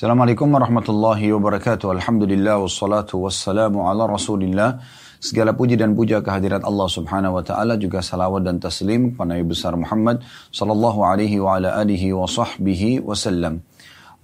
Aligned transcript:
Assalamualaikum 0.00 0.48
warahmatullahi 0.48 1.28
wabarakatuh. 1.28 1.92
Alhamdulillah 1.92 2.56
wassalatu 2.56 3.20
wassalamu 3.20 3.84
ala 3.84 4.08
rasulillah. 4.08 4.80
Segala 5.20 5.52
puji 5.52 5.76
dan 5.76 5.92
puja 5.92 6.24
kehadirat 6.24 6.64
Allah 6.64 6.88
subhanahu 6.88 7.36
wa 7.36 7.44
ta'ala 7.44 7.76
juga 7.76 8.00
salawat 8.00 8.48
dan 8.48 8.56
taslim 8.56 9.12
kepada 9.12 9.36
Nabi 9.36 9.44
besar 9.44 9.76
Muhammad 9.76 10.24
sallallahu 10.56 11.04
alaihi 11.04 11.36
wa 11.36 11.60
ala 11.60 11.76
alihi 11.76 12.16
wa 12.16 12.24
sahbihi 12.24 13.04
wasallam. 13.04 13.60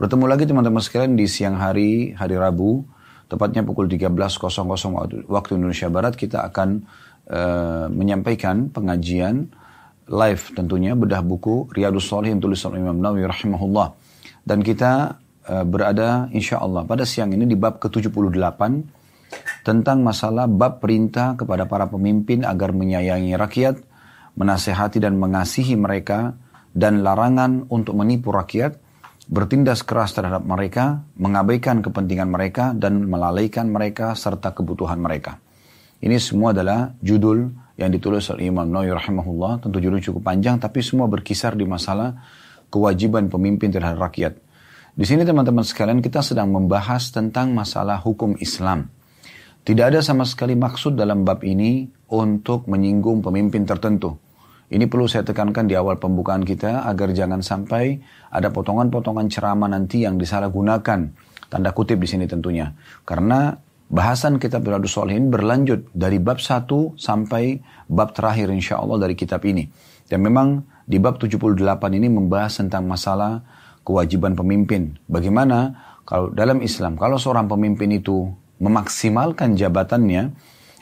Bertemu 0.00 0.24
lagi 0.24 0.48
teman-teman 0.48 0.80
sekalian 0.80 1.12
di 1.12 1.28
siang 1.28 1.60
hari, 1.60 2.16
hari 2.16 2.40
Rabu, 2.40 2.80
tepatnya 3.28 3.60
pukul 3.60 3.84
13.00 3.84 5.28
waktu 5.28 5.50
Indonesia 5.60 5.92
Barat 5.92 6.16
kita 6.16 6.40
akan 6.48 6.88
uh, 7.28 7.92
menyampaikan 7.92 8.72
pengajian 8.72 9.52
live 10.08 10.42
tentunya 10.56 10.96
bedah 10.96 11.20
buku 11.20 11.68
Riyadus 11.68 12.08
Salihin 12.08 12.40
tulisan 12.40 12.72
Imam 12.72 12.96
Nawawi 12.96 13.28
rahimahullah. 13.28 13.92
Dan 14.40 14.64
kita 14.64 15.25
berada 15.46 16.26
insya 16.34 16.58
Allah 16.58 16.82
pada 16.82 17.06
siang 17.06 17.30
ini 17.30 17.46
di 17.46 17.54
bab 17.54 17.78
ke-78 17.78 18.60
tentang 19.66 19.98
masalah 20.02 20.46
bab 20.46 20.78
perintah 20.78 21.34
kepada 21.34 21.66
para 21.66 21.90
pemimpin 21.90 22.46
agar 22.46 22.70
menyayangi 22.70 23.34
rakyat, 23.34 23.74
menasehati 24.38 25.02
dan 25.02 25.18
mengasihi 25.18 25.74
mereka, 25.74 26.38
dan 26.70 27.02
larangan 27.02 27.66
untuk 27.72 27.98
menipu 27.98 28.30
rakyat, 28.30 28.78
bertindas 29.26 29.82
keras 29.82 30.14
terhadap 30.14 30.46
mereka, 30.46 31.02
mengabaikan 31.18 31.82
kepentingan 31.82 32.30
mereka, 32.30 32.70
dan 32.76 33.10
melalaikan 33.10 33.66
mereka 33.66 34.14
serta 34.14 34.54
kebutuhan 34.54 35.02
mereka. 35.02 35.42
Ini 35.98 36.14
semua 36.22 36.54
adalah 36.54 36.94
judul 37.02 37.50
yang 37.74 37.90
ditulis 37.90 38.30
oleh 38.30 38.46
Imam 38.46 38.70
Nawawi 38.70 38.94
rahimahullah, 38.94 39.66
tentu 39.66 39.82
judul 39.82 39.98
cukup 39.98 40.22
panjang, 40.22 40.62
tapi 40.62 40.78
semua 40.84 41.10
berkisar 41.10 41.58
di 41.58 41.66
masalah 41.66 42.14
kewajiban 42.70 43.26
pemimpin 43.26 43.74
terhadap 43.74 44.06
rakyat 44.06 44.45
di 44.96 45.04
sini 45.04 45.28
teman-teman 45.28 45.60
sekalian 45.60 46.00
kita 46.00 46.24
sedang 46.24 46.48
membahas 46.48 47.12
tentang 47.12 47.52
masalah 47.52 48.00
hukum 48.00 48.32
Islam. 48.40 48.88
Tidak 49.60 49.84
ada 49.84 50.00
sama 50.00 50.24
sekali 50.24 50.56
maksud 50.56 50.96
dalam 50.96 51.20
bab 51.20 51.44
ini 51.44 51.84
untuk 52.08 52.64
menyinggung 52.64 53.20
pemimpin 53.20 53.68
tertentu. 53.68 54.16
Ini 54.72 54.88
perlu 54.88 55.04
saya 55.04 55.20
tekankan 55.20 55.68
di 55.68 55.76
awal 55.76 56.00
pembukaan 56.00 56.48
kita 56.48 56.88
agar 56.88 57.12
jangan 57.12 57.44
sampai 57.44 58.00
ada 58.32 58.48
potongan-potongan 58.48 59.28
ceramah 59.28 59.68
nanti 59.68 60.08
yang 60.08 60.16
disalahgunakan. 60.16 61.00
Tanda 61.52 61.70
kutip 61.76 62.00
di 62.00 62.08
sini 62.08 62.24
tentunya. 62.24 62.72
Karena 63.04 63.52
bahasan 63.92 64.40
kitab 64.40 64.64
Riyadus 64.64 64.96
Solihin 64.96 65.28
berlanjut 65.28 65.92
dari 65.92 66.16
bab 66.24 66.40
1 66.40 66.96
sampai 66.96 67.60
bab 67.84 68.16
terakhir 68.16 68.48
insya 68.48 68.80
Allah 68.80 68.96
dari 69.04 69.12
kitab 69.12 69.44
ini. 69.44 69.68
Dan 70.08 70.24
memang 70.24 70.64
di 70.88 70.96
bab 70.96 71.20
78 71.20 71.52
ini 71.92 72.08
membahas 72.08 72.64
tentang 72.64 72.88
masalah 72.88 73.44
kewajiban 73.86 74.34
pemimpin. 74.34 74.98
Bagaimana 75.06 75.78
kalau 76.02 76.34
dalam 76.34 76.58
Islam, 76.58 76.98
kalau 76.98 77.22
seorang 77.22 77.46
pemimpin 77.46 77.94
itu 77.94 78.26
memaksimalkan 78.58 79.54
jabatannya, 79.54 80.34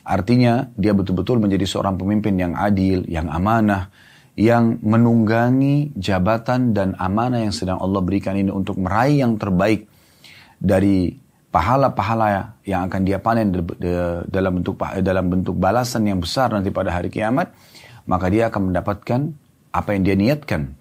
artinya 0.09 0.73
dia 0.81 0.97
betul-betul 0.97 1.37
menjadi 1.37 1.69
seorang 1.69 2.01
pemimpin 2.01 2.41
yang 2.41 2.57
adil, 2.57 3.05
yang 3.05 3.29
amanah, 3.29 3.93
yang 4.35 4.81
menunggangi 4.81 5.93
jabatan 5.95 6.73
dan 6.73 6.97
amanah 6.97 7.45
yang 7.45 7.55
sedang 7.55 7.79
Allah 7.79 8.01
berikan 8.01 8.35
ini 8.35 8.51
untuk 8.51 8.81
meraih 8.81 9.23
yang 9.23 9.37
terbaik 9.37 9.87
dari 10.59 11.15
pahala-pahala 11.55 12.59
yang 12.67 12.91
akan 12.91 13.01
dia 13.07 13.23
panen 13.23 13.55
dalam 14.27 14.59
bentuk 14.59 14.75
dalam 15.07 15.25
bentuk 15.31 15.55
balasan 15.55 16.11
yang 16.11 16.19
besar 16.19 16.51
nanti 16.51 16.75
pada 16.75 16.91
hari 16.91 17.15
kiamat, 17.15 17.55
maka 18.11 18.27
dia 18.27 18.51
akan 18.51 18.75
mendapatkan 18.75 19.21
apa 19.71 19.89
yang 19.95 20.03
dia 20.03 20.17
niatkan. 20.19 20.75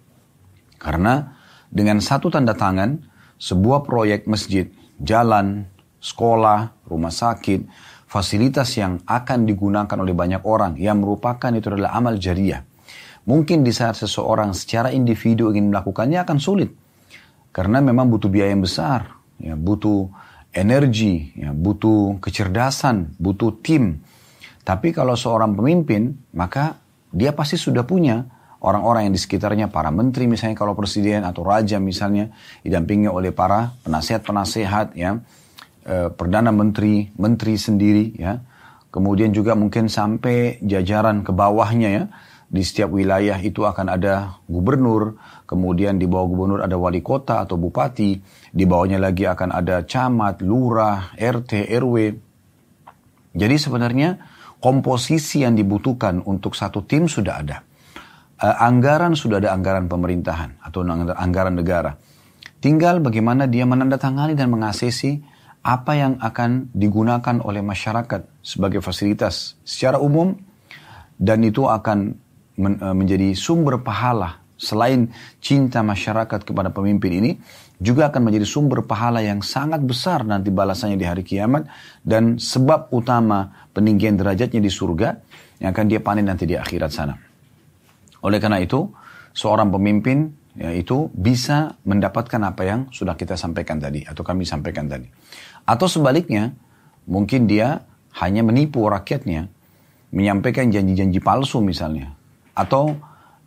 Karena 0.82 1.43
dengan 1.74 1.98
satu 1.98 2.30
tanda 2.30 2.54
tangan, 2.54 3.02
sebuah 3.42 3.82
proyek 3.82 4.30
masjid, 4.30 4.70
jalan, 5.02 5.66
sekolah, 5.98 6.86
rumah 6.86 7.10
sakit, 7.10 7.66
fasilitas 8.06 8.78
yang 8.78 9.02
akan 9.10 9.50
digunakan 9.50 9.98
oleh 9.98 10.14
banyak 10.14 10.46
orang 10.46 10.78
yang 10.78 11.02
merupakan 11.02 11.50
itu 11.50 11.74
adalah 11.74 11.98
amal 11.98 12.14
jariah. 12.22 12.62
Mungkin 13.26 13.66
di 13.66 13.74
saat 13.74 13.98
seseorang 13.98 14.54
secara 14.54 14.94
individu 14.94 15.50
ingin 15.50 15.74
melakukannya 15.74 16.22
akan 16.22 16.38
sulit. 16.38 16.70
Karena 17.50 17.82
memang 17.82 18.06
butuh 18.06 18.30
biaya 18.30 18.54
yang 18.54 18.62
besar, 18.62 19.10
ya, 19.42 19.58
butuh 19.58 20.14
energi, 20.54 21.34
ya, 21.34 21.58
butuh 21.58 22.22
kecerdasan, 22.22 23.18
butuh 23.18 23.58
tim. 23.66 23.98
Tapi 24.62 24.94
kalau 24.94 25.18
seorang 25.18 25.58
pemimpin, 25.58 26.14
maka 26.38 26.78
dia 27.10 27.34
pasti 27.34 27.58
sudah 27.58 27.86
punya 27.86 28.26
orang-orang 28.64 29.12
yang 29.12 29.14
di 29.14 29.22
sekitarnya, 29.22 29.68
para 29.68 29.92
menteri 29.92 30.26
misalnya 30.26 30.56
kalau 30.56 30.74
presiden 30.74 31.28
atau 31.28 31.44
raja 31.44 31.84
misalnya, 31.84 32.32
didampingi 32.64 33.12
oleh 33.12 33.36
para 33.36 33.76
penasehat-penasehat 33.84 34.96
ya, 34.96 35.20
e, 35.84 36.08
perdana 36.16 36.56
menteri, 36.56 37.12
menteri 37.20 37.60
sendiri 37.60 38.16
ya, 38.16 38.40
kemudian 38.88 39.36
juga 39.36 39.60
mungkin 39.60 39.92
sampai 39.92 40.64
jajaran 40.64 41.28
ke 41.28 41.36
bawahnya 41.36 41.90
ya, 41.92 42.04
di 42.48 42.64
setiap 42.64 42.96
wilayah 42.96 43.36
itu 43.44 43.68
akan 43.68 44.00
ada 44.00 44.40
gubernur, 44.48 45.20
kemudian 45.44 46.00
di 46.00 46.08
bawah 46.08 46.28
gubernur 46.32 46.60
ada 46.64 46.80
wali 46.80 47.04
kota 47.04 47.44
atau 47.44 47.60
bupati, 47.60 48.16
di 48.48 48.64
bawahnya 48.64 48.96
lagi 48.96 49.28
akan 49.28 49.52
ada 49.52 49.84
camat, 49.84 50.40
lurah, 50.40 51.12
RT, 51.20 51.68
RW. 51.68 51.96
Jadi 53.34 53.56
sebenarnya 53.58 54.22
komposisi 54.62 55.44
yang 55.44 55.58
dibutuhkan 55.58 56.24
untuk 56.24 56.56
satu 56.56 56.86
tim 56.86 57.10
sudah 57.10 57.36
ada 57.42 57.73
anggaran 58.44 59.16
sudah 59.16 59.40
ada 59.40 59.56
anggaran 59.56 59.88
pemerintahan 59.88 60.60
atau 60.60 60.84
anggaran 61.16 61.56
negara. 61.56 61.96
Tinggal 62.60 63.00
bagaimana 63.00 63.48
dia 63.48 63.64
menandatangani 63.64 64.36
dan 64.36 64.52
mengasesi 64.52 65.20
apa 65.64 65.96
yang 65.96 66.20
akan 66.20 66.76
digunakan 66.76 67.40
oleh 67.40 67.64
masyarakat 67.64 68.44
sebagai 68.44 68.84
fasilitas 68.84 69.56
secara 69.64 69.96
umum 69.96 70.36
dan 71.16 71.40
itu 71.40 71.64
akan 71.64 72.20
men, 72.60 72.76
uh, 72.84 72.92
menjadi 72.92 73.32
sumber 73.32 73.80
pahala 73.80 74.44
selain 74.60 75.08
cinta 75.40 75.80
masyarakat 75.80 76.44
kepada 76.44 76.68
pemimpin 76.72 77.12
ini 77.16 77.32
juga 77.80 78.12
akan 78.12 78.28
menjadi 78.28 78.48
sumber 78.48 78.84
pahala 78.84 79.24
yang 79.24 79.40
sangat 79.40 79.80
besar 79.84 80.28
nanti 80.28 80.52
balasannya 80.52 81.00
di 81.00 81.08
hari 81.08 81.24
kiamat 81.24 81.68
dan 82.04 82.40
sebab 82.40 82.92
utama 82.92 83.68
peninggian 83.72 84.20
derajatnya 84.20 84.60
di 84.60 84.72
surga 84.72 85.16
yang 85.64 85.72
akan 85.72 85.86
dia 85.88 86.00
panen 86.04 86.28
nanti 86.28 86.44
di 86.44 86.56
akhirat 86.60 86.92
sana. 86.92 87.33
Oleh 88.24 88.40
karena 88.40 88.64
itu, 88.64 88.88
seorang 89.36 89.70
pemimpin 89.70 90.32
yaitu 90.54 91.10
bisa 91.18 91.82
mendapatkan 91.82 92.38
apa 92.46 92.62
yang 92.62 92.80
sudah 92.94 93.18
kita 93.18 93.34
sampaikan 93.34 93.82
tadi 93.82 94.06
atau 94.06 94.22
kami 94.22 94.46
sampaikan 94.46 94.86
tadi. 94.86 95.10
Atau 95.66 95.90
sebaliknya, 95.90 96.54
mungkin 97.10 97.50
dia 97.50 97.82
hanya 98.22 98.46
menipu 98.46 98.86
rakyatnya, 98.86 99.50
menyampaikan 100.14 100.70
janji-janji 100.70 101.18
palsu 101.18 101.58
misalnya, 101.66 102.14
atau 102.54 102.94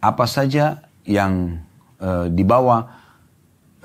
apa 0.03 0.26
saja 0.26 0.82
yang 1.06 1.62
e, 2.03 2.26
di 2.34 2.42
bawah 2.42 2.82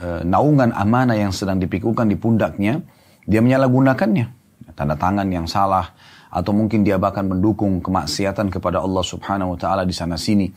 e, 0.02 0.26
naungan 0.26 0.74
amanah 0.74 1.14
yang 1.14 1.30
sedang 1.30 1.62
dipikirkan 1.62 2.10
di 2.10 2.18
pundaknya, 2.18 2.82
dia 3.30 3.46
menyalahgunakannya, 3.46 4.26
tanda 4.74 4.98
tangan 4.98 5.30
yang 5.30 5.46
salah, 5.46 5.94
atau 6.34 6.58
mungkin 6.58 6.82
dia 6.82 6.98
bahkan 6.98 7.30
mendukung 7.30 7.84
kemaksiatan 7.86 8.50
kepada 8.50 8.82
Allah 8.82 9.04
Subhanahu 9.06 9.54
wa 9.54 9.60
taala 9.60 9.84
di 9.86 9.94
sana 9.94 10.16
sini 10.16 10.50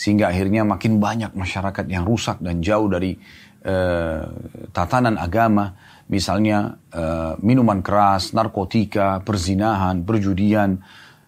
sehingga 0.00 0.32
akhirnya 0.32 0.64
makin 0.64 0.96
banyak 0.96 1.36
masyarakat 1.36 1.84
yang 1.84 2.08
rusak 2.08 2.40
dan 2.40 2.64
jauh 2.64 2.88
dari 2.88 3.20
uh, 3.68 4.24
tatanan 4.72 5.20
agama, 5.20 5.76
misalnya 6.08 6.80
uh, 6.96 7.36
minuman 7.44 7.84
keras, 7.84 8.32
narkotika, 8.32 9.20
perzinahan, 9.20 10.00
perjudian, 10.00 10.80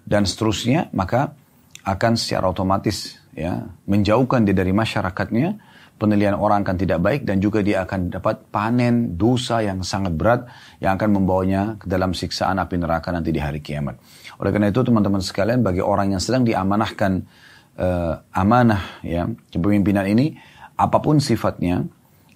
dan 0.08 0.24
seterusnya, 0.24 0.88
maka 0.96 1.36
akan 1.84 2.16
secara 2.16 2.48
otomatis 2.48 3.20
ya 3.36 3.60
menjauhkan 3.84 4.48
dia 4.48 4.56
dari 4.56 4.72
masyarakatnya, 4.72 5.60
penilaian 6.00 6.40
orang 6.40 6.64
akan 6.64 6.76
tidak 6.80 7.04
baik 7.04 7.28
dan 7.28 7.44
juga 7.44 7.60
dia 7.60 7.84
akan 7.84 8.08
dapat 8.08 8.48
panen 8.48 9.20
dosa 9.20 9.60
yang 9.60 9.84
sangat 9.84 10.16
berat 10.16 10.48
yang 10.80 10.96
akan 10.96 11.20
membawanya 11.20 11.76
ke 11.76 11.84
dalam 11.92 12.16
siksaan 12.16 12.56
api 12.56 12.80
neraka 12.80 13.12
nanti 13.12 13.36
di 13.36 13.38
hari 13.38 13.60
kiamat. 13.60 14.00
Oleh 14.40 14.48
karena 14.48 14.72
itu 14.72 14.80
teman-teman 14.80 15.20
sekalian 15.20 15.60
bagi 15.60 15.84
orang 15.84 16.16
yang 16.16 16.22
sedang 16.24 16.48
diamanahkan 16.48 17.22
uh, 17.78 18.20
amanah 18.32 19.02
ya 19.04 19.28
kepemimpinan 19.52 20.08
ini 20.08 20.36
apa 20.76 20.98
pun 20.98 21.20
sifatnya 21.22 21.86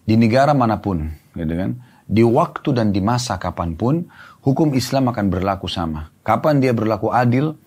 di 0.07 0.15
negara 0.15 0.55
mana 0.55 0.79
pun 0.79 1.11
gitu 1.35 1.55
kan 1.57 1.77
di 2.07 2.23
waktu 2.23 2.69
dan 2.71 2.95
di 2.95 3.03
masa 3.03 3.37
kapan 3.37 3.75
pun 3.75 4.07
hukum 4.47 4.73
Islam 4.79 5.11
akan 5.11 5.27
berlaku 5.27 5.67
sama 5.67 6.15
kapan 6.23 6.63
dia 6.63 6.71
berlaku 6.71 7.11
adil 7.11 7.59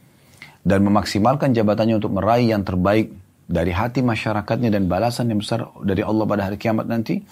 dan 0.63 0.85
memaksimalkan 0.85 1.51
jabatannya 1.51 1.99
untuk 1.99 2.15
meraih 2.15 2.55
yang 2.55 2.63
terbaik 2.63 3.11
dari 3.49 3.73
hati 3.73 4.05
masyarakatnya 4.05 4.69
dan 4.69 4.85
balasan 4.85 5.33
yang 5.33 5.41
besar 5.41 5.67
dari 5.81 6.05
Allah 6.05 6.25
pada 6.29 6.45
hari 6.47 6.61
kiamat 6.61 6.85
nanti 6.85 7.25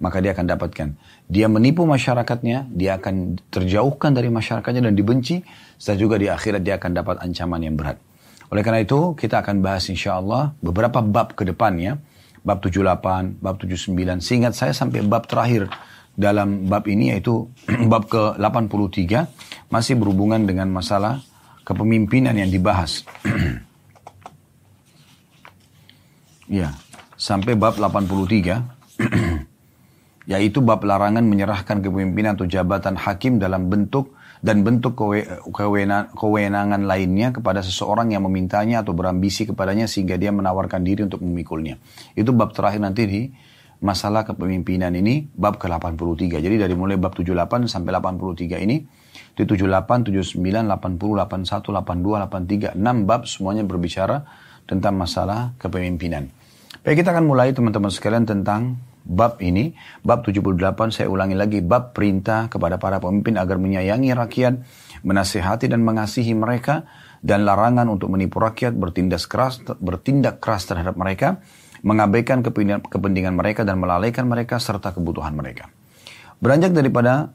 maka 0.00 0.18
dia 0.24 0.32
akan 0.32 0.48
dapatkan. 0.48 0.88
Dia 1.28 1.46
menipu 1.46 1.84
masyarakatnya, 1.84 2.72
dia 2.72 2.96
akan 2.96 3.36
terjauhkan 3.52 4.16
dari 4.16 4.32
masyarakatnya 4.32 4.88
dan 4.88 4.96
dibenci, 4.96 5.44
serta 5.76 6.00
juga 6.00 6.16
di 6.16 6.26
akhirat 6.26 6.64
dia 6.64 6.80
akan 6.80 6.90
dapat 6.96 7.16
ancaman 7.20 7.60
yang 7.60 7.76
berat. 7.76 8.00
Oleh 8.50 8.66
karena 8.66 8.82
itu, 8.82 9.14
kita 9.14 9.46
akan 9.46 9.62
bahas 9.62 9.86
insya 9.86 10.18
Allah 10.18 10.50
beberapa 10.58 10.98
bab 10.98 11.38
ke 11.38 11.46
depannya. 11.46 12.02
Bab 12.42 12.58
78, 12.64 13.38
bab 13.38 13.62
79. 13.62 13.94
Seingat 14.18 14.58
saya 14.58 14.74
sampai 14.74 15.06
bab 15.06 15.30
terakhir 15.30 15.70
dalam 16.18 16.66
bab 16.66 16.82
ini 16.90 17.14
yaitu 17.14 17.46
bab 17.92 18.10
ke-83 18.10 19.30
masih 19.70 19.94
berhubungan 19.94 20.42
dengan 20.42 20.66
masalah 20.72 21.22
kepemimpinan 21.62 22.34
yang 22.34 22.50
dibahas. 22.50 23.06
ya, 26.50 26.74
sampai 27.14 27.54
bab 27.54 27.78
83 27.78 28.98
yaitu 30.32 30.58
bab 30.58 30.82
larangan 30.82 31.22
menyerahkan 31.22 31.78
kepemimpinan 31.84 32.34
atau 32.34 32.50
jabatan 32.50 32.98
hakim 32.98 33.38
dalam 33.38 33.70
bentuk 33.70 34.10
dan 34.40 34.64
bentuk 34.64 34.96
kewenangan 36.16 36.82
lainnya 36.88 37.28
kepada 37.28 37.60
seseorang 37.60 38.16
yang 38.16 38.24
memintanya 38.24 38.80
atau 38.80 38.96
berambisi 38.96 39.44
kepadanya 39.44 39.84
sehingga 39.84 40.16
dia 40.16 40.32
menawarkan 40.32 40.80
diri 40.80 41.04
untuk 41.04 41.20
memikulnya. 41.20 41.76
Itu 42.16 42.32
bab 42.32 42.56
terakhir 42.56 42.80
nanti 42.80 43.02
di 43.04 43.20
masalah 43.84 44.24
kepemimpinan 44.24 44.92
ini 44.96 45.28
bab 45.36 45.60
ke-83. 45.60 46.40
Jadi 46.40 46.56
dari 46.56 46.72
mulai 46.72 46.96
bab 46.96 47.12
78 47.16 47.68
sampai 47.68 47.92
83 47.96 48.64
ini 48.64 48.76
di 49.36 49.42
78, 49.44 50.08
79, 50.08 50.36
80, 50.40 50.68
81, 50.68 51.72
82, 51.76 52.76
83, 52.76 52.76
6 52.76 53.08
bab 53.08 53.20
semuanya 53.28 53.64
berbicara 53.64 54.24
tentang 54.64 54.96
masalah 54.96 55.52
kepemimpinan. 55.60 56.28
Baik 56.80 57.04
kita 57.04 57.12
akan 57.12 57.28
mulai 57.28 57.52
teman-teman 57.52 57.92
sekalian 57.92 58.24
tentang 58.24 58.80
bab 59.10 59.42
ini, 59.42 59.74
bab 60.06 60.22
78 60.22 60.94
saya 60.94 61.10
ulangi 61.10 61.34
lagi, 61.34 61.58
bab 61.58 61.90
perintah 61.90 62.46
kepada 62.46 62.78
para 62.78 63.02
pemimpin 63.02 63.34
agar 63.34 63.58
menyayangi 63.58 64.14
rakyat, 64.14 64.62
menasihati 65.02 65.66
dan 65.66 65.82
mengasihi 65.82 66.30
mereka, 66.38 66.86
dan 67.18 67.42
larangan 67.42 67.90
untuk 67.90 68.14
menipu 68.14 68.38
rakyat, 68.38 68.70
bertindak 68.78 69.26
keras, 69.26 69.58
bertindak 69.82 70.38
keras 70.38 70.70
terhadap 70.70 70.94
mereka, 70.94 71.42
mengabaikan 71.82 72.40
kepentingan 72.86 73.34
mereka 73.34 73.66
dan 73.66 73.82
melalaikan 73.82 74.30
mereka 74.30 74.62
serta 74.62 74.94
kebutuhan 74.94 75.34
mereka. 75.34 75.66
Beranjak 76.40 76.72
daripada 76.72 77.34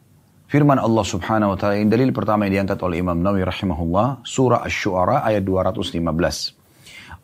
firman 0.50 0.80
Allah 0.82 1.06
Subhanahu 1.06 1.54
wa 1.54 1.58
taala, 1.60 1.78
dalil 1.86 2.16
pertama 2.16 2.48
yang 2.48 2.64
diangkat 2.64 2.80
oleh 2.82 3.04
Imam 3.04 3.20
Nawawi 3.20 3.46
rahimahullah, 3.46 4.26
surah 4.26 4.64
Asy-Syu'ara 4.64 5.22
ayat 5.28 5.44
215. 5.44 6.65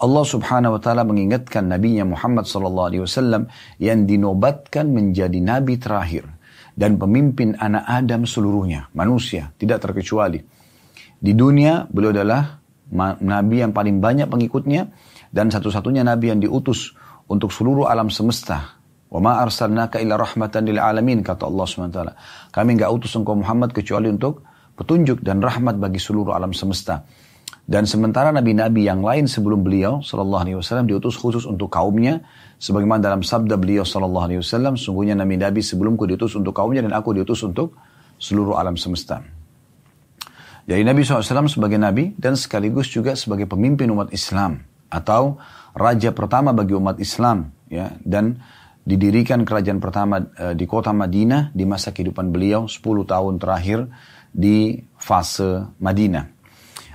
Allah 0.02 0.26
subhanahu 0.26 0.76
wa 0.78 0.82
ta'ala 0.82 1.06
mengingatkan 1.06 1.70
Nabi 1.70 2.02
Muhammad 2.02 2.50
sallallahu 2.50 2.88
alaihi 2.90 3.04
wasallam 3.06 3.46
yang 3.78 4.10
dinobatkan 4.10 4.90
menjadi 4.90 5.38
nabi 5.38 5.78
terakhir 5.78 6.26
dan 6.74 6.98
pemimpin 6.98 7.54
anak 7.62 7.86
Adam 7.86 8.26
seluruhnya, 8.26 8.90
manusia, 8.98 9.54
tidak 9.62 9.86
terkecuali. 9.86 10.42
Di 11.22 11.38
dunia 11.38 11.86
beliau 11.86 12.10
adalah 12.18 12.58
nabi 13.22 13.62
yang 13.62 13.78
paling 13.78 14.02
banyak 14.02 14.26
pengikutnya 14.26 14.90
dan 15.30 15.54
satu-satunya 15.54 16.02
nabi 16.02 16.34
yang 16.34 16.42
diutus 16.42 16.98
untuk 17.30 17.54
seluruh 17.54 17.86
alam 17.86 18.10
semesta. 18.10 18.82
Wa 19.06 19.22
ma 19.22 19.38
arsalnaka 19.38 20.02
illa 20.02 20.18
rahmatan 20.18 20.66
lil 20.66 20.82
alamin 20.82 21.22
kata 21.22 21.46
Allah 21.46 21.66
SWT. 21.70 22.00
Kami 22.50 22.70
enggak 22.74 22.90
utus 22.90 23.14
engkau 23.14 23.38
Muhammad 23.38 23.70
kecuali 23.70 24.10
untuk 24.10 24.42
petunjuk 24.74 25.22
dan 25.22 25.46
rahmat 25.46 25.78
bagi 25.78 26.02
seluruh 26.02 26.34
alam 26.34 26.58
semesta. 26.58 27.06
Dan 27.66 27.88
sementara 27.88 28.34
nabi-nabi 28.34 28.90
yang 28.90 29.06
lain 29.06 29.30
sebelum 29.30 29.64
beliau 29.64 30.02
sallallahu 30.04 30.42
alaihi 30.44 30.58
wasallam 30.60 30.90
diutus 30.90 31.16
khusus 31.16 31.48
untuk 31.48 31.72
kaumnya 31.72 32.26
sebagaimana 32.58 33.00
dalam 33.00 33.22
sabda 33.24 33.56
beliau 33.56 33.88
sallallahu 33.88 34.26
alaihi 34.28 34.40
wasallam 34.44 34.76
sungguhnya 34.76 35.16
nabi-nabi 35.16 35.64
sebelumku 35.64 36.04
diutus 36.10 36.36
untuk 36.36 36.52
kaumnya 36.52 36.84
dan 36.84 36.92
aku 36.92 37.16
diutus 37.16 37.42
untuk 37.46 37.78
seluruh 38.22 38.58
alam 38.58 38.78
semesta. 38.78 39.26
Jadi 40.70 40.86
Nabi 40.86 41.02
SAW 41.02 41.50
sebagai 41.50 41.82
Nabi 41.82 42.14
dan 42.16 42.38
sekaligus 42.38 42.88
juga 42.94 43.18
sebagai 43.18 43.50
pemimpin 43.50 43.90
umat 43.90 44.14
Islam 44.14 44.62
atau 44.94 45.42
raja 45.74 46.14
pertama 46.14 46.54
bagi 46.54 46.78
umat 46.78 47.02
Islam 47.02 47.50
ya 47.66 47.92
dan 48.06 48.40
didirikan 48.88 49.42
kerajaan 49.42 49.84
pertama 49.84 50.22
e, 50.22 50.54
di 50.54 50.66
kota 50.70 50.94
Madinah 50.94 51.52
di 51.52 51.66
masa 51.66 51.92
kehidupan 51.92 52.30
beliau 52.30 52.70
10 52.70 52.78
tahun 53.04 53.34
terakhir 53.42 53.90
di 54.32 54.80
fase 54.96 55.76
Madinah. 55.82 56.31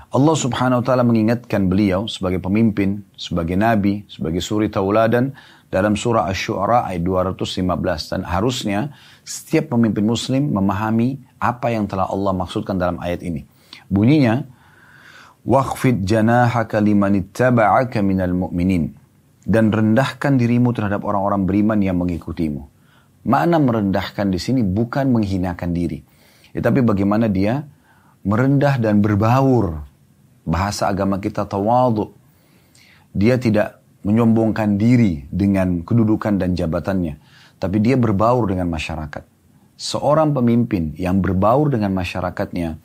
Allah 0.07 0.37
subhanahu 0.39 0.81
wa 0.81 0.85
ta'ala 0.87 1.03
mengingatkan 1.03 1.67
beliau 1.67 2.07
sebagai 2.07 2.39
pemimpin, 2.39 3.03
sebagai 3.19 3.59
nabi, 3.59 4.07
sebagai 4.07 4.39
suri 4.39 4.71
tauladan 4.71 5.35
dalam 5.67 5.99
surah 5.99 6.31
Ash-Shu'ara 6.31 6.87
ayat 6.87 7.03
215. 7.03 8.15
Dan 8.15 8.21
harusnya 8.23 8.95
setiap 9.27 9.75
pemimpin 9.75 10.07
muslim 10.07 10.55
memahami 10.55 11.19
apa 11.43 11.75
yang 11.75 11.91
telah 11.91 12.07
Allah 12.07 12.31
maksudkan 12.39 12.79
dalam 12.79 13.03
ayat 13.03 13.27
ini. 13.27 13.43
Bunyinya, 13.91 14.47
Waqfid 15.47 16.03
janahaka 16.07 16.79
liman 16.79 17.23
ittaba'aka 17.27 17.99
minal 18.03 18.35
mu'minin. 18.35 18.95
Dan 19.47 19.71
rendahkan 19.71 20.39
dirimu 20.39 20.75
terhadap 20.75 21.07
orang-orang 21.07 21.47
beriman 21.47 21.79
yang 21.79 21.99
mengikutimu. 22.03 22.67
Makna 23.27 23.59
merendahkan 23.59 24.27
di 24.31 24.39
sini 24.39 24.63
bukan 24.63 25.11
menghinakan 25.11 25.71
diri. 25.71 26.03
Ya, 26.51 26.63
tapi 26.63 26.83
bagaimana 26.83 27.31
dia 27.31 27.63
merendah 28.27 28.83
dan 28.83 28.99
berbaur 28.99 29.86
bahasa 30.47 30.87
agama 30.87 31.19
kita 31.19 31.45
tawadu. 31.45 32.15
Dia 33.11 33.37
tidak 33.37 33.83
menyombongkan 34.07 34.79
diri 34.79 35.27
dengan 35.27 35.83
kedudukan 35.83 36.39
dan 36.39 36.55
jabatannya. 36.55 37.19
Tapi 37.59 37.77
dia 37.83 37.99
berbaur 37.99 38.47
dengan 38.47 38.71
masyarakat. 38.71 39.27
Seorang 39.77 40.33
pemimpin 40.33 40.95
yang 40.97 41.21
berbaur 41.21 41.69
dengan 41.69 41.93
masyarakatnya 41.93 42.79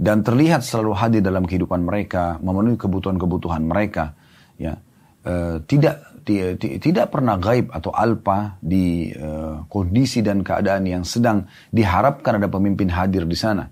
dan 0.00 0.26
terlihat 0.26 0.66
selalu 0.66 0.92
hadir 0.96 1.22
dalam 1.22 1.46
kehidupan 1.46 1.84
mereka, 1.84 2.42
memenuhi 2.42 2.74
kebutuhan-kebutuhan 2.74 3.62
mereka, 3.62 4.18
ya, 4.58 4.74
uh, 5.22 5.62
tidak 5.68 6.14
tidak 6.24 7.12
pernah 7.12 7.36
gaib 7.36 7.68
atau 7.68 7.92
alpa 7.92 8.56
di 8.64 9.12
uh, 9.12 9.68
kondisi 9.68 10.24
dan 10.24 10.40
keadaan 10.40 10.88
yang 10.88 11.04
sedang 11.04 11.44
diharapkan 11.68 12.40
ada 12.40 12.48
pemimpin 12.48 12.88
hadir 12.88 13.28
di 13.28 13.36
sana. 13.36 13.68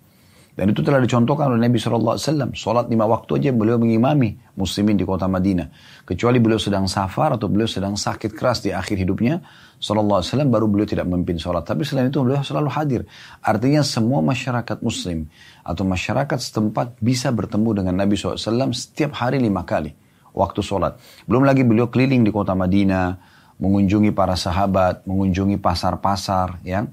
Dan 0.63 0.71
itu 0.71 0.79
telah 0.87 1.03
dicontohkan 1.03 1.51
oleh 1.51 1.67
Nabi 1.67 1.75
SAW. 1.75 2.55
Sholat 2.55 2.87
lima 2.87 3.03
waktu 3.11 3.35
aja 3.35 3.51
beliau 3.51 3.83
mengimami 3.83 4.39
muslimin 4.55 4.95
di 4.95 5.03
kota 5.03 5.27
Madinah. 5.27 5.67
Kecuali 6.07 6.39
beliau 6.39 6.55
sedang 6.55 6.87
safar 6.87 7.35
atau 7.35 7.51
beliau 7.51 7.67
sedang 7.67 7.99
sakit 7.99 8.31
keras 8.31 8.63
di 8.63 8.71
akhir 8.71 8.95
hidupnya. 8.95 9.43
SAW 9.83 10.23
baru 10.47 10.71
beliau 10.71 10.87
tidak 10.87 11.11
memimpin 11.11 11.43
sholat. 11.43 11.67
Tapi 11.67 11.83
selain 11.83 12.15
itu 12.15 12.23
beliau 12.23 12.47
selalu 12.47 12.71
hadir. 12.79 13.03
Artinya 13.43 13.83
semua 13.83 14.23
masyarakat 14.23 14.79
muslim 14.87 15.27
atau 15.67 15.83
masyarakat 15.83 16.39
setempat 16.39 16.95
bisa 17.03 17.35
bertemu 17.35 17.83
dengan 17.83 17.99
Nabi 17.99 18.15
SAW 18.15 18.71
setiap 18.71 19.19
hari 19.19 19.43
lima 19.43 19.67
kali. 19.67 19.91
Waktu 20.31 20.63
sholat. 20.63 20.95
Belum 21.27 21.43
lagi 21.43 21.67
beliau 21.67 21.91
keliling 21.91 22.23
di 22.23 22.31
kota 22.31 22.55
Madinah. 22.55 23.19
Mengunjungi 23.59 24.15
para 24.15 24.39
sahabat. 24.39 25.11
Mengunjungi 25.11 25.59
pasar-pasar. 25.59 26.63
Ya 26.63 26.87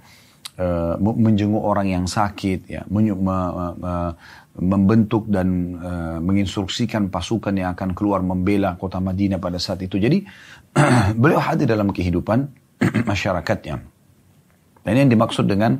uh, 0.59 0.95
menjenguk 0.99 1.63
orang 1.63 1.87
yang 1.87 2.05
sakit, 2.05 2.67
ya, 2.67 2.81
men, 2.91 3.15
me, 3.15 3.37
me, 3.79 3.93
membentuk 4.59 5.31
dan 5.31 5.79
uh, 5.79 6.17
menginstruksikan 6.19 7.07
pasukan 7.07 7.55
yang 7.55 7.71
akan 7.73 7.95
keluar 7.95 8.19
membela 8.19 8.75
kota 8.75 8.99
Madinah 8.99 9.39
pada 9.39 9.55
saat 9.55 9.79
itu. 9.79 9.95
Jadi 9.95 10.21
beliau 11.21 11.39
hadir 11.39 11.65
dalam 11.65 11.95
kehidupan 11.95 12.51
masyarakatnya. 13.09 13.75
Dan 14.83 14.89
ini 14.95 14.99
yang 15.07 15.11
dimaksud 15.15 15.47
dengan 15.47 15.79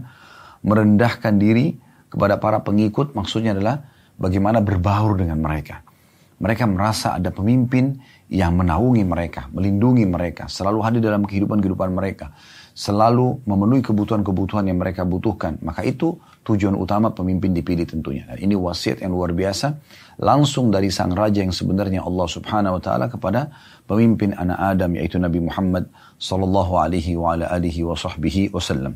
merendahkan 0.64 1.36
diri 1.40 1.76
kepada 2.10 2.40
para 2.42 2.60
pengikut 2.64 3.16
maksudnya 3.16 3.56
adalah 3.56 3.84
bagaimana 4.16 4.64
berbaur 4.64 5.20
dengan 5.20 5.40
mereka. 5.40 5.84
Mereka 6.40 6.72
merasa 6.72 7.20
ada 7.20 7.36
pemimpin 7.36 8.00
yang 8.32 8.56
menaungi 8.56 9.04
mereka, 9.04 9.52
melindungi 9.52 10.08
mereka, 10.08 10.48
selalu 10.48 10.80
hadir 10.88 11.02
dalam 11.04 11.28
kehidupan-kehidupan 11.28 11.92
mereka 11.92 12.32
selalu 12.80 13.44
memenuhi 13.44 13.84
kebutuhan-kebutuhan 13.84 14.64
yang 14.72 14.80
mereka 14.80 15.04
butuhkan. 15.04 15.60
Maka 15.60 15.84
itu 15.84 16.16
tujuan 16.48 16.80
utama 16.80 17.12
pemimpin 17.12 17.52
dipilih 17.52 17.84
tentunya. 17.84 18.24
Dan 18.24 18.40
ini 18.40 18.56
wasiat 18.56 19.04
yang 19.04 19.12
luar 19.12 19.36
biasa 19.36 19.76
langsung 20.24 20.72
dari 20.72 20.88
sang 20.88 21.12
raja 21.12 21.44
yang 21.44 21.52
sebenarnya 21.52 22.08
Allah 22.08 22.28
Subhanahu 22.32 22.80
wa 22.80 22.82
taala 22.82 23.12
kepada 23.12 23.52
pemimpin 23.84 24.32
anak 24.32 24.56
Adam 24.56 24.96
yaitu 24.96 25.20
Nabi 25.20 25.44
Muhammad 25.44 25.92
sallallahu 26.16 26.80
alaihi 26.80 27.20
wa 27.20 27.36
ala 27.36 27.52
alihi 27.52 27.84
wa 27.84 28.00
sahbihi 28.00 28.56
wasallam. 28.56 28.96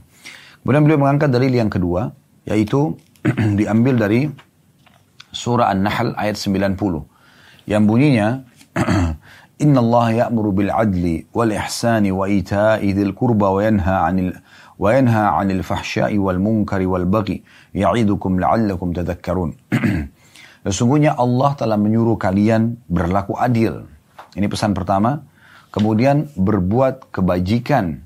Kemudian 0.64 0.88
beliau 0.88 1.00
mengangkat 1.04 1.28
dalil 1.36 1.52
yang 1.52 1.68
kedua 1.68 2.16
yaitu 2.48 2.96
diambil 3.60 4.00
dari 4.00 4.32
surah 5.36 5.76
An-Nahl 5.76 6.16
ayat 6.16 6.40
90 6.40 6.80
yang 7.68 7.84
bunyinya 7.84 8.48
إن 9.63 9.75
الله 9.75 10.07
يأمر 10.23 10.47
بالعدل 10.55 11.05
والإحسان 11.35 12.05
وإيتاء 12.11 12.79
ذي 12.79 13.03
القربى 13.03 13.45
وينهى 13.45 13.97
عن 14.07 14.17
ال... 14.19 14.29
وينهى 14.79 15.25
عن 15.35 15.51
الفحشاء 15.51 16.15
والمنكر 16.15 16.81
والبغي 16.87 17.43
يعيدكم 17.75 18.31
لعلكم 18.41 18.89
تذكرون 18.93 19.51
Sesungguhnya 20.69 21.17
Allah 21.17 21.57
telah 21.57 21.81
menyuruh 21.81 22.21
kalian 22.21 22.77
berlaku 22.91 23.39
adil. 23.41 23.89
Ini 24.37 24.53
pesan 24.53 24.77
pertama. 24.77 25.25
Kemudian 25.73 26.29
berbuat 26.37 27.09
kebajikan. 27.09 28.05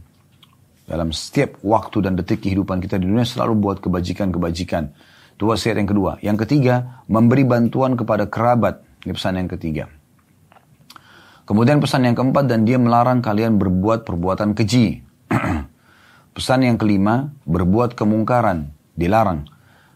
Dalam 0.86 1.10
setiap 1.10 1.58
waktu 1.64 2.06
dan 2.06 2.14
detik 2.14 2.44
kehidupan 2.44 2.78
kita 2.78 3.02
di 3.02 3.08
dunia 3.08 3.26
selalu 3.26 3.58
buat 3.58 3.82
kebajikan-kebajikan. 3.82 4.94
Itu 5.34 5.50
wasiat 5.50 5.74
yang 5.80 5.90
kedua. 5.90 6.22
Yang 6.22 6.46
ketiga, 6.46 7.02
memberi 7.10 7.42
bantuan 7.42 7.98
kepada 7.98 8.30
kerabat. 8.30 8.78
Ini 9.02 9.10
pesan 9.10 9.42
yang 9.42 9.50
ketiga. 9.50 9.90
Kemudian 11.47 11.79
pesan 11.79 12.03
yang 12.03 12.11
keempat 12.11 12.51
dan 12.51 12.67
dia 12.67 12.75
melarang 12.75 13.23
kalian 13.23 13.55
berbuat 13.55 14.03
perbuatan 14.03 14.51
keji. 14.51 14.99
Pesan 16.35 16.67
yang 16.67 16.75
kelima, 16.75 17.33
berbuat 17.47 17.95
kemungkaran, 17.95 18.69
dilarang. 18.99 19.47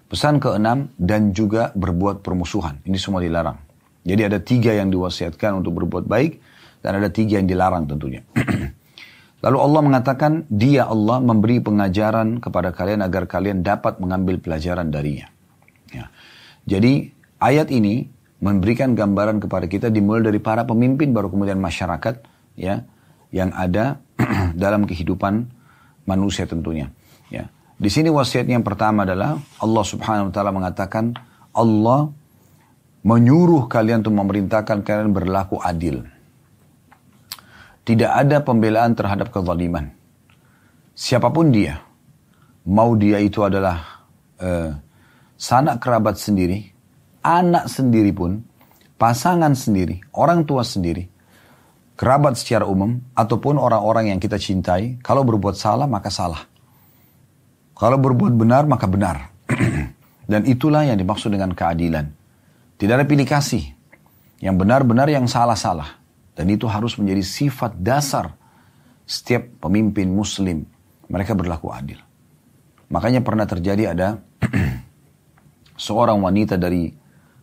Pesan 0.07 0.39
keenam, 0.39 0.89
dan 0.95 1.35
juga 1.35 1.75
berbuat 1.75 2.23
permusuhan. 2.23 2.79
Ini 2.87 2.97
semua 2.97 3.21
dilarang. 3.21 3.59
Jadi 4.01 4.21
ada 4.25 4.39
tiga 4.41 4.73
yang 4.73 4.89
diwasiatkan 4.89 5.61
untuk 5.61 5.77
berbuat 5.83 6.09
baik, 6.09 6.41
dan 6.81 6.97
ada 6.97 7.13
tiga 7.13 7.37
yang 7.37 7.45
dilarang 7.45 7.85
tentunya. 7.85 8.25
Lalu 9.45 9.57
Allah 9.59 9.81
mengatakan, 9.85 10.31
dia 10.49 10.87
Allah 10.87 11.19
memberi 11.19 11.61
pengajaran 11.61 12.41
kepada 12.41 12.73
kalian 12.73 13.05
agar 13.05 13.29
kalian 13.29 13.61
dapat 13.61 14.01
mengambil 14.01 14.39
pelajaran 14.41 14.89
darinya. 14.89 15.29
Ya. 15.91 16.09
Jadi 16.65 17.11
ayat 17.43 17.69
ini 17.69 18.09
memberikan 18.41 18.97
gambaran 18.97 19.37
kepada 19.37 19.69
kita 19.69 19.87
dimulai 19.93 20.25
dari 20.25 20.41
para 20.41 20.65
pemimpin 20.65 21.13
baru 21.13 21.29
kemudian 21.29 21.61
masyarakat 21.61 22.25
ya 22.57 22.83
yang 23.29 23.53
ada 23.53 24.01
dalam 24.63 24.89
kehidupan 24.89 25.45
manusia 26.09 26.49
tentunya. 26.49 26.89
Ya. 27.29 27.47
Di 27.77 27.87
sini 27.87 28.09
wasiatnya 28.09 28.57
yang 28.57 28.65
pertama 28.65 29.05
adalah 29.05 29.37
Allah 29.61 29.85
Subhanahu 29.85 30.29
wa 30.29 30.33
taala 30.33 30.51
mengatakan 30.51 31.13
Allah 31.53 32.09
menyuruh 33.01 33.65
kalian 33.69 34.05
untuk 34.05 34.17
memerintahkan 34.17 34.85
kalian 34.85 35.13
berlaku 35.13 35.57
adil. 35.61 36.05
Tidak 37.81 38.09
ada 38.09 38.45
pembelaan 38.45 38.93
terhadap 38.93 39.33
kezaliman. 39.33 39.89
Siapa 40.93 41.33
pun 41.33 41.49
dia, 41.49 41.81
mau 42.61 42.93
dia 42.93 43.17
itu 43.17 43.41
adalah 43.41 44.05
uh, 44.37 44.69
sanak 45.33 45.81
kerabat 45.81 46.21
sendiri, 46.21 46.70
anak 47.21 47.69
sendiri 47.69 48.11
pun, 48.13 48.41
pasangan 48.97 49.53
sendiri, 49.53 50.01
orang 50.17 50.45
tua 50.45 50.65
sendiri, 50.65 51.05
kerabat 51.97 52.37
secara 52.37 52.65
umum, 52.65 52.97
ataupun 53.13 53.57
orang-orang 53.61 54.13
yang 54.13 54.19
kita 54.21 54.41
cintai, 54.41 54.97
kalau 55.01 55.25
berbuat 55.25 55.53
salah 55.57 55.85
maka 55.85 56.09
salah. 56.09 56.45
Kalau 57.77 57.97
berbuat 57.97 58.37
benar 58.37 58.69
maka 58.69 58.85
benar. 58.85 59.33
Dan 60.31 60.45
itulah 60.45 60.85
yang 60.85 61.01
dimaksud 61.01 61.33
dengan 61.33 61.49
keadilan. 61.57 62.05
Tidak 62.77 62.93
ada 62.93 63.09
pilih 63.09 63.25
kasih. 63.25 63.73
Yang 64.37 64.55
benar-benar 64.61 65.09
yang 65.09 65.25
salah-salah. 65.25 65.97
Dan 66.37 66.53
itu 66.53 66.69
harus 66.69 66.93
menjadi 67.01 67.25
sifat 67.25 67.77
dasar 67.81 68.37
setiap 69.05 69.49
pemimpin 69.65 70.13
muslim. 70.13 70.61
Mereka 71.09 71.33
berlaku 71.33 71.73
adil. 71.73 71.97
Makanya 72.93 73.25
pernah 73.25 73.49
terjadi 73.49 73.97
ada 73.97 74.21
seorang 75.85 76.21
wanita 76.21 76.61
dari 76.61 77.00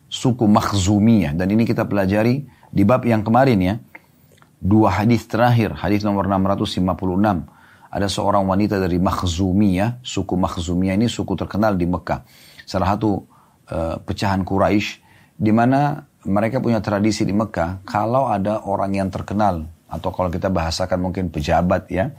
suku 0.09 0.49
Makhzumiyah. 0.49 1.37
Dan 1.37 1.53
ini 1.53 1.69
kita 1.69 1.85
pelajari 1.85 2.45
di 2.73 2.83
bab 2.85 3.05
yang 3.05 3.21
kemarin 3.23 3.59
ya 3.61 3.75
dua 4.59 4.91
hadis 5.01 5.29
terakhir, 5.29 5.77
hadis 5.79 6.03
nomor 6.03 6.27
656. 6.27 6.83
Ada 7.89 8.05
seorang 8.05 8.45
wanita 8.45 8.77
dari 8.77 9.01
Makhzumiyah, 9.01 10.05
suku 10.05 10.37
Makhzumiyah 10.37 10.97
ini 10.99 11.09
suku 11.09 11.33
terkenal 11.39 11.77
di 11.77 11.89
Mekah. 11.89 12.25
Salah 12.69 12.97
satu 12.97 13.25
uh, 13.73 13.97
pecahan 14.05 14.45
Quraisy 14.45 15.01
di 15.39 15.53
mana 15.55 16.05
mereka 16.27 16.59
punya 16.61 16.83
tradisi 16.83 17.25
di 17.25 17.33
Mekah 17.33 17.87
kalau 17.87 18.29
ada 18.29 18.67
orang 18.67 18.93
yang 18.93 19.09
terkenal 19.09 19.71
atau 19.89 20.13
kalau 20.13 20.29
kita 20.29 20.53
bahasakan 20.53 21.01
mungkin 21.01 21.33
pejabat 21.33 21.89
ya 21.89 22.13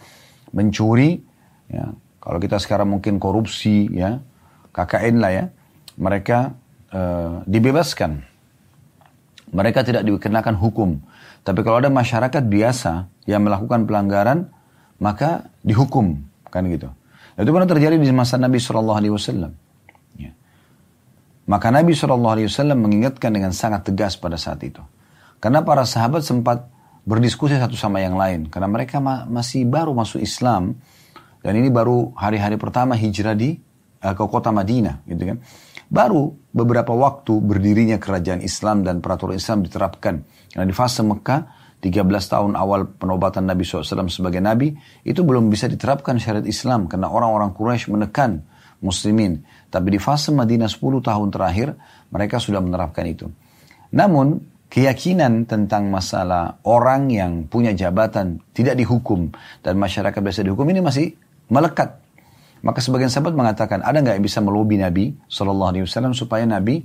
mencuri 0.50 1.22
ya 1.70 1.94
kalau 2.18 2.42
kita 2.42 2.58
sekarang 2.58 2.90
mungkin 2.90 3.22
korupsi 3.22 3.92
ya 3.94 4.24
KKN 4.74 5.16
lah 5.22 5.32
ya 5.36 5.46
mereka 6.00 6.58
uh, 6.94 7.42
dibebaskan 7.46 8.24
mereka 9.50 9.82
tidak 9.82 10.06
dikenakan 10.06 10.56
hukum 10.58 11.02
tapi 11.44 11.64
kalau 11.64 11.80
ada 11.80 11.90
masyarakat 11.92 12.44
biasa 12.46 13.08
yang 13.24 13.42
melakukan 13.42 13.88
pelanggaran, 13.88 14.52
maka 15.00 15.48
dihukum, 15.64 16.20
kan 16.52 16.68
gitu. 16.68 16.92
Itu 17.40 17.50
pernah 17.56 17.70
terjadi 17.70 17.96
di 17.96 18.12
masa 18.12 18.36
Nabi 18.36 18.60
Shallallahu 18.60 19.00
Alaihi 19.00 19.14
Wasallam. 19.16 19.52
Ya. 20.20 20.36
Maka 21.48 21.72
Nabi 21.72 21.96
Shallallahu 21.96 22.34
Alaihi 22.36 22.48
Wasallam 22.52 22.84
mengingatkan 22.84 23.32
dengan 23.32 23.56
sangat 23.56 23.88
tegas 23.88 24.20
pada 24.20 24.36
saat 24.36 24.60
itu, 24.68 24.84
karena 25.40 25.64
para 25.64 25.88
sahabat 25.88 26.28
sempat 26.28 26.68
berdiskusi 27.08 27.56
satu 27.56 27.80
sama 27.80 28.04
yang 28.04 28.20
lain, 28.20 28.52
karena 28.52 28.68
mereka 28.68 29.00
ma 29.00 29.24
masih 29.24 29.64
baru 29.64 29.96
masuk 29.96 30.20
Islam 30.20 30.76
dan 31.40 31.56
ini 31.56 31.72
baru 31.72 32.12
hari-hari 32.20 32.60
pertama 32.60 33.00
hijrah 33.00 33.34
di 33.34 33.56
uh, 34.04 34.12
ke 34.12 34.24
kota 34.28 34.52
Madinah, 34.52 35.08
gitu 35.08 35.24
kan. 35.24 35.38
Baru 35.90 36.38
beberapa 36.54 36.94
waktu 36.94 37.42
berdirinya 37.42 37.98
kerajaan 37.98 38.46
Islam 38.46 38.86
dan 38.86 39.02
peraturan 39.02 39.42
Islam 39.42 39.66
diterapkan. 39.66 40.22
Karena 40.54 40.66
di 40.70 40.76
fase 40.78 41.02
Mekah, 41.02 41.50
13 41.82 42.06
tahun 42.06 42.54
awal 42.54 42.94
penobatan 42.94 43.50
Nabi 43.50 43.66
SAW 43.66 44.06
sebagai 44.06 44.38
Nabi, 44.38 44.78
itu 45.02 45.26
belum 45.26 45.50
bisa 45.50 45.66
diterapkan 45.66 46.22
syariat 46.22 46.46
Islam. 46.46 46.86
Karena 46.86 47.10
orang-orang 47.10 47.58
Quraisy 47.58 47.90
menekan 47.90 48.46
muslimin. 48.86 49.42
Tapi 49.74 49.98
di 49.98 50.00
fase 50.00 50.30
Madinah 50.30 50.70
10 50.70 51.02
tahun 51.02 51.28
terakhir, 51.34 51.74
mereka 52.14 52.38
sudah 52.38 52.62
menerapkan 52.62 53.10
itu. 53.10 53.26
Namun, 53.90 54.38
keyakinan 54.70 55.50
tentang 55.50 55.90
masalah 55.90 56.62
orang 56.70 57.10
yang 57.10 57.50
punya 57.50 57.74
jabatan 57.74 58.38
tidak 58.54 58.78
dihukum 58.78 59.34
dan 59.66 59.74
masyarakat 59.82 60.22
biasa 60.22 60.46
dihukum 60.46 60.70
ini 60.70 60.86
masih 60.86 61.18
melekat 61.50 61.98
maka 62.60 62.84
sebagian 62.84 63.08
sahabat 63.08 63.36
mengatakan, 63.36 63.80
ada 63.80 64.04
nggak 64.04 64.20
yang 64.20 64.26
bisa 64.26 64.44
melobi 64.44 64.76
Nabi 64.76 65.16
Shallallahu 65.32 65.70
Alaihi 65.72 65.84
Wasallam 65.88 66.12
supaya 66.12 66.44
Nabi 66.44 66.84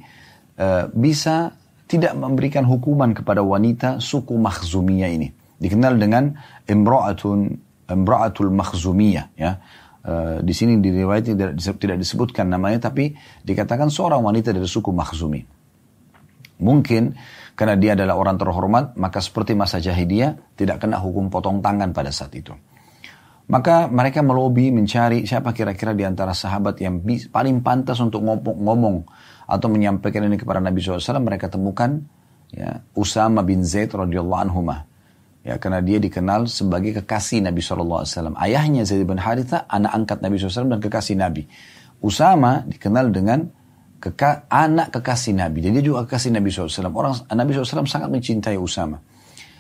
uh, 0.59 0.87
bisa 0.95 1.54
tidak 1.90 2.14
memberikan 2.16 2.64
hukuman 2.64 3.12
kepada 3.12 3.43
wanita 3.43 3.99
suku 3.99 4.38
Makhzumiyah 4.38 5.11
ini. 5.11 5.28
Dikenal 5.59 5.99
dengan 5.99 6.35
Imra'atun 6.64 7.40
Imra'atul 7.90 8.50
Makhzumiyah 8.54 9.26
ya. 9.37 9.59
Uh, 10.04 10.45
di 10.45 10.52
sini 10.52 10.85
di 10.85 10.93
riwayat 10.93 11.33
tidak, 11.33 11.50
tidak 11.57 11.97
disebutkan 11.97 12.52
namanya 12.52 12.93
tapi 12.93 13.16
dikatakan 13.40 13.88
seorang 13.88 14.21
wanita 14.21 14.52
dari 14.52 14.69
suku 14.69 14.93
Makhzumi. 14.93 15.40
Mungkin 16.61 17.16
karena 17.59 17.75
dia 17.75 17.99
adalah 17.99 18.14
orang 18.14 18.37
terhormat 18.38 18.95
maka 18.95 19.19
seperti 19.19 19.59
masa 19.59 19.83
jahiliyah 19.83 20.54
tidak 20.54 20.83
kena 20.83 21.00
hukum 21.00 21.33
potong 21.33 21.59
tangan 21.64 21.90
pada 21.90 22.12
saat 22.12 22.31
itu. 22.37 22.54
Maka 23.44 23.92
mereka 23.92 24.24
melobi 24.24 24.72
mencari 24.72 25.28
siapa 25.28 25.52
kira-kira 25.52 25.92
di 25.92 26.00
antara 26.00 26.32
sahabat 26.32 26.80
yang 26.80 27.04
paling 27.28 27.60
pantas 27.60 28.00
untuk 28.00 28.24
ngomong, 28.24 28.56
ngomong 28.56 28.96
atau 29.44 29.68
menyampaikan 29.68 30.24
ini 30.24 30.40
kepada 30.40 30.64
Nabi 30.64 30.80
SAW. 30.80 31.20
Mereka 31.20 31.52
temukan 31.52 32.00
ya, 32.48 32.80
Usama 32.96 33.44
bin 33.44 33.60
Zaid 33.60 33.92
radhiyallahu 33.92 34.42
anhu 34.48 34.64
Ya, 35.44 35.60
karena 35.60 35.84
dia 35.84 36.00
dikenal 36.00 36.48
sebagai 36.48 37.04
kekasih 37.04 37.44
Nabi 37.44 37.60
SAW. 37.60 38.32
Ayahnya 38.40 38.88
Zaid 38.88 39.04
bin 39.04 39.20
Haritha, 39.20 39.68
anak 39.68 39.92
angkat 39.92 40.18
Nabi 40.24 40.40
SAW 40.40 40.72
dan 40.72 40.80
kekasih 40.80 41.20
Nabi. 41.20 41.44
Usama 42.00 42.64
dikenal 42.64 43.12
dengan 43.12 43.52
keka, 44.00 44.48
anak 44.48 44.96
kekasih 44.96 45.36
Nabi. 45.36 45.68
Jadi 45.68 45.84
dia 45.84 45.92
juga 45.92 46.08
kekasih 46.08 46.32
Nabi 46.32 46.48
SAW. 46.48 46.88
Orang 46.96 47.12
Nabi 47.28 47.52
SAW 47.52 47.84
sangat 47.84 48.08
mencintai 48.08 48.56
Usama. 48.56 48.96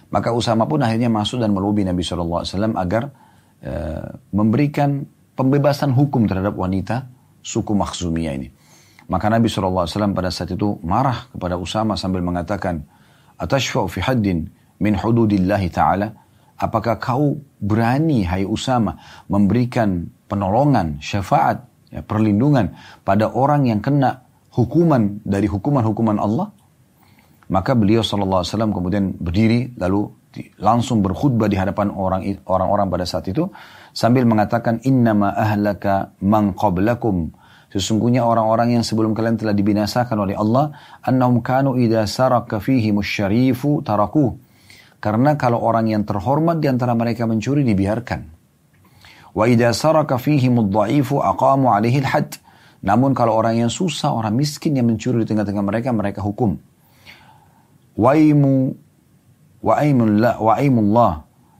Maka 0.08 0.32
Usama 0.32 0.64
pun 0.64 0.80
akhirnya 0.80 1.12
masuk 1.12 1.44
dan 1.44 1.52
melobi 1.52 1.84
Nabi 1.84 2.00
SAW 2.00 2.48
agar 2.80 3.12
memberikan 4.30 5.04
pembebasan 5.34 5.90
hukum 5.96 6.28
terhadap 6.28 6.54
wanita 6.54 7.08
suku 7.40 7.72
Makhzumiyah 7.72 8.34
ini. 8.36 8.48
Maka 9.04 9.28
Nabi 9.28 9.52
SAW 9.52 10.16
pada 10.16 10.32
saat 10.32 10.56
itu 10.56 10.80
marah 10.80 11.28
kepada 11.28 11.60
Usama 11.60 11.92
sambil 11.96 12.24
mengatakan, 12.24 12.80
Atashfa'u 13.36 13.90
fi 13.90 14.00
haddin 14.00 14.48
min 14.80 14.96
hududillahi 14.96 15.68
ta'ala. 15.68 16.08
Apakah 16.54 16.96
kau 17.02 17.36
berani, 17.60 18.24
hai 18.24 18.46
Usama, 18.46 18.96
memberikan 19.28 20.06
penolongan, 20.30 21.02
syafaat, 21.02 21.66
ya, 21.90 22.00
perlindungan 22.00 22.72
pada 23.02 23.28
orang 23.28 23.68
yang 23.68 23.82
kena 23.82 24.24
hukuman 24.54 25.20
dari 25.26 25.50
hukuman-hukuman 25.50 26.16
Allah? 26.16 26.48
Maka 27.50 27.76
beliau 27.76 28.00
SAW 28.00 28.46
kemudian 28.72 29.12
berdiri 29.20 29.76
lalu 29.76 30.08
langsung 30.58 31.00
berkhutbah 31.00 31.46
di 31.46 31.56
hadapan 31.58 31.90
orang 31.94 32.22
orang-orang 32.46 32.86
pada 32.90 33.04
saat 33.06 33.30
itu 33.30 33.46
sambil 33.94 34.26
mengatakan 34.26 34.82
innama 34.82 35.30
ahlaka 35.34 36.14
man 36.22 36.52
qablakum. 36.54 37.30
Sesungguhnya 37.74 38.22
orang-orang 38.22 38.78
yang 38.78 38.84
sebelum 38.86 39.18
kalian 39.18 39.34
telah 39.34 39.50
dibinasakan 39.50 40.14
oleh 40.14 40.38
Allah 40.38 40.70
annahum 41.02 41.42
kanu 41.42 41.74
idza 41.74 42.06
saraka 42.06 42.62
fihi 42.62 42.94
musyarifu 42.94 43.82
taraku. 43.82 44.38
Karena 45.02 45.34
kalau 45.34 45.58
orang 45.60 45.90
yang 45.90 46.06
terhormat 46.06 46.62
di 46.62 46.70
antara 46.70 46.94
mereka 46.94 47.26
mencuri 47.26 47.66
dibiarkan. 47.66 48.30
Wa 49.34 49.50
idza 49.50 49.74
saraka 49.74 50.22
fihi 50.22 50.46
mudha'ifu 50.54 51.18
aqamu 51.18 51.74
alaihi 51.74 51.98
al 52.06 52.30
namun 52.84 53.16
kalau 53.16 53.32
orang 53.32 53.64
yang 53.64 53.72
susah 53.72 54.12
orang 54.12 54.36
miskin 54.36 54.76
yang 54.76 54.84
mencuri 54.84 55.24
di 55.24 55.26
tengah-tengah 55.32 55.64
mereka 55.64 55.88
mereka 55.96 56.20
hukum. 56.20 56.60
Waimu 57.96 58.76
wa'aimullah 59.64 61.12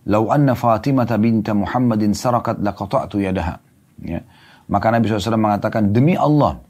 lau 0.04 0.22
anna 0.28 0.52
Fatimah 0.52 1.08
binta 1.16 1.56
Muhammadin 1.56 2.12
sarakat 2.12 2.60
laqata'tu 2.60 3.24
yadaha. 3.24 3.56
Ya. 4.04 4.20
Maka 4.68 4.92
Nabi 4.92 5.08
SAW 5.08 5.40
mengatakan, 5.40 5.92
demi 5.92 6.16
Allah, 6.16 6.60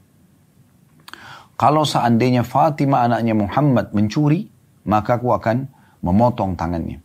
kalau 1.55 1.83
seandainya 1.83 2.43
Fatimah 2.43 3.07
anaknya 3.11 3.35
Muhammad 3.35 3.91
mencuri, 3.91 4.47
maka 4.87 5.19
aku 5.19 5.31
akan 5.31 5.67
memotong 6.03 6.59
tangannya. 6.59 6.99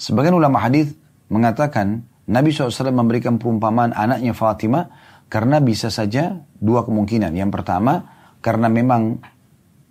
Sebagian 0.00 0.36
ulama 0.36 0.60
hadis 0.64 0.92
mengatakan, 1.28 2.04
Nabi 2.30 2.52
SAW 2.52 2.92
memberikan 2.92 3.36
perumpamaan 3.36 3.92
anaknya 3.92 4.32
Fatimah 4.32 4.88
karena 5.28 5.60
bisa 5.60 5.92
saja 5.92 6.40
dua 6.56 6.88
kemungkinan. 6.88 7.36
Yang 7.36 7.60
pertama, 7.60 8.08
karena 8.40 8.72
memang 8.72 9.20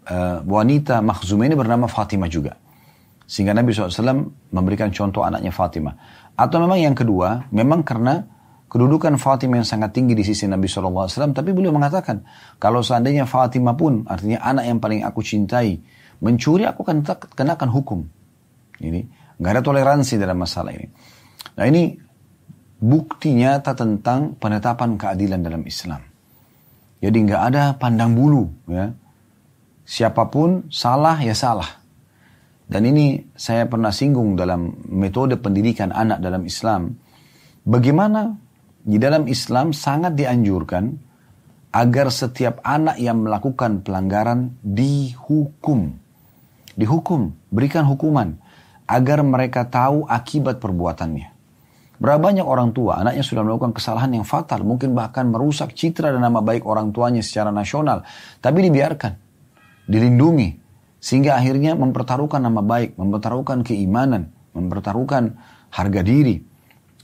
uh, 0.10 0.42
wanita 0.42 1.06
makhzum 1.06 1.46
ini 1.46 1.54
bernama 1.54 1.86
Fatimah 1.86 2.30
juga. 2.32 2.58
Sehingga 3.30 3.54
Nabi 3.54 3.70
SAW 3.70 4.26
memberikan 4.50 4.90
contoh 4.90 5.22
anaknya 5.22 5.54
Fatimah. 5.54 5.94
Atau 6.34 6.58
memang 6.58 6.82
yang 6.82 6.98
kedua, 6.98 7.46
memang 7.54 7.86
karena 7.86 8.26
kedudukan 8.66 9.22
Fatimah 9.22 9.62
yang 9.62 9.70
sangat 9.70 9.94
tinggi 9.94 10.18
di 10.18 10.26
sisi 10.26 10.50
Nabi 10.50 10.66
SAW, 10.66 11.06
tapi 11.30 11.54
beliau 11.54 11.70
mengatakan, 11.70 12.26
kalau 12.58 12.82
seandainya 12.82 13.30
Fatimah 13.30 13.78
pun, 13.78 14.02
artinya 14.10 14.42
anak 14.42 14.66
yang 14.66 14.82
paling 14.82 15.06
aku 15.06 15.22
cintai, 15.22 15.78
mencuri, 16.26 16.66
aku 16.66 16.82
akan 16.82 17.06
kenakan 17.38 17.70
hukum. 17.70 18.00
Ini, 18.82 19.02
nggak 19.38 19.52
ada 19.54 19.62
toleransi 19.62 20.18
dalam 20.18 20.42
masalah 20.42 20.74
ini. 20.74 20.90
Nah 21.54 21.66
ini 21.70 21.94
bukti 22.82 23.38
nyata 23.38 23.78
tentang 23.78 24.42
penetapan 24.42 24.98
keadilan 24.98 25.44
dalam 25.46 25.62
Islam. 25.70 26.02
Jadi 26.98 27.18
nggak 27.30 27.44
ada 27.54 27.64
pandang 27.78 28.18
bulu, 28.18 28.50
ya. 28.66 28.90
Siapa 29.86 30.30
pun 30.34 30.66
salah 30.70 31.18
ya 31.22 31.38
salah. 31.38 31.79
Dan 32.70 32.86
ini 32.86 33.18
saya 33.34 33.66
pernah 33.66 33.90
singgung 33.90 34.38
dalam 34.38 34.78
metode 34.94 35.42
pendidikan 35.42 35.90
anak 35.90 36.22
dalam 36.22 36.46
Islam. 36.46 36.94
Bagaimana 37.66 38.38
di 38.86 39.02
dalam 39.02 39.26
Islam 39.26 39.74
sangat 39.74 40.14
dianjurkan 40.14 40.86
agar 41.74 42.14
setiap 42.14 42.62
anak 42.62 43.02
yang 43.02 43.26
melakukan 43.26 43.82
pelanggaran 43.82 44.54
dihukum. 44.62 45.98
Dihukum, 46.78 47.34
berikan 47.50 47.90
hukuman 47.90 48.38
agar 48.86 49.26
mereka 49.26 49.66
tahu 49.66 50.06
akibat 50.06 50.62
perbuatannya. 50.62 51.30
Berapa 52.00 52.22
banyak 52.32 52.48
orang 52.48 52.72
tua 52.72 53.04
anaknya 53.04 53.26
sudah 53.26 53.44
melakukan 53.44 53.76
kesalahan 53.76 54.14
yang 54.16 54.24
fatal, 54.24 54.64
mungkin 54.64 54.96
bahkan 54.96 55.28
merusak 55.28 55.76
citra 55.76 56.16
dan 56.16 56.24
nama 56.24 56.40
baik 56.40 56.64
orang 56.64 56.96
tuanya 56.96 57.20
secara 57.20 57.52
nasional, 57.52 58.08
tapi 58.40 58.64
dibiarkan, 58.64 59.20
dilindungi, 59.84 60.59
sehingga 61.00 61.40
akhirnya 61.40 61.76
mempertaruhkan 61.80 62.44
nama 62.44 62.60
baik, 62.60 63.00
mempertaruhkan 63.00 63.64
keimanan, 63.64 64.32
mempertaruhkan 64.52 65.40
harga 65.72 66.02
diri. 66.04 66.44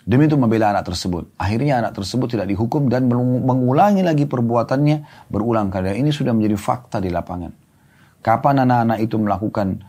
Demi 0.06 0.30
itu 0.30 0.38
membela 0.38 0.70
anak 0.70 0.86
tersebut. 0.86 1.34
Akhirnya 1.34 1.82
anak 1.82 1.98
tersebut 1.98 2.38
tidak 2.38 2.46
dihukum 2.46 2.94
dan 2.94 3.10
mengulangi 3.10 4.06
lagi 4.06 4.30
perbuatannya 4.30 5.28
berulang 5.34 5.74
kali. 5.74 5.98
Ini 5.98 6.14
sudah 6.14 6.30
menjadi 6.30 6.54
fakta 6.62 7.02
di 7.02 7.10
lapangan. 7.10 7.50
Kapan 8.22 8.70
anak-anak 8.70 9.02
itu 9.02 9.18
melakukan 9.18 9.82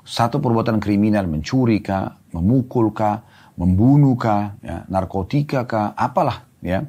satu 0.00 0.40
perbuatan 0.40 0.80
kriminal, 0.80 1.28
mencuri 1.28 1.84
kah, 1.84 2.16
memukul 2.32 2.88
kah, 2.96 3.20
membunuh 3.60 4.16
kah, 4.16 4.56
ya, 4.64 4.88
narkotika 4.88 5.68
kah, 5.68 5.92
apalah 5.92 6.48
ya. 6.64 6.88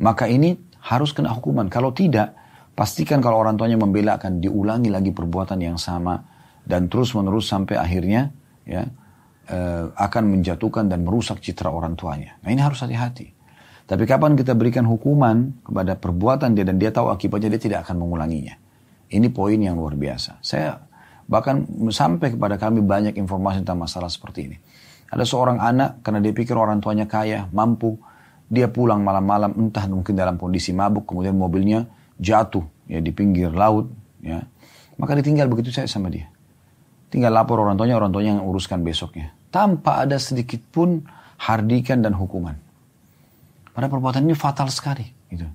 Maka 0.00 0.28
ini 0.28 0.60
harus 0.84 1.16
kena 1.16 1.32
hukuman. 1.32 1.72
Kalau 1.72 1.96
tidak, 1.96 2.36
pastikan 2.80 3.20
kalau 3.20 3.44
orang 3.44 3.60
tuanya 3.60 3.76
membela 3.76 4.16
akan 4.16 4.40
diulangi 4.40 4.88
lagi 4.88 5.12
perbuatan 5.12 5.60
yang 5.60 5.76
sama 5.76 6.16
dan 6.64 6.88
terus 6.88 7.12
menerus 7.12 7.52
sampai 7.52 7.76
akhirnya 7.76 8.32
ya 8.64 8.88
uh, 9.52 9.92
akan 9.92 10.24
menjatuhkan 10.32 10.88
dan 10.88 11.04
merusak 11.04 11.44
citra 11.44 11.68
orang 11.68 11.92
tuanya. 11.92 12.40
Nah 12.40 12.48
ini 12.48 12.64
harus 12.64 12.80
hati-hati. 12.80 13.36
Tapi 13.84 14.08
kapan 14.08 14.32
kita 14.32 14.56
berikan 14.56 14.88
hukuman 14.88 15.60
kepada 15.60 15.92
perbuatan 16.00 16.56
dia 16.56 16.64
dan 16.64 16.80
dia 16.80 16.88
tahu 16.88 17.12
akibatnya 17.12 17.52
dia 17.52 17.60
tidak 17.60 17.78
akan 17.84 18.00
mengulanginya. 18.00 18.56
Ini 19.12 19.28
poin 19.28 19.60
yang 19.60 19.76
luar 19.76 20.00
biasa. 20.00 20.40
Saya 20.40 20.80
bahkan 21.28 21.68
sampai 21.92 22.32
kepada 22.32 22.56
kami 22.56 22.80
banyak 22.80 23.12
informasi 23.20 23.60
tentang 23.60 23.84
masalah 23.84 24.08
seperti 24.08 24.40
ini. 24.48 24.56
Ada 25.12 25.28
seorang 25.28 25.60
anak 25.60 26.00
karena 26.00 26.24
dia 26.24 26.32
pikir 26.32 26.56
orang 26.56 26.80
tuanya 26.80 27.04
kaya, 27.04 27.44
mampu, 27.52 27.98
dia 28.48 28.72
pulang 28.72 29.04
malam-malam 29.04 29.52
entah 29.58 29.84
mungkin 29.90 30.14
dalam 30.16 30.40
kondisi 30.40 30.70
mabuk, 30.70 31.10
kemudian 31.10 31.34
mobilnya 31.34 31.99
jatuh 32.20 32.62
ya 32.86 33.00
di 33.00 33.10
pinggir 33.10 33.50
laut, 33.50 33.88
ya. 34.20 34.44
Maka 35.00 35.16
ditinggal 35.16 35.48
begitu 35.48 35.72
saya 35.72 35.88
sama 35.88 36.12
dia. 36.12 36.28
Tinggal 37.08 37.32
lapor 37.32 37.58
orang 37.58 37.80
tuanya, 37.80 37.96
orang 37.96 38.12
tuanya 38.12 38.38
yang 38.38 38.44
uruskan 38.44 38.84
besoknya 38.84 39.40
tanpa 39.50 40.06
ada 40.06 40.16
sedikit 40.16 40.62
pun 40.70 41.04
hardikan 41.36 42.00
dan 42.00 42.14
hukuman. 42.14 42.56
Pada 43.74 43.90
perbuatan 43.90 44.26
ini 44.26 44.34
fatal 44.34 44.70
sekali. 44.70 45.06
Gitu. 45.30 45.46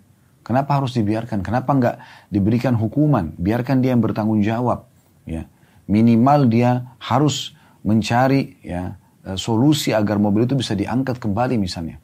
Kenapa 0.46 0.78
harus 0.78 0.94
dibiarkan? 0.94 1.42
Kenapa 1.42 1.74
nggak 1.74 1.96
diberikan 2.30 2.78
hukuman? 2.78 3.34
Biarkan 3.36 3.82
dia 3.82 3.96
yang 3.96 4.04
bertanggung 4.04 4.44
jawab. 4.46 4.86
Ya. 5.26 5.50
Minimal 5.90 6.52
dia 6.52 6.96
harus 7.02 7.58
mencari 7.82 8.58
ya 8.62 8.98
e, 9.26 9.38
solusi 9.38 9.94
agar 9.94 10.22
mobil 10.22 10.46
itu 10.46 10.54
bisa 10.54 10.78
diangkat 10.78 11.18
kembali 11.18 11.58
misalnya. 11.58 11.98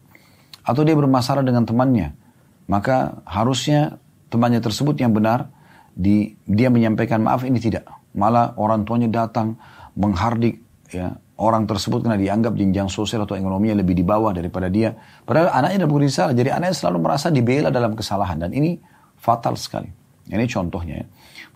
Atau 0.66 0.82
dia 0.86 0.98
bermasalah 0.98 1.46
dengan 1.46 1.66
temannya. 1.66 2.18
Maka 2.66 3.22
harusnya 3.26 3.98
temannya 4.32 4.64
tersebut 4.64 4.96
yang 4.98 5.12
benar 5.12 5.52
di, 5.92 6.40
dia 6.48 6.72
menyampaikan 6.72 7.20
maaf 7.20 7.44
ini 7.44 7.60
tidak. 7.60 7.86
Malah 8.16 8.56
orang 8.56 8.88
tuanya 8.88 9.12
datang 9.12 9.60
menghardik 10.00 10.64
ya 10.88 11.12
orang 11.42 11.66
tersebut 11.66 12.06
karena 12.06 12.22
dianggap 12.22 12.54
jenjang 12.54 12.88
sosial 12.88 13.26
atau 13.26 13.34
ekonominya 13.34 13.82
lebih 13.82 13.98
di 13.98 14.06
bawah 14.06 14.30
daripada 14.32 14.70
dia. 14.70 14.94
Padahal 15.26 15.50
anaknya 15.50 15.84
tidak 15.84 15.92
berusaha, 15.92 16.30
jadi 16.38 16.50
anaknya 16.62 16.76
selalu 16.78 16.98
merasa 17.02 17.28
dibela 17.34 17.74
dalam 17.74 17.98
kesalahan 17.98 18.38
dan 18.38 18.54
ini 18.54 18.78
fatal 19.18 19.58
sekali. 19.58 19.90
Ini 20.30 20.46
contohnya 20.48 21.02
ya. 21.02 21.06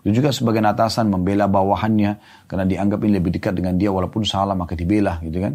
Itu 0.02 0.22
juga 0.22 0.34
sebagai 0.34 0.62
atasan 0.62 1.10
membela 1.10 1.46
bawahannya 1.46 2.44
karena 2.50 2.64
dianggap 2.66 2.98
ini 3.06 3.12
lebih 3.18 3.30
dekat 3.38 3.58
dengan 3.58 3.78
dia 3.78 3.90
walaupun 3.90 4.26
salah 4.26 4.58
maka 4.58 4.74
dibela 4.74 5.22
gitu 5.22 5.38
kan. 5.38 5.54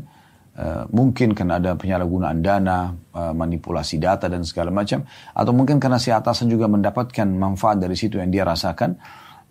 Uh, 0.51 0.83
mungkin 0.91 1.31
karena 1.31 1.63
ada 1.63 1.79
penyalahgunaan 1.79 2.43
dana, 2.43 2.91
uh, 3.15 3.31
manipulasi 3.31 3.95
data 4.03 4.27
dan 4.27 4.43
segala 4.43 4.67
macam, 4.67 5.07
atau 5.31 5.55
mungkin 5.55 5.79
karena 5.79 5.95
si 5.95 6.11
atasan 6.11 6.51
juga 6.51 6.67
mendapatkan 6.67 7.23
manfaat 7.23 7.79
dari 7.79 7.95
situ 7.95 8.19
yang 8.19 8.27
dia 8.27 8.43
rasakan, 8.43 8.99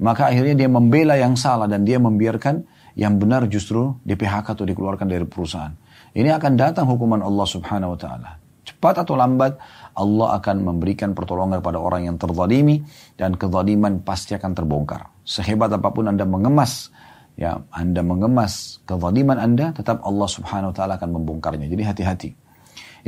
maka 0.04 0.28
akhirnya 0.28 0.64
dia 0.64 0.68
membela 0.68 1.16
yang 1.16 1.40
salah 1.40 1.64
dan 1.64 1.88
dia 1.88 1.96
membiarkan 1.96 2.68
yang 3.00 3.16
benar 3.16 3.48
justru 3.48 3.96
di 4.04 4.12
PHK 4.12 4.52
atau 4.52 4.68
dikeluarkan 4.68 5.08
dari 5.08 5.24
perusahaan. 5.24 5.72
Ini 6.12 6.36
akan 6.36 6.52
datang 6.60 6.84
hukuman 6.84 7.24
Allah 7.24 7.46
subhanahu 7.48 7.96
wa 7.96 7.98
ta'ala. 8.00 8.30
Cepat 8.60 9.08
atau 9.08 9.16
lambat 9.16 9.56
Allah 9.96 10.36
akan 10.36 10.56
memberikan 10.62 11.16
pertolongan 11.16 11.64
pada 11.64 11.80
orang 11.80 12.06
yang 12.12 12.16
terzalimi 12.20 12.84
dan 13.16 13.40
kezaliman 13.40 14.04
pasti 14.04 14.36
akan 14.36 14.52
terbongkar. 14.52 15.08
Sehebat 15.24 15.72
apa 15.72 15.88
pun 15.90 16.12
Anda 16.12 16.28
mengemas 16.28 16.92
ya 17.40 17.64
Anda 17.72 18.04
mengemas 18.04 18.84
kezaliman 18.84 19.40
Anda 19.40 19.72
tetap 19.72 20.04
Allah 20.04 20.28
Subhanahu 20.28 20.70
wa 20.70 20.76
taala 20.76 21.00
akan 21.00 21.10
membongkarnya. 21.16 21.72
Jadi 21.72 21.82
hati-hati. 21.82 22.30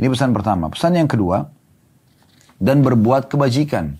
Ini 0.01 0.09
pesan 0.09 0.33
pertama. 0.33 0.73
Pesan 0.73 0.97
yang 0.97 1.05
kedua 1.05 1.45
dan 2.57 2.81
berbuat 2.81 3.29
kebajikan. 3.29 3.93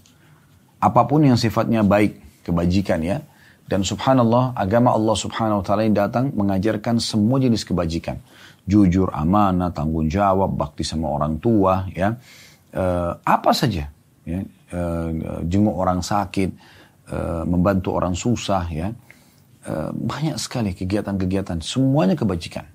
Apa 0.82 1.06
pun 1.06 1.24
yang 1.24 1.38
sifatnya 1.38 1.86
baik, 1.86 2.44
kebajikan 2.44 3.00
ya. 3.06 3.22
Dan 3.64 3.88
subhanallah, 3.88 4.52
agama 4.60 4.92
Allah 4.92 5.16
subhanahu 5.16 5.64
wa 5.64 5.66
ta'ala 5.66 5.88
yang 5.88 5.96
datang 5.96 6.36
mengajarkan 6.36 7.00
semua 7.00 7.40
jenis 7.40 7.64
kebajikan. 7.64 8.20
Jujur, 8.68 9.08
amanah, 9.16 9.72
tanggung 9.72 10.12
jawab, 10.12 10.52
bakti 10.60 10.84
sama 10.84 11.08
orang 11.08 11.40
tua, 11.40 11.88
ya. 11.96 12.20
E, 12.76 12.84
apa 13.24 13.52
saja, 13.56 13.88
ya. 14.28 14.40
E, 14.68 14.80
jenguk 15.48 15.80
orang 15.80 16.04
sakit, 16.04 16.50
e, 17.08 17.18
membantu 17.48 17.96
orang 17.96 18.12
susah, 18.20 18.68
ya. 18.68 18.92
E, 19.64 19.74
banyak 19.96 20.36
sekali 20.38 20.76
kegiatan-kegiatan, 20.76 21.64
semuanya 21.64 22.20
kebajikan. 22.20 22.68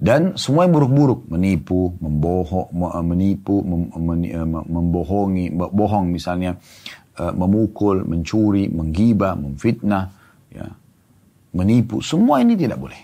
Dan 0.00 0.40
semua 0.40 0.64
yang 0.64 0.72
buruk-buruk, 0.72 1.28
menipu, 1.28 1.92
membohong, 2.00 2.72
menipu, 3.04 3.60
mem, 3.60 3.92
membohongi, 4.64 5.52
bohong 5.52 6.08
misalnya, 6.08 6.56
memukul, 7.20 8.08
mencuri, 8.08 8.72
menggibah, 8.72 9.36
memfitnah, 9.36 10.08
ya, 10.48 10.72
menipu. 11.52 12.00
Semua 12.00 12.40
ini 12.40 12.56
tidak 12.56 12.80
boleh. 12.80 12.96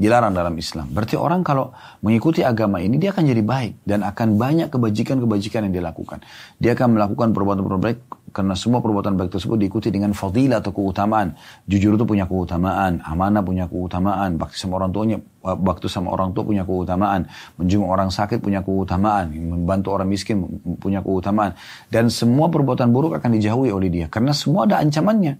Dilarang 0.00 0.32
dalam 0.32 0.56
Islam. 0.56 0.88
Berarti 0.96 1.12
orang 1.20 1.44
kalau 1.44 1.76
mengikuti 2.00 2.40
agama 2.40 2.80
ini 2.80 2.96
dia 2.96 3.12
akan 3.12 3.20
jadi 3.20 3.42
baik 3.44 3.84
dan 3.84 4.00
akan 4.00 4.40
banyak 4.40 4.72
kebajikan-kebajikan 4.72 5.68
yang 5.68 5.76
dilakukan. 5.76 6.24
Dia 6.56 6.72
akan 6.72 6.96
melakukan 6.96 7.36
perbuatan-perbuatan 7.36 7.84
baik 7.84 8.00
karena 8.30 8.54
semua 8.54 8.78
perbuatan 8.78 9.14
baik 9.18 9.36
tersebut 9.36 9.58
diikuti 9.58 9.90
dengan 9.90 10.14
fadilah 10.14 10.62
atau 10.62 10.70
keutamaan. 10.70 11.34
Jujur 11.66 11.94
itu 11.98 12.06
punya 12.06 12.24
keutamaan, 12.24 13.02
amanah 13.02 13.42
punya 13.42 13.66
keutamaan, 13.66 14.38
bakti 14.38 14.58
sama 14.58 14.80
orang 14.82 14.90
tuanya, 14.94 15.16
waktu 15.42 15.86
sama 15.90 16.14
orang 16.14 16.30
tua 16.30 16.46
punya 16.46 16.62
keutamaan, 16.62 17.26
menjenguk 17.58 17.90
orang 17.90 18.10
sakit 18.10 18.38
punya 18.38 18.62
keutamaan, 18.62 19.34
membantu 19.34 19.94
orang 19.94 20.08
miskin 20.08 20.46
punya 20.78 21.02
keutamaan. 21.02 21.58
Dan 21.90 22.08
semua 22.08 22.48
perbuatan 22.48 22.90
buruk 22.94 23.18
akan 23.18 23.36
dijauhi 23.36 23.74
oleh 23.74 23.90
dia 23.90 24.06
karena 24.06 24.30
semua 24.30 24.64
ada 24.64 24.78
ancamannya. 24.80 25.36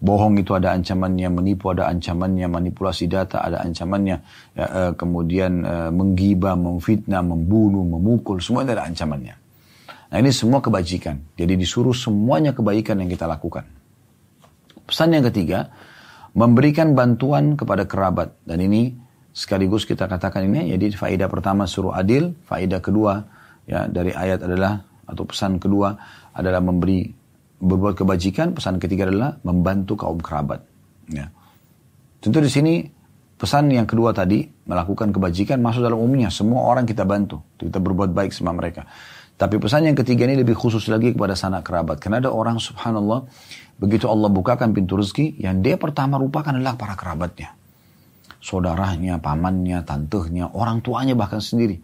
Bohong 0.00 0.40
itu 0.40 0.56
ada 0.56 0.72
ancamannya, 0.72 1.28
menipu 1.28 1.68
ada 1.76 1.92
ancamannya, 1.92 2.48
manipulasi 2.48 3.04
data 3.04 3.44
ada 3.44 3.60
ancamannya, 3.60 4.16
ya, 4.56 4.64
uh, 4.64 4.92
kemudian 4.96 5.60
uh, 5.60 5.92
menggibah, 5.92 6.56
memfitnah, 6.56 7.20
membunuh, 7.20 7.84
memukul, 7.84 8.40
semua 8.40 8.64
ada 8.64 8.88
ancamannya. 8.88 9.49
Nah 10.10 10.16
ini 10.18 10.34
semua 10.34 10.58
kebajikan. 10.58 11.22
Jadi 11.38 11.54
disuruh 11.54 11.94
semuanya 11.94 12.50
kebaikan 12.50 12.98
yang 12.98 13.10
kita 13.10 13.30
lakukan. 13.30 13.62
Pesan 14.82 15.14
yang 15.14 15.22
ketiga, 15.30 15.70
memberikan 16.34 16.98
bantuan 16.98 17.54
kepada 17.54 17.86
kerabat. 17.86 18.34
Dan 18.42 18.58
ini 18.66 18.90
sekaligus 19.30 19.86
kita 19.86 20.10
katakan 20.10 20.50
ini 20.50 20.74
jadi 20.74 20.90
faedah 20.90 21.30
pertama 21.30 21.70
suruh 21.70 21.94
adil, 21.94 22.34
faedah 22.50 22.82
kedua 22.82 23.22
ya 23.70 23.86
dari 23.86 24.10
ayat 24.10 24.42
adalah 24.42 24.82
atau 25.06 25.22
pesan 25.26 25.62
kedua 25.62 25.94
adalah 26.34 26.58
memberi 26.58 27.06
berbuat 27.60 27.94
kebajikan, 28.02 28.50
pesan 28.56 28.82
ketiga 28.82 29.06
adalah 29.06 29.38
membantu 29.46 29.94
kaum 29.94 30.18
kerabat. 30.18 30.64
Ya. 31.06 31.30
Tentu 32.18 32.42
di 32.42 32.50
sini 32.50 32.74
pesan 33.36 33.70
yang 33.70 33.86
kedua 33.86 34.10
tadi 34.10 34.42
melakukan 34.66 35.12
kebajikan 35.14 35.62
masuk 35.62 35.86
dalam 35.86 36.02
umumnya 36.02 36.32
semua 36.32 36.66
orang 36.66 36.82
kita 36.88 37.04
bantu, 37.04 37.42
kita 37.60 37.78
berbuat 37.78 38.10
baik 38.10 38.32
sama 38.34 38.56
mereka. 38.56 38.88
Tapi 39.40 39.56
pesan 39.56 39.88
yang 39.88 39.96
ketiga 39.96 40.28
ini 40.28 40.36
lebih 40.36 40.52
khusus 40.52 40.84
lagi 40.92 41.16
kepada 41.16 41.32
sanak 41.32 41.64
kerabat. 41.64 41.96
Karena 41.96 42.20
ada 42.20 42.28
orang 42.28 42.60
subhanallah, 42.60 43.24
begitu 43.80 44.04
Allah 44.04 44.28
bukakan 44.28 44.76
pintu 44.76 45.00
rezeki, 45.00 45.40
yang 45.40 45.64
dia 45.64 45.80
pertama 45.80 46.20
rupakan 46.20 46.52
adalah 46.52 46.76
para 46.76 46.92
kerabatnya. 46.92 47.56
Saudaranya, 48.44 49.16
pamannya, 49.16 49.80
tantehnya, 49.88 50.52
orang 50.52 50.84
tuanya 50.84 51.16
bahkan 51.16 51.40
sendiri. 51.40 51.80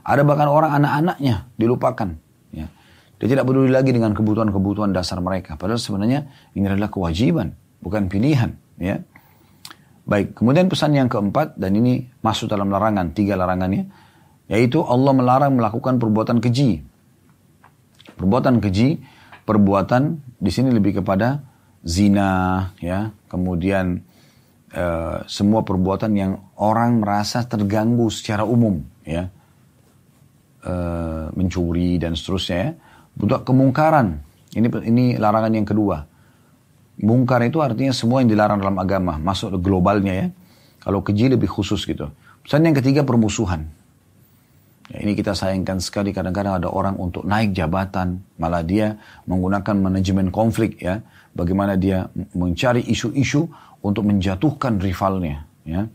Ada 0.00 0.24
bahkan 0.24 0.48
orang 0.48 0.80
anak-anaknya 0.80 1.52
dilupakan. 1.60 2.08
Ya. 2.56 2.72
Dia 3.20 3.28
tidak 3.36 3.52
peduli 3.52 3.68
lagi 3.68 3.92
dengan 3.92 4.16
kebutuhan-kebutuhan 4.16 4.96
dasar 4.96 5.20
mereka. 5.20 5.60
Padahal 5.60 5.80
sebenarnya 5.80 6.32
ini 6.56 6.64
adalah 6.64 6.88
kewajiban, 6.88 7.52
bukan 7.84 8.08
pilihan. 8.08 8.56
Ya. 8.80 9.04
Baik, 10.08 10.40
kemudian 10.40 10.72
pesan 10.72 10.96
yang 10.96 11.12
keempat, 11.12 11.60
dan 11.60 11.76
ini 11.76 12.08
masuk 12.24 12.48
dalam 12.48 12.72
larangan, 12.72 13.12
tiga 13.12 13.36
larangannya, 13.36 13.92
yaitu 14.48 14.80
Allah 14.80 15.12
melarang 15.12 15.52
melakukan 15.52 16.00
perbuatan 16.00 16.40
keji. 16.40 16.93
Perbuatan 18.14 18.62
keji, 18.62 19.02
perbuatan 19.44 20.22
di 20.38 20.50
sini 20.50 20.70
lebih 20.70 21.02
kepada 21.02 21.42
zina, 21.84 22.72
ya, 22.80 23.12
kemudian 23.28 24.00
e, 24.72 24.84
semua 25.28 25.66
perbuatan 25.66 26.12
yang 26.16 26.32
orang 26.56 27.02
merasa 27.02 27.44
terganggu 27.44 28.08
secara 28.08 28.46
umum, 28.46 28.80
ya, 29.04 29.28
e, 30.64 30.74
mencuri 31.34 32.00
dan 32.00 32.16
seterusnya, 32.16 32.58
ya. 32.58 32.70
Butuh 33.14 33.46
kemungkaran. 33.46 34.26
Ini 34.54 34.66
ini 34.86 35.04
larangan 35.18 35.54
yang 35.54 35.66
kedua. 35.66 36.06
Mungkar 37.02 37.42
itu 37.42 37.58
artinya 37.58 37.90
semua 37.90 38.22
yang 38.22 38.30
dilarang 38.30 38.62
dalam 38.62 38.78
agama, 38.78 39.18
masuk 39.18 39.58
globalnya 39.58 40.14
ya. 40.14 40.26
Kalau 40.82 41.02
keji 41.02 41.30
lebih 41.30 41.50
khusus 41.50 41.82
gitu. 41.86 42.10
Pesan 42.44 42.66
yang 42.66 42.76
ketiga 42.76 43.02
permusuhan. 43.02 43.70
Ya, 44.92 45.00
ini 45.00 45.16
kita 45.16 45.32
sayangkan 45.32 45.80
sekali 45.80 46.12
kadang-kadang 46.12 46.60
ada 46.60 46.68
orang 46.68 47.00
untuk 47.00 47.24
naik 47.24 47.56
jabatan, 47.56 48.20
malah 48.36 48.60
dia 48.60 49.00
menggunakan 49.24 49.80
manajemen 49.80 50.28
konflik 50.28 50.76
ya, 50.76 51.00
bagaimana 51.32 51.80
dia 51.80 52.04
mencari 52.36 52.84
isu-isu 52.92 53.48
untuk 53.80 54.04
menjatuhkan 54.04 54.76
rivalnya 54.76 55.48
ya. 55.64 55.88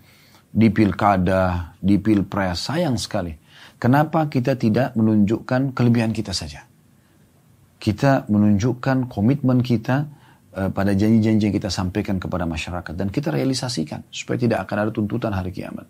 Di 0.49 0.73
pilkada, 0.73 1.77
di 1.77 2.01
pilpres, 2.01 2.65
sayang 2.65 2.97
sekali. 2.97 3.37
Kenapa 3.77 4.25
kita 4.25 4.57
tidak 4.57 4.97
menunjukkan 4.97 5.77
kelebihan 5.77 6.09
kita 6.09 6.33
saja? 6.33 6.65
Kita 7.77 8.25
menunjukkan 8.25 9.05
komitmen 9.05 9.61
kita 9.61 10.09
uh, 10.57 10.73
pada 10.73 10.97
janji-janji 10.97 11.47
yang 11.47 11.55
kita 11.55 11.69
sampaikan 11.69 12.17
kepada 12.17 12.49
masyarakat 12.49 12.97
dan 12.97 13.13
kita 13.13 13.29
realisasikan 13.29 14.01
supaya 14.09 14.41
tidak 14.41 14.65
akan 14.65 14.89
ada 14.89 14.91
tuntutan 14.91 15.31
hari 15.31 15.53
kiamat. 15.53 15.85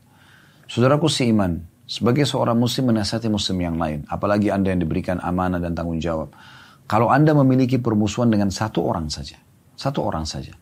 Saudaraku 0.67 1.07
seiman, 1.07 1.65
sebagai 1.89 2.29
seorang 2.29 2.53
muslim 2.53 2.93
menasihati 2.93 3.33
muslim 3.33 3.57
yang 3.65 3.81
lain, 3.81 4.05
apalagi 4.05 4.53
Anda 4.53 4.77
yang 4.77 4.85
diberikan 4.85 5.17
amanah 5.17 5.57
dan 5.57 5.73
tanggung 5.73 5.97
jawab. 5.97 6.29
Kalau 6.85 7.09
Anda 7.09 7.33
memiliki 7.33 7.81
permusuhan 7.81 8.29
dengan 8.29 8.53
satu 8.53 8.85
orang 8.85 9.09
saja, 9.09 9.41
satu 9.73 10.05
orang 10.05 10.29
saja, 10.29 10.53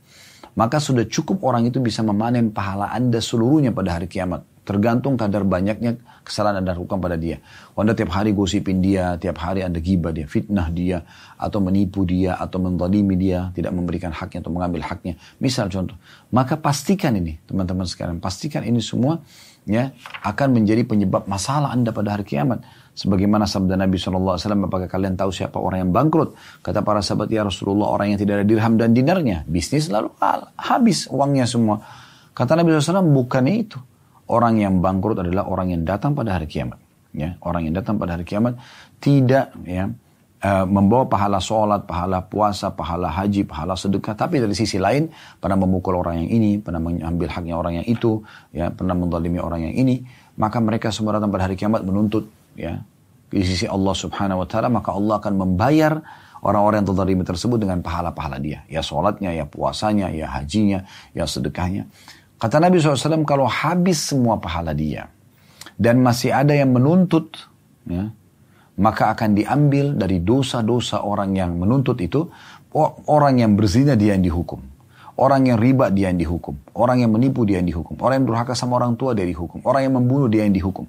maka 0.56 0.80
sudah 0.80 1.04
cukup 1.04 1.44
orang 1.44 1.68
itu 1.68 1.84
bisa 1.84 2.00
memanen 2.00 2.56
pahala 2.56 2.96
Anda 2.96 3.20
seluruhnya 3.20 3.76
pada 3.76 4.00
hari 4.00 4.08
kiamat. 4.08 4.48
Tergantung 4.68 5.16
kadar 5.16 5.48
banyaknya 5.48 5.96
kesalahan 6.28 6.60
Anda 6.60 6.76
lakukan 6.76 7.00
pada 7.00 7.16
dia. 7.16 7.40
Kalau 7.72 7.88
Anda 7.88 7.96
tiap 7.96 8.12
hari 8.12 8.36
gosipin 8.36 8.84
dia, 8.84 9.16
tiap 9.16 9.40
hari 9.40 9.64
Anda 9.64 9.80
gibah 9.80 10.12
dia, 10.12 10.28
fitnah 10.28 10.68
dia, 10.68 11.08
atau 11.40 11.64
menipu 11.64 12.04
dia, 12.04 12.36
atau 12.36 12.60
mendalimi 12.60 13.16
dia, 13.16 13.48
tidak 13.56 13.72
memberikan 13.72 14.12
haknya 14.12 14.44
atau 14.44 14.52
mengambil 14.52 14.84
haknya. 14.84 15.16
Misal 15.40 15.72
contoh. 15.72 15.96
Maka 16.36 16.60
pastikan 16.60 17.16
ini, 17.16 17.40
teman-teman 17.48 17.88
sekalian. 17.88 18.20
Pastikan 18.20 18.68
ini 18.68 18.84
semua 18.84 19.24
ya 19.68 19.92
akan 20.24 20.56
menjadi 20.56 20.88
penyebab 20.88 21.28
masalah 21.28 21.76
anda 21.76 21.92
pada 21.92 22.16
hari 22.16 22.24
kiamat. 22.24 22.64
Sebagaimana 22.98 23.46
sabda 23.46 23.78
Nabi 23.78 24.02
SAW, 24.02 24.42
apakah 24.42 24.90
kalian 24.90 25.14
tahu 25.14 25.30
siapa 25.30 25.62
orang 25.62 25.86
yang 25.86 25.92
bangkrut? 25.94 26.34
Kata 26.66 26.82
para 26.82 27.06
sahabat, 27.06 27.30
ya 27.30 27.46
Rasulullah, 27.46 27.94
orang 27.94 28.16
yang 28.16 28.20
tidak 28.26 28.42
ada 28.42 28.46
dirham 28.50 28.74
dan 28.74 28.90
dinarnya. 28.98 29.46
Bisnis 29.46 29.94
lalu 29.94 30.10
habis 30.58 31.06
uangnya 31.06 31.46
semua. 31.46 31.78
Kata 32.34 32.58
Nabi 32.58 32.74
SAW, 32.74 33.06
bukan 33.06 33.46
itu. 33.54 33.78
Orang 34.34 34.58
yang 34.58 34.82
bangkrut 34.82 35.22
adalah 35.22 35.46
orang 35.46 35.78
yang 35.78 35.86
datang 35.86 36.18
pada 36.18 36.42
hari 36.42 36.50
kiamat. 36.50 36.82
Ya, 37.14 37.38
orang 37.46 37.70
yang 37.70 37.78
datang 37.78 38.02
pada 38.02 38.18
hari 38.18 38.26
kiamat 38.26 38.58
tidak 38.98 39.54
ya 39.66 39.94
uh, 40.44 40.66
membawa 40.68 41.08
pahala 41.10 41.42
sholat, 41.42 41.86
pahala 41.90 42.22
puasa, 42.26 42.74
pahala 42.74 43.10
haji, 43.10 43.48
pahala 43.48 43.74
sedekah. 43.74 44.14
Tapi 44.14 44.42
dari 44.44 44.54
sisi 44.54 44.78
lain, 44.78 45.10
pernah 45.42 45.58
memukul 45.58 45.98
orang 45.98 46.26
yang 46.26 46.30
ini, 46.42 46.62
pernah 46.62 46.82
mengambil 46.82 47.28
haknya 47.32 47.56
orang 47.58 47.82
yang 47.82 47.88
itu, 47.88 48.22
ya, 48.54 48.70
pernah 48.70 48.94
mendalimi 48.94 49.42
orang 49.42 49.72
yang 49.72 49.76
ini. 49.76 50.06
Maka 50.38 50.62
mereka 50.62 50.94
semua 50.94 51.18
datang 51.18 51.34
pada 51.34 51.50
hari 51.50 51.58
kiamat 51.58 51.82
menuntut, 51.82 52.30
ya, 52.54 52.82
di 53.28 53.44
sisi 53.44 53.66
Allah 53.66 53.94
subhanahu 53.98 54.46
wa 54.46 54.48
ta'ala, 54.48 54.70
maka 54.70 54.94
Allah 54.94 55.20
akan 55.20 55.34
membayar 55.34 56.00
orang-orang 56.46 56.86
yang 56.86 56.90
terdalimi 56.94 57.24
tersebut 57.26 57.58
dengan 57.58 57.82
pahala-pahala 57.82 58.38
dia. 58.38 58.62
Ya 58.70 58.86
sholatnya, 58.86 59.34
ya 59.34 59.50
puasanya, 59.50 60.14
ya 60.14 60.30
hajinya, 60.30 60.86
ya 61.18 61.26
sedekahnya. 61.26 61.90
Kata 62.38 62.62
Nabi 62.62 62.78
SAW, 62.78 63.26
kalau 63.26 63.50
habis 63.50 63.98
semua 63.98 64.38
pahala 64.38 64.78
dia, 64.78 65.10
dan 65.74 66.06
masih 66.06 66.30
ada 66.30 66.54
yang 66.54 66.70
menuntut, 66.70 67.34
ya, 67.90 68.14
maka 68.78 69.14
akan 69.18 69.34
diambil 69.34 69.98
dari 69.98 70.22
dosa-dosa 70.22 71.02
orang 71.02 71.34
yang 71.34 71.58
menuntut 71.58 71.98
itu, 71.98 72.30
orang 73.10 73.42
yang 73.42 73.58
berzina 73.58 73.98
dia 73.98 74.14
yang 74.14 74.22
dihukum. 74.22 74.62
Orang 75.18 75.50
yang 75.50 75.58
riba 75.58 75.90
dia 75.90 76.14
yang 76.14 76.22
dihukum. 76.22 76.62
Orang 76.78 77.02
yang 77.02 77.10
menipu 77.10 77.42
dia 77.42 77.58
yang 77.58 77.66
dihukum. 77.66 77.98
Orang 77.98 78.22
yang 78.22 78.28
durhaka 78.30 78.54
sama 78.54 78.78
orang 78.78 78.94
tua 78.94 79.18
dia 79.18 79.26
dihukum. 79.26 79.66
Orang 79.66 79.82
yang 79.82 79.98
membunuh 79.98 80.30
dia 80.30 80.46
yang 80.46 80.54
dihukum. 80.54 80.86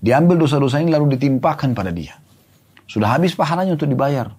Diambil 0.00 0.40
dosa-dosa 0.40 0.80
ini 0.80 0.88
lalu 0.88 1.20
ditimpakan 1.20 1.76
pada 1.76 1.92
dia. 1.92 2.16
Sudah 2.88 3.12
habis 3.12 3.36
pahalanya 3.36 3.76
untuk 3.76 3.84
dibayar. 3.84 4.32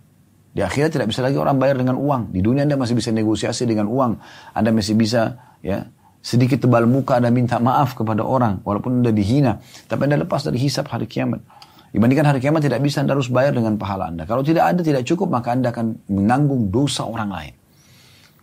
Di 0.52 0.66
akhirat 0.66 0.98
tidak 0.98 1.14
bisa 1.14 1.22
lagi 1.22 1.38
orang 1.38 1.62
bayar 1.62 1.78
dengan 1.78 2.02
uang. 2.02 2.34
Di 2.34 2.42
dunia 2.42 2.66
Anda 2.66 2.82
masih 2.82 2.98
bisa 2.98 3.14
negosiasi 3.14 3.70
dengan 3.70 3.86
uang. 3.94 4.18
Anda 4.58 4.74
masih 4.74 4.98
bisa 4.98 5.38
ya 5.62 5.86
sedikit 6.26 6.66
tebal 6.66 6.90
muka 6.90 7.22
Anda 7.22 7.30
minta 7.30 7.62
maaf 7.62 7.94
kepada 7.94 8.26
orang. 8.26 8.66
Walaupun 8.66 9.06
Anda 9.06 9.14
dihina. 9.14 9.62
Tapi 9.86 10.10
Anda 10.10 10.26
lepas 10.26 10.50
dari 10.50 10.58
hisap 10.58 10.90
hari 10.90 11.06
kiamat. 11.06 11.46
Dibandingkan 11.92 12.24
hari 12.24 12.40
kiamat 12.40 12.64
tidak 12.64 12.80
bisa 12.80 13.04
Anda 13.04 13.20
harus 13.20 13.28
bayar 13.28 13.52
dengan 13.52 13.76
pahala 13.76 14.08
Anda. 14.08 14.24
Kalau 14.24 14.44
tidak 14.48 14.64
ada, 14.64 14.80
tidak 14.80 15.04
cukup, 15.04 15.28
maka 15.28 15.52
Anda 15.52 15.76
akan 15.76 16.08
menanggung 16.08 16.72
dosa 16.72 17.04
orang 17.04 17.30
lain. 17.32 17.54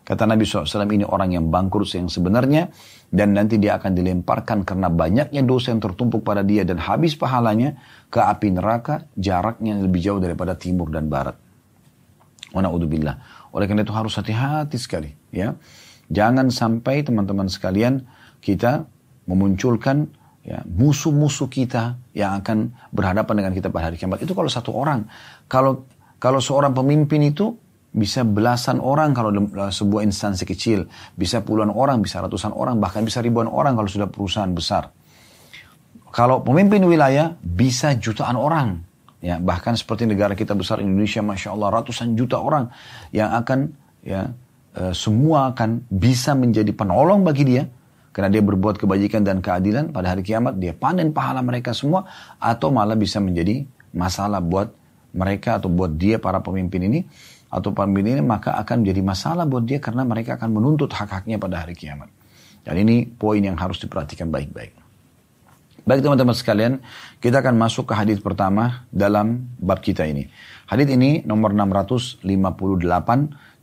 Kata 0.09 0.25
Nabi 0.25 0.49
SAW 0.49 0.89
ini 0.89 1.05
orang 1.05 1.37
yang 1.37 1.53
bangkrut 1.53 1.85
yang 1.93 2.09
sebenarnya 2.09 2.73
dan 3.13 3.37
nanti 3.37 3.61
dia 3.61 3.77
akan 3.77 3.93
dilemparkan 3.93 4.65
karena 4.65 4.89
banyaknya 4.89 5.45
dosa 5.45 5.69
yang 5.69 5.85
tertumpuk 5.85 6.25
pada 6.25 6.41
dia 6.41 6.65
dan 6.65 6.81
habis 6.81 7.13
pahalanya 7.13 7.77
ke 8.09 8.17
api 8.17 8.57
neraka 8.57 9.05
jaraknya 9.21 9.77
lebih 9.77 10.01
jauh 10.01 10.17
daripada 10.17 10.57
timur 10.57 10.89
dan 10.89 11.13
barat. 11.13 11.37
Wa 12.57 12.65
Oleh 12.65 13.67
karena 13.69 13.85
itu 13.85 13.93
harus 13.93 14.17
hati-hati 14.17 14.81
sekali 14.81 15.13
ya. 15.29 15.53
Jangan 16.09 16.49
sampai 16.49 17.05
teman-teman 17.05 17.53
sekalian 17.53 18.09
kita 18.41 18.89
memunculkan 19.29 20.09
ya, 20.49 20.65
musuh-musuh 20.65 21.53
kita 21.53 22.01
yang 22.17 22.41
akan 22.41 22.73
berhadapan 22.89 23.45
dengan 23.45 23.53
kita 23.53 23.69
pada 23.69 23.93
hari 23.93 24.01
kiamat. 24.01 24.25
Itu 24.25 24.33
kalau 24.33 24.49
satu 24.49 24.73
orang. 24.73 25.05
Kalau 25.45 25.85
kalau 26.17 26.41
seorang 26.41 26.73
pemimpin 26.73 27.21
itu 27.21 27.53
bisa 27.93 28.25
belasan 28.25 28.81
orang 28.81 29.13
kalau 29.13 29.31
sebuah 29.69 30.09
instansi 30.09 30.49
kecil, 30.49 30.89
bisa 31.15 31.45
puluhan 31.45 31.69
orang, 31.69 32.01
bisa 32.01 32.25
ratusan 32.25 32.57
orang, 32.57 32.81
bahkan 32.81 33.05
bisa 33.05 33.21
ribuan 33.21 33.49
orang 33.49 33.77
kalau 33.77 33.89
sudah 33.89 34.09
perusahaan 34.09 34.51
besar. 34.51 34.93
Kalau 36.09 36.41
pemimpin 36.41 36.81
wilayah 36.89 37.37
bisa 37.39 37.93
jutaan 38.01 38.41
orang, 38.41 38.81
ya 39.21 39.37
bahkan 39.37 39.77
seperti 39.77 40.09
negara 40.09 40.33
kita 40.33 40.57
besar 40.57 40.81
Indonesia, 40.81 41.21
masya 41.21 41.53
Allah 41.53 41.69
ratusan 41.81 42.17
juta 42.17 42.41
orang 42.41 42.73
yang 43.13 43.29
akan 43.37 43.77
ya 44.01 44.33
e, 44.73 44.97
semua 44.97 45.53
akan 45.53 45.85
bisa 45.93 46.33
menjadi 46.33 46.73
penolong 46.73 47.23
bagi 47.23 47.45
dia 47.45 47.65
karena 48.19 48.35
dia 48.35 48.43
berbuat 48.43 48.83
kebajikan 48.83 49.23
dan 49.23 49.39
keadilan 49.39 49.95
pada 49.95 50.11
hari 50.11 50.27
kiamat, 50.27 50.59
dia 50.59 50.75
panen 50.75 51.15
pahala 51.15 51.39
mereka 51.39 51.71
semua, 51.71 52.03
atau 52.43 52.75
malah 52.75 52.99
bisa 52.99 53.23
menjadi 53.23 53.63
masalah 53.95 54.43
buat 54.43 54.75
mereka 55.15 55.63
atau 55.63 55.71
buat 55.71 55.95
dia 55.95 56.19
para 56.19 56.43
pemimpin 56.43 56.83
ini, 56.83 57.07
atau 57.47 57.71
pemimpin 57.71 58.19
ini, 58.19 58.23
maka 58.27 58.59
akan 58.59 58.83
menjadi 58.83 59.07
masalah 59.07 59.47
buat 59.47 59.63
dia 59.63 59.79
karena 59.79 60.03
mereka 60.03 60.35
akan 60.35 60.51
menuntut 60.51 60.91
hak-haknya 60.91 61.39
pada 61.39 61.63
hari 61.63 61.79
kiamat. 61.79 62.11
Dan 62.67 62.83
ini 62.83 63.07
poin 63.07 63.39
yang 63.39 63.55
harus 63.55 63.79
diperhatikan 63.79 64.35
baik-baik. 64.35 64.75
Baik 65.87 66.03
teman-teman 66.03 66.35
sekalian, 66.35 66.83
kita 67.23 67.39
akan 67.39 67.55
masuk 67.55 67.87
ke 67.87 67.95
hadis 67.95 68.19
pertama 68.19 68.83
dalam 68.91 69.47
bab 69.63 69.79
kita 69.79 70.03
ini. 70.11 70.27
Hadith 70.67 70.91
ini 70.91 71.23
nomor 71.23 71.55
658 71.55 72.27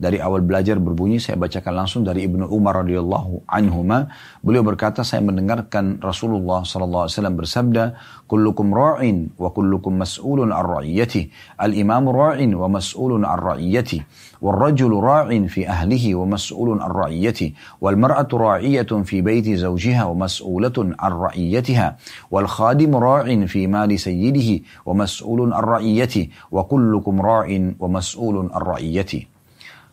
dari 0.02 0.18
awal 0.18 0.42
belajar 0.42 0.82
berbunyi 0.82 1.22
saya 1.22 1.38
bacakan 1.38 1.86
langsung 1.86 2.02
dari 2.02 2.26
Ibnu 2.26 2.50
Umar 2.50 2.82
radhiyallahu 2.82 3.46
anhuma. 3.46 4.10
Beliau 4.42 4.66
berkata 4.66 5.06
saya 5.06 5.22
mendengarkan 5.22 6.02
Rasulullah 6.02 6.66
sallallahu 6.66 7.06
alaihi 7.06 7.16
wasallam 7.16 7.38
bersabda 7.38 7.84
kullukum 8.26 8.74
ra'in 8.74 9.38
wa 9.38 9.54
kullukum 9.54 10.02
mas'ulun 10.02 10.50
ar 10.50 10.66
ra'iyati. 10.66 11.30
Al 11.62 11.78
imamu 11.78 12.10
ra'in 12.10 12.50
wa 12.58 12.66
mas'ulun 12.66 13.22
ar 13.22 13.38
ra'iyati. 13.38 14.02
Wal 14.42 14.58
rajulu 14.58 14.98
ra'in 15.00 15.46
fi 15.46 15.70
ahlihi 15.70 16.18
wa 16.18 16.34
mas'ulun 16.34 16.82
ar 16.82 16.90
ra'iyati. 16.90 17.54
Wal 17.78 18.02
mar'atu 18.02 18.42
ra'iyatun 18.42 19.06
fi 19.06 19.22
baiti 19.22 19.54
zawjiha 19.54 20.10
wa 20.10 20.26
mas'ulatun 20.26 20.98
ar 20.98 21.14
ra'iyatiha. 21.30 21.88
Wal 22.34 22.50
khadim 22.50 22.98
ra'in 22.98 23.46
fi 23.46 23.70
mali 23.70 24.02
sayyidihi 24.02 24.84
wa 24.90 25.06
mas'ulun 25.06 25.54
ar 25.54 25.80
ra'iyati. 25.80 26.50
Wa 26.50 26.66
kullu 26.66 26.96
kullukum 26.96 27.20
ra'in 27.20 27.76
wa 27.76 27.92
mas'ulun 27.92 28.54
ar-ra'iyati. 28.54 29.35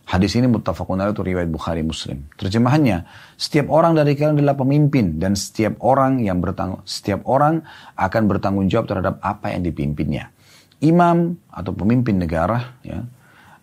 Hadis 0.02 0.34
ini 0.34 0.50
muttafaqun 0.50 0.98
alaih 0.98 1.14
itu 1.14 1.22
riwayat 1.22 1.48
Bukhari 1.48 1.86
Muslim. 1.86 2.26
Terjemahannya, 2.34 3.06
setiap 3.38 3.70
orang 3.70 3.94
dari 3.94 4.18
kalian 4.18 4.42
adalah 4.42 4.58
pemimpin 4.58 5.16
dan 5.22 5.38
setiap 5.38 5.78
orang 5.80 6.18
yang 6.20 6.42
bertanggung 6.42 6.82
setiap 6.82 7.22
orang 7.24 7.62
akan 7.94 8.22
bertanggung 8.26 8.66
jawab 8.66 8.90
terhadap 8.90 9.22
apa 9.22 9.54
yang 9.54 9.62
dipimpinnya. 9.62 10.34
Imam 10.82 11.38
atau 11.48 11.70
pemimpin 11.70 12.18
negara 12.18 12.74
ya, 12.82 13.06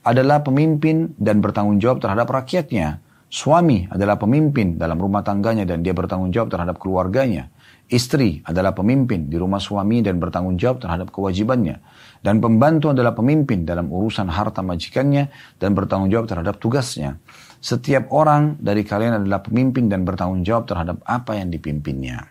adalah 0.07 0.39
pemimpin 0.39 1.11
dan 1.19 1.43
bertanggung 1.43 1.77
jawab 1.77 1.99
terhadap 1.99 2.31
rakyatnya. 2.31 3.03
Suami 3.29 3.85
adalah 3.85 4.17
pemimpin 4.17 4.81
dalam 4.81 4.97
rumah 4.97 5.21
tangganya 5.21 5.61
dan 5.61 5.85
dia 5.85 5.93
bertanggung 5.93 6.33
jawab 6.33 6.49
terhadap 6.49 6.81
keluarganya. 6.81 7.53
Istri 7.85 8.41
adalah 8.41 8.73
pemimpin 8.73 9.29
di 9.29 9.37
rumah 9.37 9.61
suami 9.61 10.01
dan 10.01 10.17
bertanggung 10.17 10.57
jawab 10.57 10.81
terhadap 10.81 11.13
kewajibannya. 11.13 11.77
Dan 12.25 12.41
pembantu 12.41 12.89
adalah 12.89 13.13
pemimpin 13.13 13.69
dalam 13.69 13.93
urusan 13.93 14.33
harta 14.33 14.65
majikannya 14.65 15.29
dan 15.61 15.77
bertanggung 15.77 16.09
jawab 16.09 16.25
terhadap 16.25 16.57
tugasnya. 16.57 17.21
Setiap 17.61 18.09
orang 18.09 18.57
dari 18.57 18.81
kalian 18.81 19.21
adalah 19.21 19.45
pemimpin 19.45 19.85
dan 19.93 20.09
bertanggung 20.09 20.41
jawab 20.41 20.65
terhadap 20.65 20.97
apa 21.05 21.37
yang 21.37 21.53
dipimpinnya. 21.53 22.25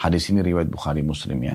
Hadis 0.00 0.32
ini 0.32 0.40
riwayat 0.40 0.72
Bukhari 0.72 1.04
Muslim 1.04 1.36
ya. 1.44 1.54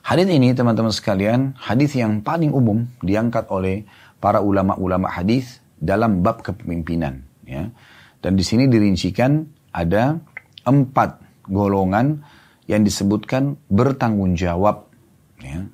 Hadis 0.00 0.24
ini 0.32 0.56
teman-teman 0.56 0.96
sekalian, 0.96 1.52
hadis 1.60 1.92
yang 1.92 2.24
paling 2.24 2.56
umum 2.56 2.88
diangkat 3.04 3.52
oleh 3.52 3.84
para 4.16 4.40
ulama-ulama 4.40 5.12
hadis 5.12 5.60
dalam 5.78 6.20
bab 6.20 6.42
kepemimpinan. 6.42 7.22
Ya. 7.46 7.70
Dan 8.18 8.34
di 8.34 8.44
sini 8.44 8.66
dirincikan 8.66 9.46
ada 9.72 10.18
empat 10.66 11.22
golongan 11.48 12.22
yang 12.68 12.84
disebutkan 12.84 13.56
bertanggung 13.72 14.36
jawab. 14.36 14.90
Ya. 15.40 15.64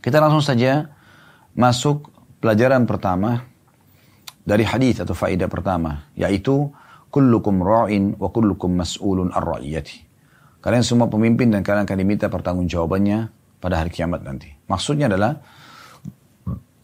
Kita 0.00 0.22
langsung 0.22 0.40
saja 0.40 0.88
masuk 1.58 2.08
pelajaran 2.38 2.86
pertama 2.86 3.44
dari 4.46 4.64
hadis 4.64 5.02
atau 5.02 5.12
faedah 5.12 5.50
pertama 5.50 6.08
yaitu 6.16 6.72
kullukum 7.12 7.60
ra'in 7.60 8.16
wa 8.16 8.32
kullukum 8.32 8.78
mas'ulun 8.78 9.34
ar-ra'iyati. 9.34 10.08
Kalian 10.64 10.84
semua 10.86 11.06
pemimpin 11.06 11.52
dan 11.52 11.60
kalian 11.62 11.84
akan 11.84 11.98
diminta 11.98 12.26
pertanggungjawabannya 12.32 13.18
pada 13.58 13.84
hari 13.84 13.90
kiamat 13.90 14.24
nanti. 14.24 14.54
Maksudnya 14.66 15.06
adalah 15.10 15.38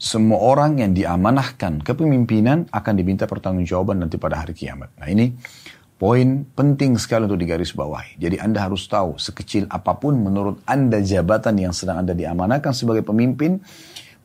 semua 0.05 0.37
orang 0.37 0.85
yang 0.85 0.93
diamanahkan 0.93 1.81
kepemimpinan 1.81 2.69
akan 2.69 2.93
diminta 2.93 3.25
pertanggungjawaban 3.25 4.05
nanti 4.05 4.21
pada 4.21 4.45
hari 4.45 4.53
kiamat. 4.53 4.93
Nah 5.01 5.09
ini 5.09 5.33
Poin 5.95 6.43
penting 6.59 6.99
sekali 6.99 7.31
untuk 7.31 7.39
digarisbawahi. 7.39 8.19
Jadi 8.19 8.37
Anda 8.43 8.67
harus 8.67 8.83
tahu 8.91 9.15
sekecil 9.15 9.71
apa 9.71 9.95
pun 9.95 10.19
menurut 10.19 10.59
Anda 10.67 10.99
jabatan 10.99 11.55
yang 11.55 11.71
sedang 11.71 12.03
Anda 12.03 12.19
diamanahkan 12.19 12.75
sebagai 12.75 13.07
pemimpin, 13.07 13.63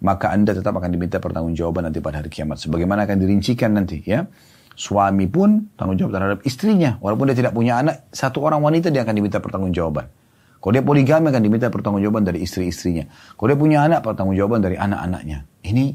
maka 0.01 0.33
Anda 0.33 0.57
tetap 0.57 0.73
akan 0.73 0.89
diminta 0.89 1.21
pertanggungjawaban 1.21 1.87
nanti 1.87 2.01
pada 2.01 2.25
hari 2.25 2.33
kiamat. 2.33 2.57
Sebagaimana 2.57 3.05
akan 3.05 3.21
dirincikan 3.21 3.77
nanti 3.77 4.01
ya. 4.01 4.25
Suami 4.73 5.27
pun 5.31 5.71
tanggung 5.79 5.99
jawab 5.99 6.11
terhadap 6.19 6.39
istrinya. 6.43 6.97
Walaupun 7.03 7.31
dia 7.31 7.37
tidak 7.47 7.53
punya 7.53 7.79
anak, 7.79 8.11
satu 8.11 8.43
orang 8.43 8.59
wanita 8.65 8.89
dia 8.89 9.05
akan 9.05 9.15
diminta 9.15 9.37
pertanggungjawaban. 9.37 10.18
Kalau 10.59 10.71
dia 10.75 10.83
poligami 10.83 11.31
akan 11.31 11.41
diminta 11.41 11.71
pertanggungjawaban 11.71 12.27
dari 12.27 12.43
istri-istrinya. 12.43 13.07
Kalau 13.39 13.47
dia 13.47 13.59
punya 13.59 13.79
anak, 13.87 14.03
pertanggungjawaban 14.03 14.59
dari 14.59 14.75
anak-anaknya. 14.75 15.47
Ini 15.63 15.85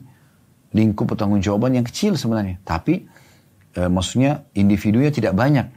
lingkup 0.72 1.12
pertanggungjawaban 1.12 1.76
yang 1.76 1.84
kecil 1.84 2.16
sebenarnya. 2.16 2.64
Tapi 2.64 3.04
e, 3.76 3.80
maksudnya 3.92 4.48
individunya 4.56 5.12
tidak 5.12 5.36
banyak. 5.36 5.68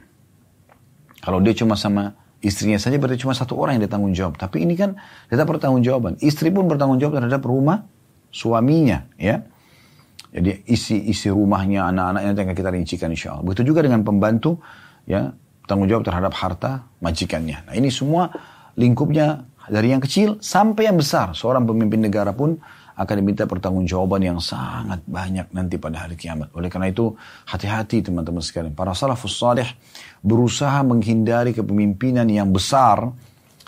Kalau 1.20 1.44
dia 1.44 1.52
cuma 1.52 1.76
sama 1.76 2.16
istrinya 2.40 2.80
saja 2.80 2.96
berarti 2.96 3.20
cuma 3.20 3.36
satu 3.36 3.60
orang 3.60 3.76
yang 3.76 3.84
dia 3.84 3.92
tanggung 3.92 4.16
jawab. 4.16 4.40
Tapi 4.40 4.64
ini 4.64 4.72
kan 4.72 4.96
tetap 5.28 5.44
bertanggung 5.52 5.84
jawaban. 5.84 6.16
Istri 6.24 6.48
pun 6.48 6.64
bertanggung 6.64 6.96
jawab 6.96 7.20
terhadap 7.20 7.44
rumah 7.44 7.84
suaminya, 8.32 9.04
ya. 9.20 9.44
Jadi 10.28 10.64
isi 10.68 10.96
isi 11.08 11.32
rumahnya, 11.32 11.88
anak-anaknya 11.88 12.32
yang 12.36 12.56
kita 12.56 12.70
rincikan 12.72 13.08
insya 13.12 13.36
Allah. 13.36 13.48
Begitu 13.48 13.72
juga 13.72 13.80
dengan 13.80 14.04
pembantu, 14.04 14.60
ya 15.08 15.32
tanggung 15.64 15.88
jawab 15.88 16.04
terhadap 16.04 16.32
harta 16.36 16.88
majikannya. 17.00 17.64
Nah 17.68 17.74
ini 17.76 17.88
semua 17.92 18.28
lingkupnya 18.78 19.42
dari 19.66 19.92
yang 19.92 20.00
kecil 20.00 20.38
sampai 20.38 20.88
yang 20.88 20.96
besar. 20.96 21.34
Seorang 21.34 21.66
pemimpin 21.66 22.00
negara 22.00 22.30
pun 22.32 22.56
akan 22.98 23.14
diminta 23.14 23.46
pertanggungjawaban 23.46 24.22
yang 24.26 24.38
sangat 24.42 25.02
banyak 25.06 25.46
nanti 25.54 25.78
pada 25.78 26.06
hari 26.06 26.18
kiamat. 26.18 26.50
Oleh 26.58 26.66
karena 26.66 26.90
itu, 26.90 27.14
hati-hati 27.46 28.02
teman-teman 28.02 28.42
sekalian. 28.42 28.74
Para 28.74 28.90
salafus 28.90 29.38
salih 29.38 29.66
berusaha 30.22 30.82
menghindari 30.82 31.54
kepemimpinan 31.54 32.26
yang 32.26 32.50
besar 32.50 33.14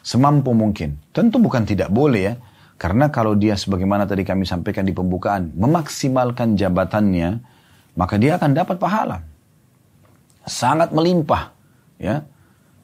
semampu 0.02 0.50
mungkin. 0.50 0.98
Tentu 1.14 1.38
bukan 1.38 1.62
tidak 1.62 1.94
boleh 1.94 2.22
ya. 2.22 2.34
Karena 2.80 3.12
kalau 3.12 3.36
dia 3.36 3.60
sebagaimana 3.60 4.08
tadi 4.08 4.24
kami 4.24 4.48
sampaikan 4.48 4.88
di 4.88 4.96
pembukaan, 4.96 5.52
memaksimalkan 5.52 6.56
jabatannya, 6.56 7.36
maka 7.94 8.16
dia 8.16 8.40
akan 8.40 8.50
dapat 8.56 8.80
pahala. 8.80 9.20
Sangat 10.48 10.90
melimpah. 10.90 11.52
ya 12.00 12.24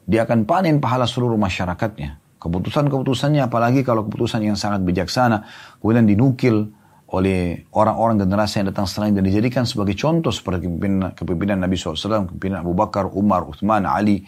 Dia 0.07 0.23
akan 0.23 0.47
panen 0.47 0.79
pahala 0.79 1.03
seluruh 1.03 1.35
masyarakatnya. 1.35 2.39
Keputusan-keputusannya 2.39 3.43
apalagi 3.43 3.83
kalau 3.83 4.07
keputusan 4.07 4.39
yang 4.45 4.55
sangat 4.55 4.85
bijaksana 4.87 5.43
kemudian 5.83 6.07
dinukil 6.07 6.71
oleh 7.11 7.67
orang-orang 7.75 8.23
generasi 8.23 8.63
yang 8.63 8.71
datang 8.71 8.87
setelah 8.87 9.11
dan 9.11 9.23
dijadikan 9.23 9.63
sebagai 9.63 9.95
contoh 9.95 10.31
seperti 10.31 10.67
kepimpinan, 10.67 11.15
kepimpinan 11.15 11.57
Nabi 11.63 11.75
SAW, 11.79 12.27
kepimpinan 12.27 12.63
Abu 12.63 12.75
Bakar, 12.75 13.07
Umar, 13.07 13.47
Uthman, 13.47 13.87
Ali, 13.87 14.27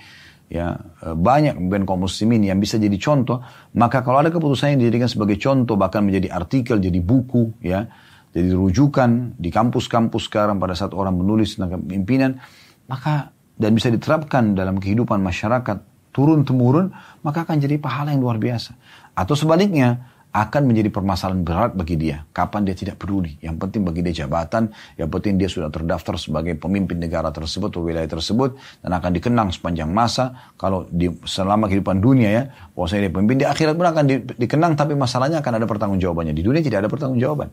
ya 0.50 0.74
e, 1.06 1.14
banyak 1.14 1.62
kemudian 1.62 1.86
kaum 1.86 2.10
muslimin 2.10 2.42
yang 2.42 2.58
bisa 2.58 2.82
jadi 2.82 2.98
contoh 2.98 3.46
maka 3.78 4.02
kalau 4.02 4.26
ada 4.26 4.34
keputusan 4.34 4.76
yang 4.76 4.80
dijadikan 4.82 5.06
sebagai 5.06 5.38
contoh 5.38 5.78
bahkan 5.78 6.02
menjadi 6.02 6.34
artikel 6.34 6.82
jadi 6.82 6.98
buku 6.98 7.62
ya 7.62 7.86
jadi 8.34 8.58
rujukan 8.58 9.38
di 9.38 9.50
kampus-kampus 9.54 10.26
sekarang 10.26 10.58
pada 10.58 10.74
saat 10.74 10.98
orang 10.98 11.22
menulis 11.22 11.54
tentang 11.54 11.78
kepemimpinan 11.78 12.42
maka 12.90 13.30
dan 13.60 13.76
bisa 13.76 13.92
diterapkan 13.92 14.56
dalam 14.56 14.80
kehidupan 14.80 15.20
masyarakat 15.20 15.84
turun 16.16 16.48
temurun, 16.48 16.96
maka 17.22 17.44
akan 17.44 17.60
jadi 17.60 17.76
pahala 17.78 18.16
yang 18.16 18.24
luar 18.24 18.40
biasa. 18.40 18.74
Atau 19.14 19.36
sebaliknya, 19.36 20.00
akan 20.30 20.70
menjadi 20.70 20.94
permasalahan 20.94 21.42
berat 21.42 21.72
bagi 21.74 21.98
dia. 21.98 22.22
Kapan 22.30 22.62
dia 22.62 22.78
tidak 22.78 23.02
peduli. 23.02 23.34
Yang 23.42 23.66
penting 23.66 23.82
bagi 23.82 24.06
dia 24.06 24.26
jabatan, 24.26 24.70
yang 24.94 25.10
penting 25.10 25.42
dia 25.42 25.50
sudah 25.50 25.74
terdaftar 25.74 26.22
sebagai 26.22 26.54
pemimpin 26.54 27.02
negara 27.02 27.34
tersebut 27.34 27.74
atau 27.74 27.82
wilayah 27.82 28.06
tersebut 28.06 28.54
dan 28.86 28.94
akan 28.94 29.10
dikenang 29.18 29.50
sepanjang 29.50 29.90
masa 29.90 30.54
kalau 30.54 30.86
di, 30.94 31.10
selama 31.26 31.66
kehidupan 31.66 31.98
dunia 31.98 32.30
ya, 32.30 32.44
bahwa 32.78 32.86
saya 32.86 33.10
dia 33.10 33.14
pemimpin 33.14 33.42
di 33.42 33.46
akhirat 33.50 33.74
pun 33.74 33.88
akan 33.90 34.04
di, 34.06 34.16
dikenang 34.38 34.78
tapi 34.78 34.94
masalahnya 34.94 35.42
akan 35.42 35.54
ada 35.58 35.66
pertanggungjawabannya. 35.66 36.34
Di 36.38 36.46
dunia 36.46 36.62
tidak 36.62 36.86
ada 36.86 36.90
pertanggungjawaban. 36.94 37.50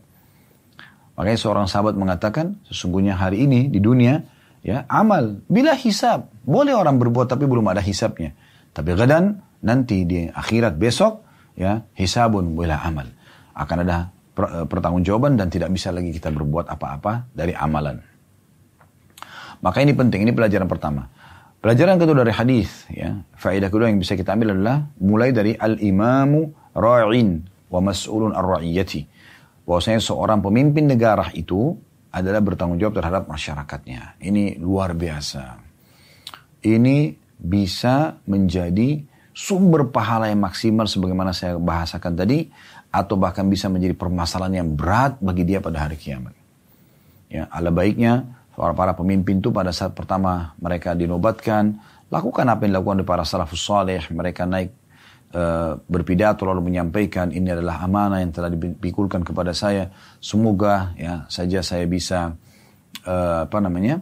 Makanya 1.17 1.39
seorang 1.41 1.65
sahabat 1.65 1.97
mengatakan, 1.97 2.61
sesungguhnya 2.69 3.17
hari 3.17 3.49
ini 3.49 3.73
di 3.73 3.81
dunia 3.81 4.21
ya 4.61 4.85
amal 4.89 5.41
bila 5.49 5.73
hisab. 5.77 6.29
Boleh 6.47 6.73
orang 6.73 6.97
berbuat 6.97 7.27
tapi 7.27 7.45
belum 7.45 7.65
ada 7.69 7.83
hisabnya. 7.83 8.33
Tapi 8.71 8.93
gadan 8.93 9.41
nanti 9.65 10.05
di 10.05 10.29
akhirat 10.29 10.77
besok 10.77 11.25
ya 11.57 11.83
hisabun 11.97 12.53
wala 12.53 12.77
amal. 12.81 13.09
Akan 13.57 13.83
ada 13.83 14.13
eh, 14.37 14.65
pertanggungjawaban 14.69 15.35
dan 15.35 15.49
tidak 15.49 15.73
bisa 15.73 15.89
lagi 15.89 16.13
kita 16.13 16.29
berbuat 16.29 16.69
apa-apa 16.69 17.33
dari 17.33 17.57
amalan. 17.57 17.97
Maka 19.57 19.81
ini 19.81 19.97
penting, 19.97 20.21
ini 20.21 20.33
pelajaran 20.37 20.69
pertama. 20.69 21.09
Pelajaran 21.57 21.97
kedua 21.97 22.21
dari 22.21 22.29
hadis, 22.29 22.85
ya, 22.93 23.25
faedah 23.33 23.73
kedua 23.73 23.89
yang 23.89 23.97
bisa 23.97 24.13
kita 24.13 24.37
ambil 24.37 24.53
adalah 24.53 24.93
mulai 25.01 25.33
dari 25.33 25.57
al-imamu 25.57 26.53
ra'in 26.77 27.41
wa 27.73 27.81
mas'ulun 27.81 28.37
ar-ra'iyati. 28.37 29.09
Bahwasanya 29.65 29.99
seorang 29.99 30.39
pemimpin 30.45 30.85
negara 30.85 31.33
itu 31.33 31.73
adalah 32.21 32.41
bertanggung 32.41 32.79
jawab 32.81 32.97
terhadap 32.97 33.23
masyarakatnya. 33.29 34.21
Ini 34.21 34.57
luar 34.57 34.93
biasa. 34.97 35.59
Ini 36.65 37.13
bisa 37.37 38.17
menjadi 38.25 39.01
sumber 39.31 39.93
pahala 39.93 40.33
yang 40.33 40.41
maksimal 40.41 40.89
sebagaimana 40.89 41.29
saya 41.31 41.61
bahasakan 41.61 42.17
tadi 42.17 42.49
atau 42.89 43.13
bahkan 43.13 43.45
bisa 43.45 43.69
menjadi 43.69 43.93
permasalahan 43.93 44.65
yang 44.65 44.69
berat 44.73 45.21
bagi 45.21 45.45
dia 45.45 45.61
pada 45.61 45.85
hari 45.85 45.99
kiamat. 45.99 46.33
Ya, 47.29 47.45
ala 47.53 47.69
baiknya 47.69 48.25
para 48.57 48.73
para 48.73 48.97
pemimpin 48.97 49.37
itu 49.37 49.53
pada 49.53 49.69
saat 49.69 49.93
pertama 49.93 50.57
mereka 50.57 50.97
dinobatkan 50.97 51.77
lakukan 52.07 52.45
apa 52.47 52.65
yang 52.65 52.79
dilakukan 52.79 53.03
oleh 53.03 53.07
para 53.07 53.23
salafus 53.27 53.61
saleh, 53.67 54.01
mereka 54.09 54.47
naik 54.47 54.71
uh, 55.33 55.79
berpidato 55.87 56.47
lalu 56.47 56.71
menyampaikan 56.71 57.33
ini 57.33 57.51
adalah 57.51 57.83
amanah 57.83 58.23
yang 58.23 58.31
telah 58.31 58.53
dipikulkan 58.53 59.25
kepada 59.25 59.51
saya. 59.51 59.91
Semoga 60.21 60.93
ya 60.95 61.25
saja 61.27 61.59
saya 61.65 61.83
bisa 61.89 62.35
uh, 63.03 63.43
apa 63.43 63.57
namanya 63.59 63.99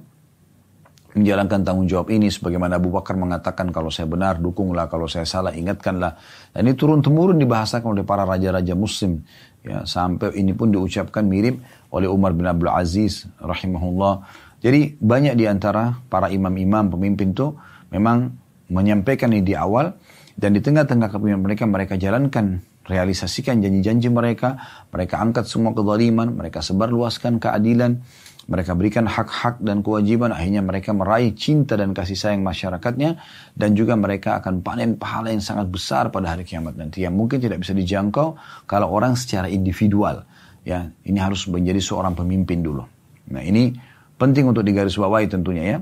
menjalankan 1.16 1.64
tanggung 1.64 1.88
jawab 1.88 2.12
ini 2.12 2.28
sebagaimana 2.28 2.76
Abu 2.76 2.92
Bakar 2.92 3.16
mengatakan 3.16 3.72
kalau 3.72 3.88
saya 3.88 4.06
benar 4.06 4.36
dukunglah. 4.38 4.92
Kalau 4.92 5.08
saya 5.08 5.24
salah 5.24 5.56
ingatkanlah 5.56 6.20
dan 6.52 6.62
ini 6.68 6.76
turun 6.76 7.00
temurun 7.00 7.40
dibahasakan 7.40 7.96
oleh 7.96 8.04
para 8.04 8.28
raja-raja 8.28 8.76
muslim. 8.76 9.24
Ya 9.64 9.88
sampai 9.88 10.36
ini 10.38 10.52
pun 10.54 10.70
diucapkan 10.70 11.26
mirip 11.26 11.58
oleh 11.90 12.12
Umar 12.12 12.36
bin 12.36 12.46
Abdul 12.46 12.70
Aziz 12.70 13.26
rahimahullah. 13.40 14.28
Jadi 14.60 15.00
banyak 15.00 15.40
di 15.40 15.46
antara 15.48 15.96
para 16.12 16.28
imam-imam 16.30 16.92
pemimpin 16.92 17.32
itu 17.32 17.56
memang 17.90 18.36
menyampaikan 18.68 19.32
ini 19.32 19.46
di 19.46 19.56
awal 19.56 19.94
dan 20.36 20.52
di 20.52 20.62
tengah-tengah 20.62 21.08
kepemimpinan 21.12 21.44
mereka 21.44 21.64
mereka 21.68 21.94
jalankan 21.96 22.60
realisasikan 22.86 23.64
janji-janji 23.64 24.12
mereka 24.12 24.62
mereka 24.92 25.24
angkat 25.24 25.48
semua 25.48 25.72
kezaliman 25.72 26.36
mereka 26.36 26.62
sebarluaskan 26.62 27.40
keadilan 27.40 28.04
mereka 28.46 28.78
berikan 28.78 29.10
hak-hak 29.10 29.58
dan 29.66 29.82
kewajiban, 29.82 30.30
akhirnya 30.30 30.62
mereka 30.62 30.94
meraih 30.94 31.34
cinta 31.34 31.74
dan 31.74 31.98
kasih 31.98 32.14
sayang 32.14 32.46
masyarakatnya, 32.46 33.18
dan 33.58 33.74
juga 33.74 33.98
mereka 33.98 34.38
akan 34.38 34.62
panen 34.62 35.02
pahala 35.02 35.34
yang 35.34 35.42
sangat 35.42 35.66
besar 35.66 36.14
pada 36.14 36.38
hari 36.38 36.46
kiamat 36.46 36.78
nanti, 36.78 37.02
yang 37.02 37.18
mungkin 37.18 37.42
tidak 37.42 37.66
bisa 37.66 37.74
dijangkau 37.74 38.38
kalau 38.70 38.88
orang 38.94 39.18
secara 39.18 39.50
individual. 39.50 40.30
Ya, 40.62 40.94
ini 41.06 41.18
harus 41.18 41.50
menjadi 41.50 41.82
seorang 41.82 42.14
pemimpin 42.14 42.62
dulu. 42.62 42.86
Nah 43.34 43.42
ini 43.42 43.74
penting 44.22 44.46
untuk 44.46 44.62
digarisbawahi 44.62 45.26
tentunya 45.26 45.64
ya. 45.66 45.78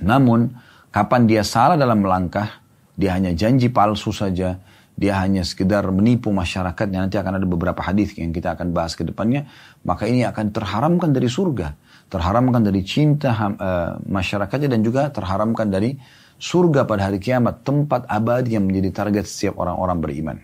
Namun, 0.00 0.52
kapan 0.92 1.24
dia 1.24 1.44
salah 1.44 1.76
dalam 1.76 2.04
melangkah, 2.04 2.59
dia 3.00 3.16
hanya 3.16 3.32
janji 3.32 3.72
palsu 3.72 4.12
saja, 4.12 4.60
dia 5.00 5.16
hanya 5.16 5.40
sekedar 5.40 5.88
menipu 5.88 6.28
masyarakatnya. 6.28 7.08
Nanti 7.08 7.16
akan 7.16 7.40
ada 7.40 7.46
beberapa 7.48 7.80
hadis 7.80 8.12
yang 8.20 8.36
kita 8.36 8.52
akan 8.52 8.76
bahas 8.76 8.92
ke 8.92 9.00
depannya. 9.00 9.48
Maka 9.88 10.04
ini 10.04 10.28
akan 10.28 10.52
terharamkan 10.52 11.16
dari 11.16 11.32
surga. 11.32 11.72
Terharamkan 12.12 12.60
dari 12.60 12.84
cinta 12.84 13.32
uh, 13.32 13.96
masyarakatnya 14.04 14.76
dan 14.76 14.84
juga 14.84 15.08
terharamkan 15.08 15.72
dari 15.72 15.96
surga 16.36 16.84
pada 16.84 17.08
hari 17.08 17.16
kiamat. 17.16 17.64
Tempat 17.64 18.04
abadi 18.12 18.60
yang 18.60 18.68
menjadi 18.68 18.92
target 18.92 19.24
setiap 19.24 19.56
orang-orang 19.56 19.98
beriman. 20.04 20.36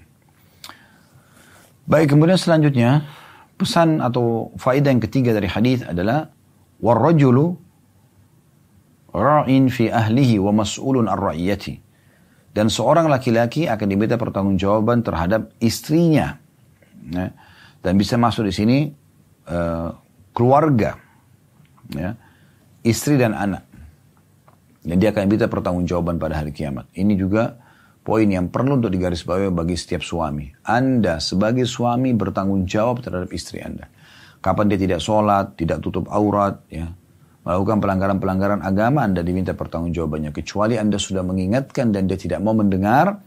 Baik 1.85 2.17
kemudian 2.17 2.41
selanjutnya 2.41 3.05
pesan 3.61 4.01
atau 4.01 4.57
faedah 4.57 4.91
yang 4.97 5.05
ketiga 5.05 5.37
dari 5.37 5.53
hadis 5.53 5.85
adalah 5.85 6.33
warrajulu 6.81 7.61
ra'in 9.13 9.69
fi 9.69 9.93
ahlihi 9.93 10.41
wa 10.41 10.65
mas'ulun 10.65 11.07
ar-ra'iyati 11.07 11.86
dan 12.57 12.73
seorang 12.73 13.13
laki-laki 13.13 13.69
akan 13.69 13.85
diminta 13.85 14.17
pertanggungjawaban 14.17 15.05
terhadap 15.05 15.53
istrinya. 15.61 16.41
Ya. 17.13 17.37
Dan 17.85 18.01
bisa 18.01 18.17
masuk 18.17 18.49
di 18.49 18.55
sini 18.57 18.79
uh, 19.53 19.93
keluarga, 20.33 20.97
ya. 21.93 22.17
istri 22.81 23.21
dan 23.21 23.37
anak. 23.37 23.69
Dan 24.81 24.97
dia 24.97 25.13
akan 25.13 25.29
diminta 25.29 25.53
pertanggungjawaban 25.53 26.17
pada 26.17 26.41
hari 26.41 26.57
kiamat. 26.57 26.89
Ini 26.97 27.13
juga 27.21 27.61
poin 28.01 28.25
yang 28.25 28.49
perlu 28.49 28.81
untuk 28.81 28.89
digarisbawahi 28.89 29.53
bagi 29.53 29.77
setiap 29.77 30.01
suami. 30.01 30.49
Anda 30.65 31.21
sebagai 31.21 31.69
suami 31.69 32.17
bertanggung 32.17 32.65
jawab 32.65 33.05
terhadap 33.05 33.37
istri 33.37 33.61
Anda. 33.61 33.85
Kapan 34.41 34.73
dia 34.73 34.81
tidak 34.81 35.05
sholat, 35.05 35.61
tidak 35.61 35.85
tutup 35.85 36.09
aurat, 36.09 36.65
ya, 36.73 36.89
melakukan 37.47 37.79
pelanggaran-pelanggaran 37.79 38.61
agama, 38.67 39.07
Anda 39.07 39.23
diminta 39.23 39.55
pertanggungjawabannya. 39.55 40.35
Kecuali 40.35 40.83
Anda 40.83 40.99
sudah 40.99 41.23
mengingatkan 41.23 41.95
dan 41.95 42.11
dia 42.11 42.19
tidak 42.19 42.43
mau 42.43 42.59
mendengar, 42.59 43.23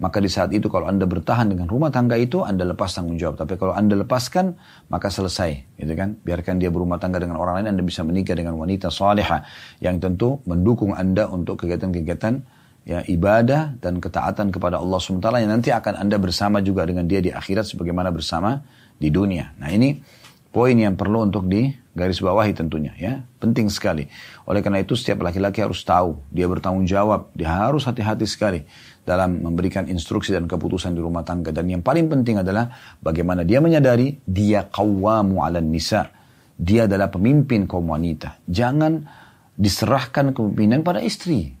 maka 0.00 0.24
di 0.24 0.30
saat 0.32 0.56
itu 0.56 0.72
kalau 0.72 0.88
Anda 0.88 1.04
bertahan 1.04 1.52
dengan 1.52 1.68
rumah 1.68 1.92
tangga 1.92 2.16
itu, 2.16 2.40
Anda 2.40 2.64
lepas 2.64 2.96
tanggung 2.96 3.20
jawab. 3.20 3.36
Tapi 3.36 3.60
kalau 3.60 3.76
Anda 3.76 4.00
lepaskan, 4.00 4.56
maka 4.88 5.12
selesai. 5.12 5.76
Gitu 5.76 5.92
kan? 5.92 6.16
Biarkan 6.16 6.56
dia 6.56 6.72
berumah 6.72 6.96
tangga 6.96 7.20
dengan 7.20 7.36
orang 7.36 7.60
lain, 7.60 7.76
Anda 7.76 7.84
bisa 7.84 8.00
menikah 8.08 8.32
dengan 8.32 8.56
wanita 8.56 8.88
saleha 8.88 9.44
yang 9.84 10.00
tentu 10.00 10.40
mendukung 10.48 10.96
Anda 10.96 11.28
untuk 11.28 11.60
kegiatan-kegiatan 11.60 12.56
ya 12.88 13.04
ibadah 13.04 13.76
dan 13.84 14.00
ketaatan 14.00 14.48
kepada 14.48 14.80
Allah 14.80 14.96
SWT 14.96 15.28
yang 15.44 15.52
nanti 15.52 15.68
akan 15.68 16.08
Anda 16.08 16.16
bersama 16.16 16.64
juga 16.64 16.88
dengan 16.88 17.04
dia 17.04 17.20
di 17.20 17.28
akhirat 17.28 17.68
sebagaimana 17.68 18.08
bersama 18.08 18.64
di 18.96 19.12
dunia. 19.12 19.52
Nah 19.60 19.68
ini 19.68 20.00
poin 20.48 20.74
yang 20.74 20.96
perlu 20.96 21.28
untuk 21.28 21.44
di 21.44 21.68
garis 21.98 22.22
bawahi 22.22 22.54
tentunya 22.54 22.94
ya. 22.94 23.26
Penting 23.42 23.66
sekali. 23.68 24.06
Oleh 24.46 24.62
karena 24.62 24.80
itu 24.80 24.94
setiap 24.94 25.26
laki-laki 25.26 25.60
harus 25.60 25.82
tahu 25.82 26.22
dia 26.30 26.46
bertanggung 26.46 26.86
jawab 26.86 27.34
dia 27.34 27.50
harus 27.50 27.84
hati-hati 27.84 28.24
sekali 28.24 28.62
dalam 29.02 29.42
memberikan 29.42 29.90
instruksi 29.90 30.30
dan 30.30 30.46
keputusan 30.46 30.94
di 30.94 31.02
rumah 31.02 31.26
tangga. 31.26 31.50
Dan 31.50 31.68
yang 31.68 31.82
paling 31.82 32.06
penting 32.06 32.40
adalah 32.40 32.70
bagaimana 33.02 33.42
dia 33.42 33.58
menyadari 33.58 34.22
dia 34.24 34.64
kawamu 34.70 35.42
ala 35.42 35.58
nisa. 35.58 36.14
Dia 36.58 36.90
adalah 36.90 37.10
pemimpin 37.10 37.70
kaum 37.70 37.90
wanita. 37.90 38.42
Jangan 38.46 39.06
diserahkan 39.54 40.34
kepemimpinan 40.34 40.82
pada 40.82 41.02
istri. 41.02 41.54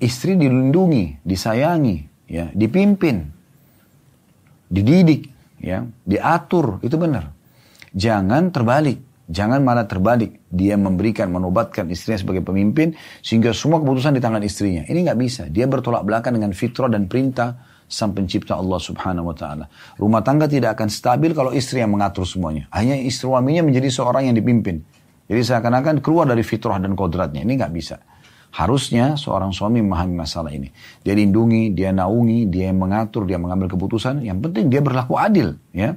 Istri 0.00 0.38
dilindungi 0.40 1.20
disayangi 1.26 1.96
ya 2.30 2.48
dipimpin 2.56 3.26
dididik 4.70 5.28
ya 5.60 5.84
diatur. 6.06 6.80
Itu 6.80 6.96
benar 6.96 7.39
jangan 7.94 8.50
terbalik 8.54 9.10
Jangan 9.30 9.62
malah 9.62 9.86
terbalik. 9.86 10.42
Dia 10.50 10.74
memberikan, 10.74 11.30
menobatkan 11.30 11.86
istrinya 11.86 12.18
sebagai 12.18 12.42
pemimpin 12.42 12.98
sehingga 13.22 13.54
semua 13.54 13.78
keputusan 13.78 14.18
di 14.18 14.20
tangan 14.20 14.42
istrinya. 14.42 14.82
Ini 14.90 15.06
nggak 15.06 15.18
bisa. 15.22 15.42
Dia 15.46 15.70
bertolak 15.70 16.02
belakang 16.02 16.34
dengan 16.34 16.50
fitrah 16.50 16.90
dan 16.90 17.06
perintah 17.06 17.62
sang 17.86 18.10
pencipta 18.10 18.58
Allah 18.58 18.82
subhanahu 18.82 19.30
wa 19.30 19.36
ta'ala. 19.38 19.70
Rumah 20.02 20.22
tangga 20.26 20.50
tidak 20.50 20.74
akan 20.74 20.90
stabil 20.90 21.30
kalau 21.30 21.54
istri 21.54 21.78
yang 21.78 21.94
mengatur 21.94 22.26
semuanya. 22.26 22.66
Hanya 22.74 22.98
istri 22.98 23.30
suaminya 23.30 23.62
menjadi 23.62 23.86
seorang 23.86 24.26
yang 24.26 24.34
dipimpin. 24.34 24.82
Jadi 25.30 25.40
seakan-akan 25.46 26.02
keluar 26.02 26.26
dari 26.26 26.42
fitrah 26.42 26.82
dan 26.82 26.98
kodratnya. 26.98 27.46
Ini 27.46 27.54
nggak 27.54 27.70
bisa. 27.70 28.02
Harusnya 28.50 29.14
seorang 29.14 29.54
suami 29.54 29.78
memahami 29.78 30.26
masalah 30.26 30.50
ini. 30.50 30.74
Dia 31.06 31.14
lindungi, 31.14 31.70
dia 31.70 31.94
naungi, 31.94 32.50
dia 32.50 32.74
mengatur, 32.74 33.30
dia 33.30 33.38
mengambil 33.38 33.70
keputusan. 33.70 34.26
Yang 34.26 34.50
penting 34.50 34.64
dia 34.74 34.82
berlaku 34.82 35.14
adil. 35.14 35.54
ya 35.70 35.94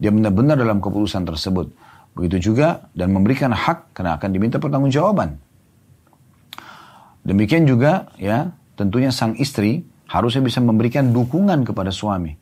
Dia 0.00 0.08
benar-benar 0.08 0.56
dalam 0.56 0.80
keputusan 0.80 1.28
tersebut. 1.28 1.68
Begitu 2.16 2.50
juga 2.50 2.88
dan 2.96 3.12
memberikan 3.12 3.52
hak 3.52 3.94
karena 3.94 4.16
akan 4.16 4.28
diminta 4.32 4.56
pertanggungjawaban. 4.56 5.36
Demikian 7.20 7.68
juga 7.68 8.08
ya 8.16 8.50
tentunya 8.74 9.12
sang 9.12 9.36
istri 9.36 9.84
harusnya 10.08 10.42
bisa 10.42 10.58
memberikan 10.58 11.12
dukungan 11.12 11.62
kepada 11.62 11.92
suami. 11.92 12.34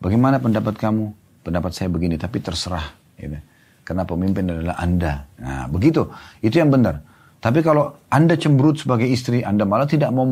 Bagaimana 0.00 0.40
pendapat 0.40 0.80
kamu? 0.80 1.12
Pendapat 1.44 1.76
saya 1.76 1.92
begini, 1.92 2.16
tapi 2.16 2.40
terserah. 2.40 2.94
Gitu. 3.18 3.36
Karena 3.84 4.06
pemimpin 4.08 4.48
adalah 4.48 4.80
Anda. 4.80 5.28
Nah 5.36 5.68
begitu, 5.68 6.08
itu 6.40 6.56
yang 6.56 6.72
benar. 6.72 7.04
Tapi 7.40 7.60
kalau 7.60 7.96
Anda 8.08 8.36
cemberut 8.36 8.80
sebagai 8.80 9.08
istri, 9.08 9.44
Anda 9.44 9.64
malah 9.64 9.88
tidak 9.88 10.12
mau 10.12 10.24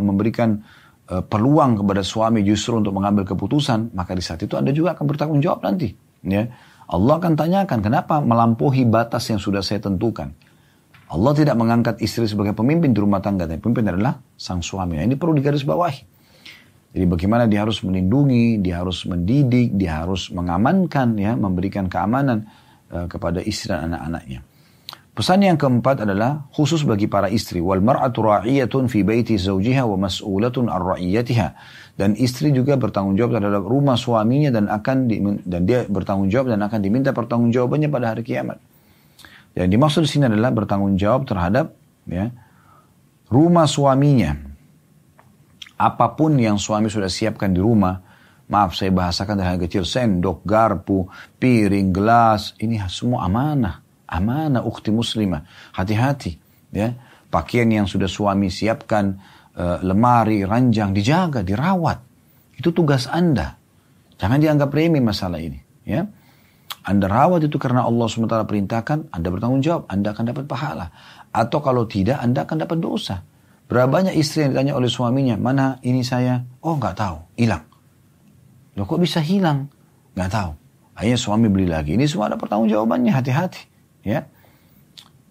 memberikan 0.00 0.60
uh, 1.12 1.20
peluang 1.24 1.80
kepada 1.80 2.00
suami 2.00 2.40
justru 2.44 2.80
untuk 2.80 2.96
mengambil 2.96 3.28
keputusan, 3.28 3.92
maka 3.92 4.16
di 4.16 4.24
saat 4.24 4.40
itu 4.44 4.56
Anda 4.56 4.72
juga 4.72 4.96
akan 4.96 5.04
bertanggung 5.04 5.40
jawab 5.44 5.64
nanti. 5.64 5.92
Ya. 6.24 6.50
Allah 6.84 7.14
akan 7.16 7.36
tanyakan 7.36 7.80
kenapa 7.80 8.20
melampaui 8.20 8.84
batas 8.84 9.28
yang 9.32 9.40
sudah 9.40 9.64
saya 9.64 9.80
tentukan. 9.80 10.32
Allah 11.08 11.32
tidak 11.36 11.56
mengangkat 11.56 12.00
istri 12.00 12.24
sebagai 12.24 12.56
pemimpin 12.56 12.90
di 12.90 12.98
rumah 12.98 13.20
tangga, 13.20 13.44
tapi 13.44 13.60
pemimpin 13.60 13.92
adalah 13.92 14.18
sang 14.34 14.64
suami. 14.64 14.98
Nah, 14.98 15.04
ini 15.04 15.14
perlu 15.14 15.36
digarisbawahi. 15.36 16.00
Jadi 16.94 17.04
bagaimana 17.10 17.44
dia 17.50 17.66
harus 17.66 17.82
melindungi, 17.82 18.62
dia 18.62 18.80
harus 18.80 19.02
mendidik, 19.04 19.74
dia 19.74 20.06
harus 20.06 20.30
mengamankan, 20.30 21.18
ya, 21.18 21.34
memberikan 21.34 21.90
keamanan 21.90 22.46
uh, 22.90 23.10
kepada 23.10 23.42
istri 23.42 23.74
dan 23.74 23.90
anak-anaknya. 23.90 24.46
Pesan 25.14 25.46
yang 25.46 25.54
keempat 25.54 26.02
adalah 26.02 26.50
khusus 26.50 26.82
bagi 26.82 27.06
para 27.06 27.30
istri. 27.30 27.62
Wal 27.62 27.78
mar'atu 27.78 28.26
ra'iyatun 28.26 28.90
fi 28.90 29.06
baiti 29.06 29.38
zawjiha 29.38 29.86
wa 29.86 29.94
mas'ulatun 30.10 30.66
ar 30.66 30.82
ra'iyatiha. 30.82 31.48
Dan 31.94 32.18
istri 32.18 32.50
juga 32.50 32.74
bertanggung 32.74 33.14
jawab 33.14 33.38
terhadap 33.38 33.62
rumah 33.62 33.94
suaminya 33.94 34.50
dan 34.50 34.66
akan 34.66 35.06
di, 35.06 35.22
dan 35.46 35.62
dia 35.62 35.86
bertanggung 35.86 36.26
jawab 36.26 36.50
dan 36.50 36.60
akan 36.66 36.78
diminta 36.82 37.14
pertanggungjawabannya 37.14 37.86
pada 37.86 38.10
hari 38.10 38.26
kiamat. 38.26 38.58
Yang 39.54 39.68
dimaksud 39.78 40.00
di 40.02 40.10
sini 40.10 40.24
adalah 40.26 40.50
bertanggung 40.50 40.98
jawab 40.98 41.22
terhadap 41.30 41.70
ya, 42.10 42.34
rumah 43.30 43.70
suaminya. 43.70 44.34
Apa 45.78 46.18
pun 46.18 46.34
yang 46.34 46.58
suami 46.58 46.90
sudah 46.90 47.06
siapkan 47.06 47.54
di 47.54 47.62
rumah, 47.62 48.02
maaf 48.50 48.74
saya 48.74 48.90
bahasakan 48.90 49.38
dengan 49.38 49.58
kecil, 49.62 49.86
sendok, 49.86 50.42
garpu, 50.42 51.06
piring, 51.38 51.94
gelas, 51.94 52.58
ini 52.58 52.82
semua 52.90 53.30
amanah 53.30 53.84
amanah 54.14 54.62
ukti 54.62 54.94
muslimah. 54.94 55.42
Hati-hati. 55.74 56.38
ya 56.70 56.94
Pakaian 57.32 57.66
yang 57.66 57.86
sudah 57.90 58.06
suami 58.06 58.46
siapkan, 58.46 59.18
lemari, 59.58 60.42
ranjang, 60.42 60.90
dijaga, 60.90 61.46
dirawat. 61.46 61.98
Itu 62.54 62.70
tugas 62.74 63.06
Anda. 63.10 63.54
Jangan 64.18 64.38
dianggap 64.38 64.70
remeh 64.70 65.02
masalah 65.02 65.42
ini. 65.42 65.58
Ya. 65.86 66.06
Anda 66.84 67.08
rawat 67.08 67.48
itu 67.48 67.56
karena 67.56 67.88
Allah 67.88 68.04
SWT 68.04 68.44
perintahkan, 68.44 69.08
Anda 69.08 69.28
bertanggung 69.32 69.64
jawab, 69.64 69.88
Anda 69.88 70.12
akan 70.12 70.24
dapat 70.28 70.44
pahala. 70.44 70.92
Atau 71.32 71.64
kalau 71.64 71.88
tidak, 71.88 72.20
Anda 72.20 72.44
akan 72.44 72.56
dapat 72.60 72.78
dosa. 72.78 73.24
Berapa 73.64 73.88
banyak 73.88 74.12
istri 74.20 74.44
yang 74.44 74.52
ditanya 74.52 74.76
oleh 74.76 74.92
suaminya, 74.92 75.40
mana 75.40 75.80
ini 75.80 76.04
saya? 76.04 76.44
Oh 76.60 76.76
nggak 76.76 77.00
tahu, 77.00 77.16
hilang. 77.40 77.64
Loh 78.76 78.84
kok 78.84 79.00
bisa 79.00 79.24
hilang? 79.24 79.72
Nggak 80.12 80.30
tahu. 80.30 80.50
Akhirnya 80.94 81.18
suami 81.18 81.48
beli 81.48 81.66
lagi. 81.66 81.96
Ini 81.96 82.04
semua 82.04 82.28
ada 82.28 82.36
pertanggung 82.36 82.68
jawabannya, 82.68 83.10
hati-hati. 83.16 83.64
Ya. 84.04 84.28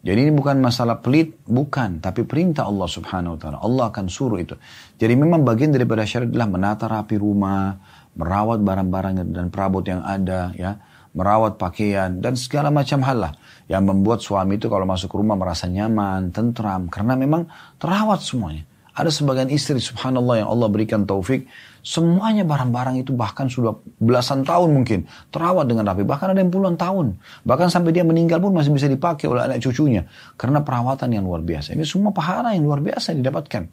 Jadi 0.04 0.20
ini 0.28 0.36
bukan 0.36 0.60
masalah 0.60 1.00
pelit, 1.00 1.40
bukan. 1.48 2.04
Tapi 2.04 2.28
perintah 2.28 2.68
Allah 2.68 2.92
subhanahu 2.92 3.34
wa 3.36 3.40
ta'ala. 3.40 3.58
Allah 3.64 3.88
akan 3.88 4.12
suruh 4.12 4.36
itu. 4.36 4.60
Jadi 5.00 5.16
memang 5.16 5.48
bagian 5.48 5.72
daripada 5.72 6.04
syariat 6.04 6.28
adalah 6.28 6.50
menata 6.52 6.92
rapi 6.92 7.16
rumah, 7.16 7.80
merawat 8.20 8.60
barang-barang 8.60 9.32
dan 9.32 9.48
perabot 9.48 9.80
yang 9.88 10.04
ada, 10.04 10.52
ya, 10.60 10.76
merawat 11.16 11.56
pakaian, 11.56 12.20
dan 12.20 12.36
segala 12.36 12.68
macam 12.68 13.00
hal 13.08 13.18
lah. 13.32 13.34
Yang 13.72 13.84
membuat 13.88 14.20
suami 14.20 14.60
itu 14.60 14.68
kalau 14.68 14.84
masuk 14.84 15.16
rumah 15.16 15.40
merasa 15.40 15.72
nyaman, 15.72 16.36
tentram, 16.36 16.92
karena 16.92 17.16
memang 17.16 17.48
terawat 17.80 18.20
semuanya. 18.20 18.68
Ada 18.94 19.08
sebagian 19.08 19.48
istri 19.56 19.80
subhanallah 19.80 20.44
yang 20.44 20.50
Allah 20.52 20.68
berikan 20.68 21.08
taufik, 21.08 21.48
semuanya 21.84 22.48
barang-barang 22.48 23.04
itu 23.04 23.12
bahkan 23.12 23.52
sudah 23.52 23.76
belasan 24.00 24.48
tahun 24.48 24.72
mungkin 24.72 25.06
terawat 25.30 25.68
dengan 25.68 25.92
rapi. 25.92 26.08
Bahkan 26.08 26.34
ada 26.34 26.40
yang 26.40 26.50
puluhan 26.50 26.80
tahun. 26.80 27.20
Bahkan 27.44 27.68
sampai 27.68 27.92
dia 27.92 28.08
meninggal 28.08 28.40
pun 28.40 28.56
masih 28.56 28.72
bisa 28.72 28.88
dipakai 28.88 29.28
oleh 29.28 29.44
anak 29.44 29.60
cucunya. 29.60 30.08
Karena 30.40 30.64
perawatan 30.64 31.12
yang 31.12 31.28
luar 31.28 31.44
biasa. 31.44 31.76
Ini 31.76 31.84
semua 31.84 32.16
pahala 32.16 32.56
yang 32.56 32.64
luar 32.64 32.80
biasa 32.80 33.12
didapatkan. 33.14 33.64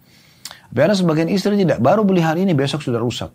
Tapi 0.70 0.80
ada 0.82 0.94
sebagian 0.98 1.30
istri 1.30 1.54
tidak. 1.54 1.78
Baru 1.78 2.02
beli 2.02 2.20
hari 2.20 2.42
ini 2.42 2.52
besok 2.52 2.82
sudah 2.82 2.98
rusak. 2.98 3.30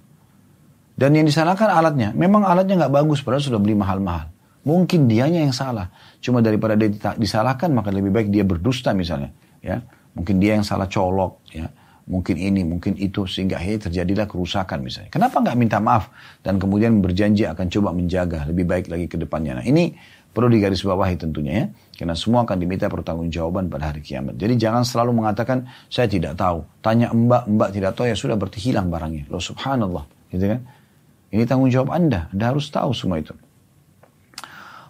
Dan 0.94 1.16
yang 1.16 1.24
disalahkan 1.24 1.72
alatnya. 1.72 2.12
Memang 2.12 2.44
alatnya 2.44 2.86
nggak 2.86 2.94
bagus 2.94 3.24
padahal 3.24 3.42
sudah 3.42 3.60
beli 3.64 3.74
mahal-mahal. 3.74 4.30
Mungkin 4.68 5.08
dianya 5.08 5.42
yang 5.48 5.56
salah. 5.56 5.88
Cuma 6.20 6.44
daripada 6.44 6.76
dia 6.76 6.92
disalahkan 7.16 7.72
maka 7.72 7.90
lebih 7.96 8.12
baik 8.12 8.28
dia 8.28 8.44
berdusta 8.44 8.92
misalnya. 8.92 9.32
Ya 9.64 9.82
Mungkin 10.16 10.40
dia 10.40 10.56
yang 10.56 10.64
salah 10.64 10.88
colok, 10.88 11.44
ya. 11.52 11.68
Mungkin 12.06 12.38
ini, 12.38 12.62
mungkin 12.62 12.94
itu, 13.02 13.26
sehingga 13.26 13.58
akhirnya 13.58 13.90
terjadilah 13.90 14.30
kerusakan 14.30 14.86
misalnya. 14.86 15.10
Kenapa 15.10 15.42
nggak 15.42 15.58
minta 15.58 15.82
maaf 15.82 16.14
dan 16.46 16.62
kemudian 16.62 17.02
berjanji 17.02 17.50
akan 17.50 17.66
coba 17.66 17.90
menjaga 17.98 18.46
lebih 18.46 18.70
baik 18.70 18.94
lagi 18.94 19.10
ke 19.10 19.18
depannya. 19.18 19.58
Nah 19.58 19.66
ini 19.66 19.98
perlu 20.30 20.54
digarisbawahi 20.54 21.18
tentunya 21.18 21.54
ya. 21.54 21.66
Karena 21.98 22.14
semua 22.14 22.46
akan 22.46 22.58
diminta 22.62 22.86
pertanggungjawaban 22.86 23.74
pada 23.74 23.90
hari 23.90 24.06
kiamat. 24.06 24.38
Jadi 24.38 24.54
jangan 24.54 24.86
selalu 24.86 25.18
mengatakan 25.18 25.66
saya 25.90 26.06
tidak 26.06 26.38
tahu. 26.38 26.62
Tanya 26.86 27.10
mbak, 27.10 27.50
mbak 27.50 27.70
tidak 27.74 27.98
tahu 27.98 28.06
ya 28.06 28.16
sudah 28.16 28.38
berarti 28.38 28.60
hilang 28.62 28.94
barangnya. 28.94 29.26
Loh 29.32 29.42
subhanallah. 29.42 30.06
Gitu 30.30 30.46
kan. 30.46 30.62
Ini 31.34 31.44
tanggung 31.50 31.74
jawab 31.74 31.90
anda. 31.90 32.30
Anda 32.30 32.54
harus 32.54 32.70
tahu 32.70 32.94
semua 32.94 33.18
itu. 33.18 33.34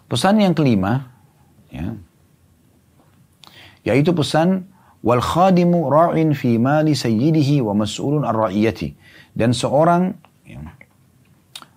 Pesan 0.04 0.36
yang 0.36 0.52
kelima. 0.52 1.16
Ya, 1.72 1.96
yaitu 3.86 4.10
pesan 4.10 4.66
wal 5.06 5.22
khadimu 5.22 5.86
ra'in 5.86 6.34
fi 6.34 6.58
mali 6.58 6.98
sayyidihi 6.98 7.62
wa 7.62 7.78
mas'ulun 7.78 8.26
ar 8.26 8.50
dan 9.38 9.54
seorang 9.54 10.18
ya, 10.42 10.58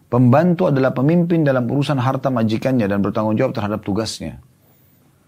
pembantu 0.09 0.73
adalah 0.73 0.89
pemimpin 0.97 1.45
dalam 1.45 1.69
urusan 1.69 2.01
harta 2.01 2.33
majikannya 2.33 2.89
dan 2.89 3.05
bertanggung 3.05 3.37
jawab 3.37 3.53
terhadap 3.53 3.85
tugasnya. 3.85 4.41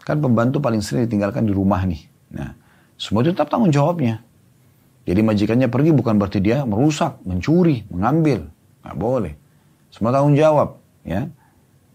Kan 0.02 0.18
pembantu 0.18 0.58
paling 0.58 0.82
sering 0.82 1.06
ditinggalkan 1.06 1.46
di 1.46 1.54
rumah 1.54 1.86
nih. 1.86 2.02
Nah 2.34 2.58
semua 2.98 3.22
itu 3.22 3.38
tetap 3.38 3.54
tanggung 3.54 3.70
jawabnya. 3.70 4.26
Jadi 5.06 5.22
majikannya 5.22 5.70
pergi 5.70 5.92
bukan 5.94 6.18
berarti 6.18 6.42
dia 6.42 6.66
merusak 6.66 7.22
mencuri 7.22 7.86
mengambil. 7.94 8.50
Nggak 8.82 8.98
boleh. 8.98 9.34
Semua 9.94 10.10
tanggung 10.10 10.34
jawab 10.34 10.82
ya. 11.06 11.30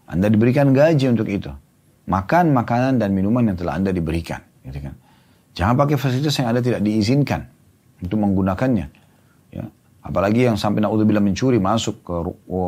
Anda 0.07 0.31
diberikan 0.31 0.71
gaji 0.71 1.11
untuk 1.11 1.27
itu. 1.27 1.51
Makan 2.07 2.55
makanan 2.55 2.95
dan 2.95 3.11
minuman 3.11 3.51
yang 3.51 3.59
telah 3.59 3.75
anda 3.75 3.91
diberikan 3.91 4.39
gitu 4.63 4.79
kan 4.87 4.95
Jangan 5.57 5.73
pakai 5.73 5.97
fasilitas 5.97 6.37
yang 6.37 6.53
ada 6.53 6.61
tidak 6.61 6.85
diizinkan 6.85 7.49
untuk 7.97 8.21
menggunakannya. 8.21 8.87
Ya. 9.49 9.65
Apalagi 10.05 10.45
yang 10.45 10.53
sampai 10.53 10.85
naudzubillah 10.85 11.23
mencuri 11.25 11.57
masuk 11.57 12.05
ke 12.05 12.15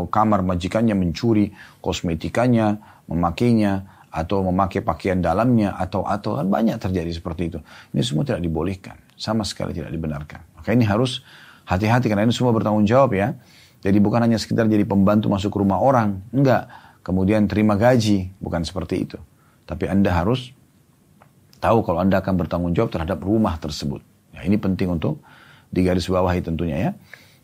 kamar 0.09 0.41
majikannya 0.41 0.97
mencuri 0.97 1.53
kosmetikanya, 1.85 2.81
memakainya 3.05 3.85
atau 4.09 4.41
memakai 4.41 4.81
pakaian 4.81 5.21
dalamnya 5.21 5.77
atau 5.77 6.01
atau 6.01 6.41
kan 6.41 6.49
banyak 6.49 6.81
terjadi 6.81 7.13
seperti 7.13 7.53
itu. 7.53 7.59
Ini 7.93 8.01
semua 8.01 8.25
tidak 8.25 8.41
dibolehkan, 8.41 8.97
sama 9.13 9.45
sekali 9.45 9.77
tidak 9.77 9.93
dibenarkan. 9.93 10.41
Maka 10.57 10.73
ini 10.73 10.81
harus 10.81 11.21
hati-hati 11.69 12.09
karena 12.09 12.25
ini 12.25 12.33
semua 12.33 12.49
bertanggung 12.49 12.89
jawab 12.89 13.13
ya. 13.13 13.37
Jadi 13.85 14.01
bukan 14.01 14.25
hanya 14.25 14.41
sekedar 14.41 14.65
jadi 14.65 14.83
pembantu 14.83 15.29
masuk 15.29 15.53
ke 15.53 15.57
rumah 15.61 15.77
orang, 15.77 16.25
enggak. 16.33 16.67
Kemudian 17.05 17.45
terima 17.45 17.77
gaji, 17.77 18.33
bukan 18.41 18.65
seperti 18.65 19.07
itu. 19.07 19.17
Tapi 19.69 19.87
Anda 19.87 20.11
harus 20.11 20.51
tahu 21.59 21.85
kalau 21.85 21.99
Anda 22.01 22.23
akan 22.23 22.33
bertanggung 22.39 22.73
jawab 22.75 22.91
terhadap 22.91 23.19
rumah 23.23 23.55
tersebut. 23.59 24.01
Ya, 24.35 24.43
ini 24.47 24.55
penting 24.55 24.89
untuk 24.91 25.19
digarisbawahi 25.69 26.41
tentunya 26.41 26.77
ya. 26.79 26.91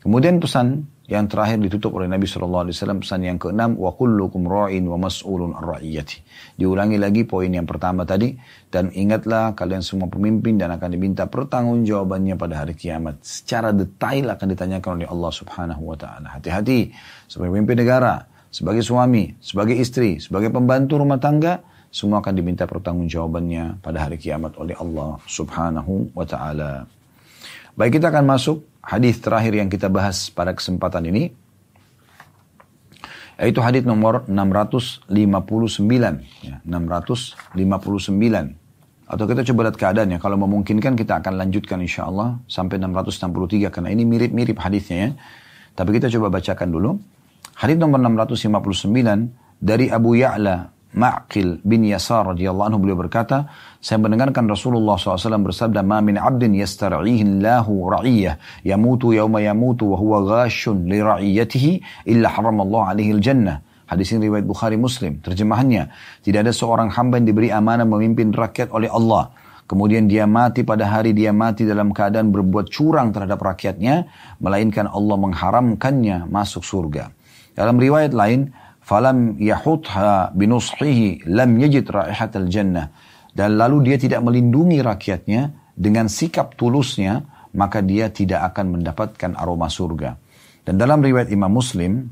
Kemudian 0.05 0.37
pesan 0.37 0.85
yang 1.09 1.29
terakhir 1.29 1.61
ditutup 1.61 1.93
oleh 1.97 2.09
Nabi 2.09 2.25
SAW, 2.25 2.69
pesan 3.01 3.25
yang 3.25 3.37
keenam, 3.37 3.77
wa 3.77 3.93
kullukum 3.93 4.45
ra'in 4.45 4.85
wa 4.85 4.97
mas'ulun 4.97 5.53
ar-ra'iyati. 5.53 6.21
Diulangi 6.57 6.97
lagi 6.97 7.25
poin 7.25 7.49
yang 7.49 7.65
pertama 7.65 8.05
tadi, 8.05 8.33
dan 8.69 8.89
ingatlah 8.93 9.53
kalian 9.53 9.85
semua 9.85 10.09
pemimpin 10.09 10.57
dan 10.57 10.73
akan 10.77 10.89
diminta 10.93 11.29
pertanggungjawabannya 11.29 12.37
pada 12.37 12.65
hari 12.65 12.73
kiamat. 12.77 13.21
Secara 13.21 13.73
detail 13.73 14.33
akan 14.33 14.47
ditanyakan 14.49 14.89
oleh 15.01 15.07
Allah 15.09 15.31
Subhanahu 15.33 15.81
wa 15.93 15.97
taala. 15.97 16.37
Hati-hati 16.37 16.93
sebagai 17.29 17.53
pemimpin 17.53 17.77
negara, 17.85 18.25
sebagai 18.49 18.81
suami, 18.81 19.37
sebagai 19.41 19.77
istri, 19.77 20.17
sebagai 20.17 20.49
pembantu 20.49 21.01
rumah 21.01 21.21
tangga, 21.21 21.65
semua 21.91 22.21
akan 22.21 22.35
diminta 22.35 22.67
pertanggungjawabannya 22.67 23.79
pada 23.79 23.99
hari 24.05 24.17
kiamat 24.19 24.55
oleh 24.59 24.75
Allah 24.77 25.17
Subhanahu 25.25 26.11
wa 26.13 26.25
taala. 26.27 26.85
Baik 27.75 27.99
kita 27.99 28.07
akan 28.11 28.23
masuk 28.23 28.63
hadis 28.79 29.19
terakhir 29.19 29.53
yang 29.57 29.67
kita 29.67 29.91
bahas 29.91 30.31
pada 30.31 30.55
kesempatan 30.55 31.03
ini 31.09 31.33
yaitu 33.35 33.59
hadis 33.59 33.83
nomor 33.83 34.23
659 34.31 35.11
ya, 36.39 36.63
659 36.63 37.35
atau 39.05 39.29
kita 39.29 39.45
coba 39.45 39.69
lihat 39.69 39.77
keadaannya. 39.77 40.17
Kalau 40.17 40.33
memungkinkan 40.41 40.97
kita 40.97 41.21
akan 41.21 41.37
lanjutkan 41.37 41.77
insya 41.77 42.09
Allah 42.09 42.41
sampai 42.49 42.81
663 42.81 43.69
karena 43.69 43.93
ini 43.93 44.01
mirip-mirip 44.01 44.57
hadisnya 44.57 44.97
ya. 44.97 45.09
Tapi 45.75 45.99
kita 45.99 46.07
coba 46.17 46.39
bacakan 46.39 46.71
dulu. 46.71 46.91
Hadis 47.59 47.77
nomor 47.77 48.01
659 48.01 49.61
dari 49.61 49.93
Abu 49.93 50.17
Ya'la 50.17 50.73
Ma'qil 50.95 51.59
bin 51.59 51.83
Yasar 51.83 52.31
radhiyallahu 52.31 52.71
anhu 52.71 52.79
beliau 52.79 52.95
berkata, 52.95 53.51
saya 53.83 53.99
mendengarkan 53.99 54.47
Rasulullah 54.47 54.95
SAW 54.95 55.43
bersabda, 55.43 55.83
"Ma 55.83 55.99
min 55.99 56.15
'abdin 56.15 56.55
yastar'ihi 56.55 57.21
Allahu 57.21 57.91
ra'iyah, 57.91 58.63
yamutu 58.63 59.11
yawma 59.11 59.43
yamutu 59.43 59.91
wa 59.91 59.97
huwa 59.99 60.17
ghashun 60.23 60.87
li 60.87 61.03
ra'iyatihi 61.03 62.07
illa 62.07 62.31
haramallahu 62.31 62.87
alaihi 62.87 63.11
al-jannah." 63.11 63.59
Hadis 63.85 64.15
ini 64.15 64.31
riwayat 64.31 64.47
Bukhari 64.49 64.79
Muslim. 64.81 65.21
Terjemahannya, 65.21 65.93
tidak 66.25 66.49
ada 66.49 66.53
seorang 66.55 66.89
hamba 66.89 67.21
yang 67.21 67.27
diberi 67.29 67.53
amanah 67.53 67.85
memimpin 67.85 68.33
rakyat 68.33 68.73
oleh 68.73 68.89
Allah. 68.89 69.29
Kemudian 69.69 70.09
dia 70.09 70.25
mati 70.25 70.65
pada 70.65 70.89
hari 70.89 71.13
dia 71.13 71.29
mati 71.29 71.65
dalam 71.65 71.93
keadaan 71.93 72.33
berbuat 72.33 72.69
curang 72.69 73.13
terhadap 73.13 73.37
rakyatnya, 73.41 74.09
melainkan 74.41 74.89
Allah 74.89 75.17
mengharamkannya 75.21 76.25
masuk 76.29 76.65
surga. 76.65 77.13
Dalam 77.53 77.77
riwayat 77.77 78.13
lain, 78.13 78.49
falam 78.85 79.41
yahutha 79.41 80.29
binushihi 80.37 81.25
lam 81.25 81.57
yajid 81.57 81.89
raihatal 81.89 82.45
jannah. 82.45 82.93
Dan 83.35 83.57
lalu 83.57 83.91
dia 83.91 83.97
tidak 83.99 84.21
melindungi 84.23 84.79
rakyatnya 84.79 85.51
dengan 85.75 86.07
sikap 86.07 86.53
tulusnya 86.55 87.25
maka 87.57 87.81
dia 87.81 88.13
tidak 88.13 88.53
akan 88.53 88.79
mendapatkan 88.79 89.31
aroma 89.35 89.67
surga. 89.67 90.15
Dan 90.63 90.77
dalam 90.77 91.01
riwayat 91.01 91.33
Imam 91.33 91.51
Muslim 91.51 92.07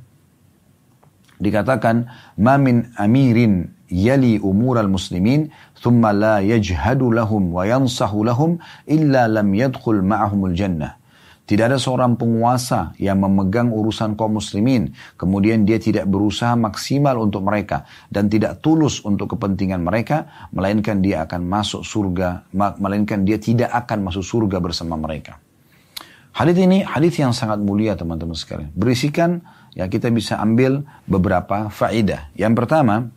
dikatakan 1.40 2.08
ma 2.40 2.56
min 2.58 2.92
amirin 2.96 3.72
yali 3.92 4.40
umur 4.40 4.80
al 4.80 4.88
muslimin 4.88 5.52
thumma 5.78 6.16
la 6.16 6.36
yajhadu 6.40 7.12
lahum 7.12 7.52
wa 7.52 7.68
yansahu 7.68 8.24
lahum 8.24 8.58
illa 8.88 9.28
lam 9.28 9.52
yadkhul 9.52 10.00
ma'ahumul 10.00 10.56
jannah 10.56 11.03
tidak 11.44 11.76
ada 11.76 11.80
seorang 11.80 12.16
penguasa 12.16 12.96
yang 12.96 13.20
memegang 13.20 13.68
urusan 13.68 14.16
kaum 14.16 14.40
muslimin, 14.40 14.96
kemudian 15.20 15.68
dia 15.68 15.76
tidak 15.76 16.08
berusaha 16.08 16.56
maksimal 16.56 17.20
untuk 17.20 17.44
mereka 17.44 17.84
dan 18.08 18.32
tidak 18.32 18.64
tulus 18.64 19.04
untuk 19.04 19.36
kepentingan 19.36 19.84
mereka, 19.84 20.48
melainkan 20.56 21.04
dia 21.04 21.28
akan 21.28 21.44
masuk 21.44 21.84
surga, 21.84 22.48
melainkan 22.56 23.28
dia 23.28 23.36
tidak 23.44 23.76
akan 23.76 24.08
masuk 24.08 24.24
surga 24.24 24.64
bersama 24.64 24.96
mereka. 24.96 25.36
Hadis 26.34 26.58
ini 26.58 26.82
hadis 26.82 27.20
yang 27.20 27.36
sangat 27.36 27.62
mulia 27.62 27.94
teman-teman 27.94 28.34
sekalian. 28.34 28.72
Berisikan 28.74 29.44
ya 29.76 29.86
kita 29.92 30.10
bisa 30.10 30.40
ambil 30.40 30.88
beberapa 31.06 31.70
faedah. 31.70 32.34
Yang 32.40 32.54
pertama, 32.58 33.12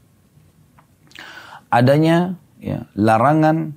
adanya 1.70 2.36
ya, 2.60 2.90
larangan 2.98 3.72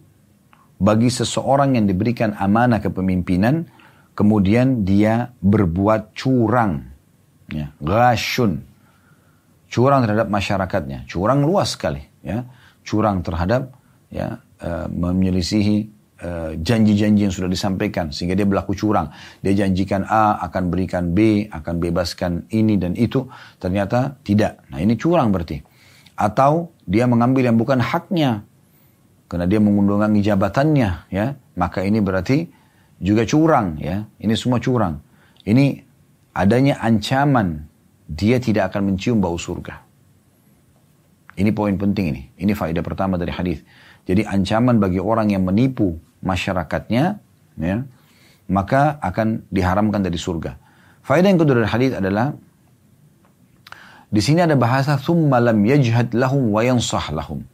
bagi 0.81 1.07
seseorang 1.07 1.77
yang 1.77 1.85
diberikan 1.85 2.33
amanah 2.35 2.83
kepemimpinan 2.83 3.69
kemudian 4.19 4.83
dia 4.83 5.31
berbuat 5.39 6.11
curang, 6.11 6.83
ya, 7.47 7.71
rasyun, 7.79 8.59
curang 9.71 10.03
terhadap 10.03 10.27
masyarakatnya, 10.27 11.07
curang 11.07 11.47
luas 11.47 11.79
sekali, 11.79 12.03
ya, 12.19 12.43
curang 12.83 13.23
terhadap 13.23 13.71
ya, 14.11 14.43
e, 14.59 14.91
menyelisihi 14.91 15.77
eh, 16.19 16.51
janji-janji 16.59 17.31
yang 17.31 17.31
sudah 17.31 17.47
disampaikan 17.47 18.11
sehingga 18.11 18.35
dia 18.35 18.43
berlaku 18.43 18.75
curang. 18.75 19.07
Dia 19.39 19.55
janjikan 19.55 20.03
A 20.03 20.43
akan 20.51 20.67
berikan 20.67 21.15
B, 21.15 21.47
akan 21.47 21.79
bebaskan 21.79 22.51
ini 22.51 22.75
dan 22.75 22.99
itu, 22.99 23.23
ternyata 23.55 24.19
tidak. 24.27 24.67
Nah 24.67 24.83
ini 24.83 24.99
curang 24.99 25.31
berarti. 25.31 25.63
Atau 26.19 26.75
dia 26.83 27.07
mengambil 27.07 27.47
yang 27.47 27.55
bukan 27.55 27.79
haknya. 27.79 28.43
Karena 29.31 29.47
dia 29.47 29.63
mengundurkan 29.63 30.11
jabatannya, 30.19 31.07
ya. 31.07 31.39
Maka 31.55 31.87
ini 31.87 32.03
berarti 32.03 32.58
juga 32.99 33.23
curang, 33.23 33.79
ya. 33.79 34.05
Ini 34.19 34.33
semua 34.35 34.59
curang. 34.59 34.99
Ini 35.47 35.81
adanya 36.35 36.77
ancaman 36.83 37.65
dia 38.05 38.37
tidak 38.37 38.75
akan 38.75 38.93
mencium 38.93 39.23
bau 39.23 39.39
surga. 39.39 39.79
Ini 41.39 41.49
poin 41.55 41.79
penting 41.79 42.05
ini. 42.11 42.23
Ini 42.35 42.51
faedah 42.51 42.83
pertama 42.83 43.15
dari 43.15 43.31
hadis. 43.31 43.63
Jadi 44.03 44.27
ancaman 44.27 44.81
bagi 44.81 44.99
orang 44.99 45.31
yang 45.31 45.47
menipu 45.47 45.95
masyarakatnya, 46.19 47.21
ya, 47.61 47.77
maka 48.49 48.97
akan 48.99 49.47
diharamkan 49.47 50.03
dari 50.03 50.19
surga. 50.19 50.57
Faedah 51.05 51.29
yang 51.31 51.39
kedua 51.39 51.63
dari 51.63 51.69
hadis 51.69 51.91
adalah 51.95 52.35
di 54.09 54.21
sini 54.25 54.41
ada 54.41 54.57
bahasa 54.57 54.97
thumma 54.97 55.37
lam 55.37 55.61
yajhad 55.61 56.17
lahum 56.17 56.49
wa 56.49 56.65
yansah 56.65 57.13
lahum. 57.13 57.45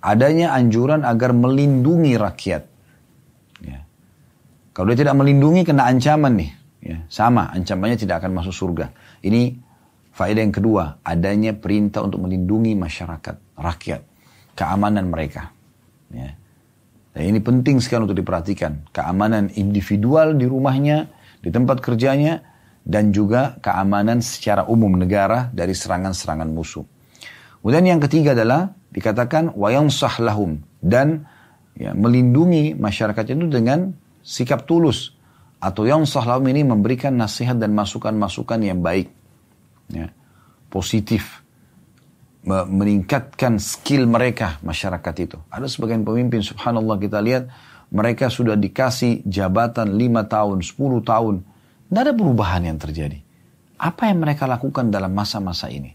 Adanya 0.00 0.56
anjuran 0.56 1.04
agar 1.04 1.36
melindungi 1.36 2.16
rakyat. 2.16 2.64
Kalau 4.70 4.86
dia 4.92 5.02
tidak 5.02 5.16
melindungi 5.18 5.66
kena 5.66 5.90
ancaman 5.90 6.38
nih. 6.38 6.50
Ya, 6.80 6.96
sama 7.12 7.52
ancamannya 7.52 8.00
tidak 8.00 8.24
akan 8.24 8.40
masuk 8.40 8.56
surga. 8.56 8.88
Ini 9.20 9.52
Faedah 10.10 10.42
yang 10.42 10.52
kedua, 10.52 11.00
adanya 11.06 11.54
perintah 11.54 12.02
untuk 12.02 12.26
melindungi 12.26 12.74
masyarakat, 12.74 13.56
rakyat, 13.56 14.00
keamanan 14.58 15.06
mereka. 15.06 15.54
Ya. 16.10 16.34
Dan 17.14 17.22
ini 17.30 17.38
penting 17.38 17.78
sekali 17.78 18.10
untuk 18.10 18.18
diperhatikan. 18.18 18.90
Keamanan 18.90 19.54
individual 19.54 20.34
di 20.34 20.44
rumahnya, 20.50 21.08
di 21.40 21.48
tempat 21.48 21.78
kerjanya, 21.78 22.42
dan 22.82 23.14
juga 23.14 23.56
keamanan 23.62 24.18
secara 24.18 24.66
umum 24.66 24.98
negara 24.98 25.48
dari 25.54 25.72
serangan-serangan 25.72 26.48
musuh. 26.50 26.84
Kemudian 27.62 27.86
yang 27.86 28.00
ketiga 28.02 28.34
adalah 28.34 28.72
dikatakan 28.90 29.54
wayang 29.54 29.92
sahlahum 29.92 30.58
dan 30.84 31.28
ya, 31.76 31.94
melindungi 31.94 32.74
masyarakat 32.74 33.24
itu 33.24 33.46
dengan 33.46 33.94
sikap 34.20 34.68
tulus 34.68 35.16
atau 35.60 35.84
yang 35.84 36.08
sahlahum 36.08 36.48
ini 36.48 36.64
memberikan 36.64 37.12
nasihat 37.16 37.56
dan 37.60 37.76
masukan-masukan 37.76 38.60
yang 38.64 38.80
baik 38.80 39.12
ya, 39.92 40.08
positif 40.72 41.44
meningkatkan 42.48 43.60
skill 43.60 44.08
mereka 44.08 44.56
masyarakat 44.64 45.14
itu. 45.20 45.36
Ada 45.52 45.68
sebagian 45.68 46.08
pemimpin 46.08 46.40
subhanallah 46.40 46.96
kita 46.96 47.20
lihat 47.20 47.52
mereka 47.92 48.32
sudah 48.32 48.56
dikasih 48.56 49.26
jabatan 49.28 49.92
5 49.92 50.24
tahun, 50.24 50.58
10 50.64 51.04
tahun. 51.04 51.34
Tidak 51.90 52.00
ada 52.00 52.14
perubahan 52.16 52.62
yang 52.64 52.78
terjadi. 52.80 53.20
Apa 53.76 54.08
yang 54.08 54.24
mereka 54.24 54.48
lakukan 54.48 54.88
dalam 54.88 55.12
masa-masa 55.12 55.68
ini? 55.68 55.92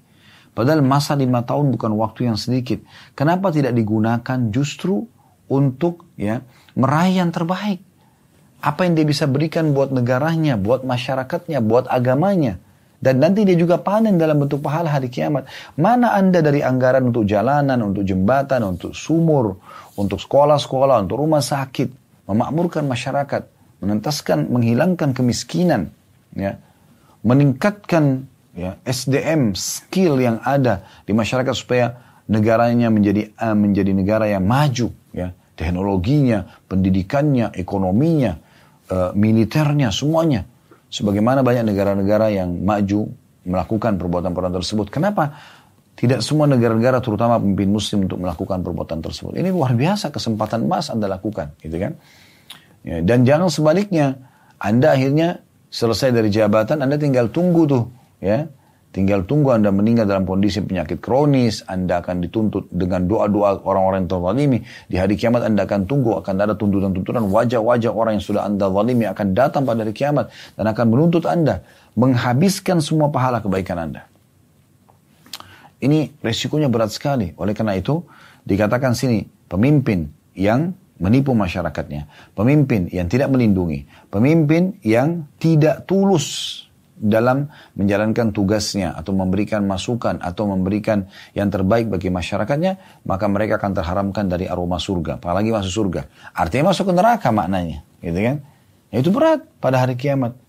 Padahal 0.54 0.86
masa 0.86 1.18
5 1.18 1.26
tahun 1.26 1.66
bukan 1.74 1.92
waktu 1.98 2.30
yang 2.30 2.38
sedikit. 2.38 2.84
Kenapa 3.18 3.50
tidak 3.50 3.74
digunakan 3.74 4.40
justru 4.54 5.02
untuk 5.50 6.06
ya 6.20 6.46
meraih 6.78 7.26
yang 7.26 7.34
terbaik? 7.34 7.95
Apa 8.62 8.88
yang 8.88 8.98
dia 8.98 9.06
bisa 9.06 9.26
berikan 9.30 9.76
buat 9.76 9.92
negaranya, 9.92 10.56
buat 10.56 10.84
masyarakatnya, 10.88 11.62
buat 11.62 11.86
agamanya? 11.92 12.58
Dan 12.96 13.22
nanti 13.22 13.46
dia 13.46 13.54
juga 13.54 13.78
panen 13.78 14.18
dalam 14.18 14.42
bentuk 14.42 14.66
pahala 14.66 14.90
hari 14.90 15.14
kiamat. 15.14 15.46
Mana 15.78 16.18
anda 16.18 16.42
dari 16.42 16.66
anggaran 16.66 17.14
untuk 17.14 17.28
jalanan, 17.30 17.78
untuk 17.86 18.02
jembatan, 18.02 18.66
untuk 18.66 18.98
sumur, 18.98 19.62
untuk 19.94 20.18
sekolah-sekolah, 20.18 21.06
untuk 21.06 21.22
rumah 21.22 21.44
sakit, 21.44 21.92
memakmurkan 22.26 22.88
masyarakat, 22.90 23.46
menentaskan, 23.84 24.50
menghilangkan 24.50 25.14
kemiskinan, 25.14 25.94
ya, 26.34 26.58
meningkatkan 27.22 28.26
ya, 28.58 28.82
SDM, 28.82 29.54
skill 29.54 30.18
yang 30.18 30.42
ada 30.42 30.88
di 31.06 31.14
masyarakat 31.14 31.54
supaya 31.54 32.02
negaranya 32.26 32.90
menjadi 32.90 33.38
menjadi 33.54 33.92
negara 33.94 34.26
yang 34.26 34.42
maju, 34.50 34.90
ya, 35.14 35.30
teknologinya, 35.54 36.50
pendidikannya, 36.66 37.54
ekonominya, 37.54 38.42
uh, 38.90 39.12
militernya, 39.16 39.90
semuanya 39.90 40.46
Sebagaimana 40.96 41.44
banyak 41.44 41.76
negara-negara 41.76 42.32
yang 42.32 42.56
maju 42.64 43.12
melakukan 43.44 44.00
perbuatan-perbuatan 44.00 44.56
tersebut. 44.64 44.88
Kenapa 44.88 45.36
tidak 46.00 46.24
semua 46.24 46.48
negara-negara 46.48 47.04
terutama 47.04 47.36
pemimpin 47.36 47.68
muslim 47.68 48.08
untuk 48.08 48.24
melakukan 48.24 48.64
perbuatan 48.64 49.04
tersebut. 49.04 49.36
Ini 49.36 49.52
luar 49.52 49.76
biasa 49.76 50.12
kesempatan 50.12 50.64
emas 50.64 50.88
Anda 50.88 51.12
lakukan, 51.12 51.56
gitu 51.60 51.76
kan? 51.80 52.00
Ya, 52.88 53.04
dan 53.04 53.28
jangan 53.28 53.52
sebaliknya, 53.52 54.24
Anda 54.56 54.96
akhirnya 54.96 55.44
selesai 55.68 56.16
dari 56.16 56.32
jabatan, 56.32 56.80
Anda 56.80 56.96
tinggal 56.96 57.28
tunggu 57.28 57.68
tuh, 57.68 57.84
ya. 58.24 58.48
Tinggal 58.96 59.28
tunggu 59.28 59.52
Anda 59.52 59.76
meninggal 59.76 60.08
dalam 60.08 60.24
kondisi 60.24 60.64
penyakit 60.64 61.04
kronis, 61.04 61.68
Anda 61.68 62.00
akan 62.00 62.24
dituntut 62.24 62.72
dengan 62.72 63.04
doa-doa 63.04 63.60
orang-orang 63.68 64.08
yang 64.08 64.12
terzalimi. 64.16 64.64
Di 64.88 64.96
hari 64.96 65.20
kiamat 65.20 65.44
Anda 65.44 65.68
akan 65.68 65.84
tunggu, 65.84 66.16
akan 66.24 66.32
ada 66.40 66.56
tuntutan-tuntutan 66.56 67.28
wajah-wajah 67.28 67.92
orang 67.92 68.16
yang 68.16 68.24
sudah 68.24 68.48
Anda 68.48 68.72
zalimi 68.72 69.04
akan 69.04 69.36
datang 69.36 69.68
pada 69.68 69.84
hari 69.84 69.92
kiamat 69.92 70.32
dan 70.56 70.72
akan 70.72 70.86
menuntut 70.88 71.28
Anda, 71.28 71.68
menghabiskan 72.00 72.80
semua 72.80 73.12
pahala 73.12 73.44
kebaikan 73.44 73.84
Anda. 73.84 74.08
Ini 75.84 76.16
resikonya 76.24 76.72
berat 76.72 76.96
sekali. 76.96 77.36
Oleh 77.36 77.52
karena 77.52 77.76
itu, 77.76 78.00
dikatakan 78.48 78.96
sini, 78.96 79.28
pemimpin 79.52 80.08
yang 80.40 80.72
menipu 81.04 81.36
masyarakatnya, 81.36 82.32
pemimpin 82.32 82.88
yang 82.96 83.12
tidak 83.12 83.28
melindungi, 83.28 83.84
pemimpin 84.08 84.80
yang 84.88 85.28
tidak 85.36 85.84
tulus 85.84 86.64
dalam 86.96 87.52
menjalankan 87.76 88.32
tugasnya 88.32 88.96
atau 88.96 89.12
memberikan 89.12 89.68
masukan 89.68 90.16
atau 90.24 90.48
memberikan 90.48 91.12
yang 91.36 91.52
terbaik 91.52 91.92
bagi 91.92 92.08
masyarakatnya, 92.08 93.04
maka 93.04 93.28
mereka 93.28 93.60
akan 93.60 93.72
terharamkan 93.76 94.26
dari 94.32 94.48
aroma 94.48 94.80
surga, 94.80 95.20
apalagi 95.20 95.52
masuk 95.52 95.72
surga. 95.72 96.02
Artinya 96.32 96.72
masuk 96.72 96.90
ke 96.90 96.94
neraka 96.96 97.30
maknanya, 97.36 97.84
gitu 98.00 98.20
kan? 98.20 98.38
Ya, 98.96 98.98
itu 99.04 99.12
berat 99.12 99.44
pada 99.60 99.84
hari 99.84 100.00
kiamat. 100.00 100.40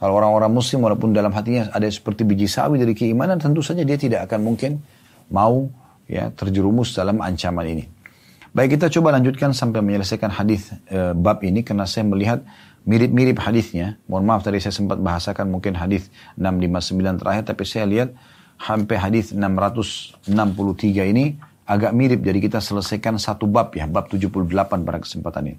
Kalau 0.00 0.20
orang-orang 0.20 0.52
muslim 0.52 0.84
walaupun 0.84 1.12
dalam 1.12 1.32
hatinya 1.32 1.70
ada 1.70 1.86
seperti 1.86 2.24
biji 2.24 2.48
sawi 2.48 2.80
dari 2.80 2.96
keimanan, 2.96 3.36
tentu 3.36 3.60
saja 3.60 3.84
dia 3.84 4.00
tidak 4.00 4.28
akan 4.28 4.40
mungkin 4.40 4.80
mau 5.28 5.68
ya 6.08 6.32
terjerumus 6.32 6.92
dalam 6.96 7.20
ancaman 7.20 7.64
ini. 7.68 7.84
Baik 8.54 8.78
kita 8.78 8.86
coba 8.86 9.18
lanjutkan 9.18 9.50
sampai 9.50 9.82
menyelesaikan 9.82 10.30
hadis 10.30 10.70
e, 10.86 11.10
bab 11.10 11.42
ini 11.42 11.66
karena 11.66 11.90
saya 11.90 12.06
melihat 12.06 12.38
mirip-mirip 12.84 13.40
hadisnya. 13.40 13.96
Mohon 14.08 14.24
maaf 14.28 14.42
tadi 14.44 14.60
saya 14.60 14.72
sempat 14.76 15.00
bahasakan 15.00 15.48
mungkin 15.48 15.76
hadis 15.76 16.08
659 16.36 17.20
terakhir 17.20 17.42
tapi 17.48 17.64
saya 17.64 17.84
lihat 17.88 18.08
sampai 18.60 18.96
hadis 19.00 19.32
663 19.34 21.12
ini 21.12 21.36
agak 21.64 21.96
mirip 21.96 22.20
jadi 22.20 22.38
kita 22.44 22.60
selesaikan 22.60 23.16
satu 23.16 23.48
bab 23.48 23.72
ya 23.72 23.88
bab 23.88 24.12
78 24.12 24.84
pada 24.84 24.98
kesempatan 25.00 25.42
ini. 25.52 25.58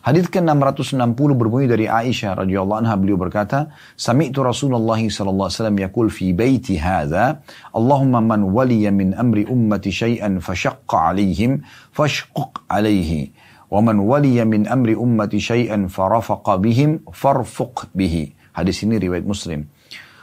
Hadis 0.00 0.32
ke-660 0.32 0.96
berbunyi 1.36 1.68
dari 1.68 1.84
Aisyah 1.84 2.40
radhiyallahu 2.40 2.80
anha 2.80 2.96
beliau 2.96 3.20
berkata, 3.20 3.68
"Sami'tu 4.00 4.40
Rasulullah 4.40 4.96
sallallahu 4.96 5.44
alaihi 5.44 5.60
wasallam 5.60 5.76
yaqul 5.76 6.08
fi 6.08 6.32
baiti 6.32 6.80
hadza, 6.80 7.44
Allahumma 7.76 8.24
man 8.24 8.48
waliya 8.48 8.88
min 8.96 9.12
amri 9.12 9.44
ummati 9.44 9.92
syai'an 9.92 10.40
fashaqqa 10.40 11.12
alaihim 11.12 11.60
fashquq 11.92 12.64
alaihi." 12.72 13.28
وَمَنْ 13.69 13.97
وَلِيَ 13.97 14.37
مِنْ 14.45 14.69
أَمْرِ 14.69 14.93
أُمَّةِ 14.93 15.33
شَيْئًا 15.33 15.89
فَرَفَقَ 15.89 16.45
بِهِمْ 16.45 17.09
فَرْفُقْ 17.09 17.97
بِهِ 17.97 18.15
Hadis 18.55 18.85
ini 18.85 18.95
riwayat 19.01 19.27
Muslim. 19.27 19.67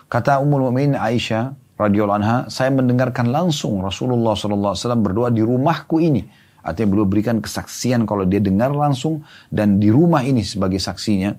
Kata 0.08 0.40
Ummul 0.40 0.72
Mukminin 0.72 0.96
Aisyah 0.96 1.52
radhiyallahu 1.76 2.18
anha, 2.22 2.38
saya 2.48 2.72
mendengarkan 2.72 3.28
langsung 3.28 3.82
Rasulullah 3.82 4.32
sallallahu 4.32 4.72
alaihi 4.72 4.82
wasallam 4.86 5.04
berdoa 5.04 5.28
di 5.28 5.42
rumahku 5.44 6.00
ini. 6.00 6.22
Artinya 6.62 6.94
beliau 6.94 7.08
berikan 7.10 7.42
kesaksian 7.42 8.06
kalau 8.06 8.22
dia 8.22 8.38
dengar 8.38 8.70
langsung 8.70 9.26
dan 9.50 9.82
di 9.82 9.90
rumah 9.90 10.22
ini 10.22 10.46
sebagai 10.46 10.78
saksinya. 10.78 11.34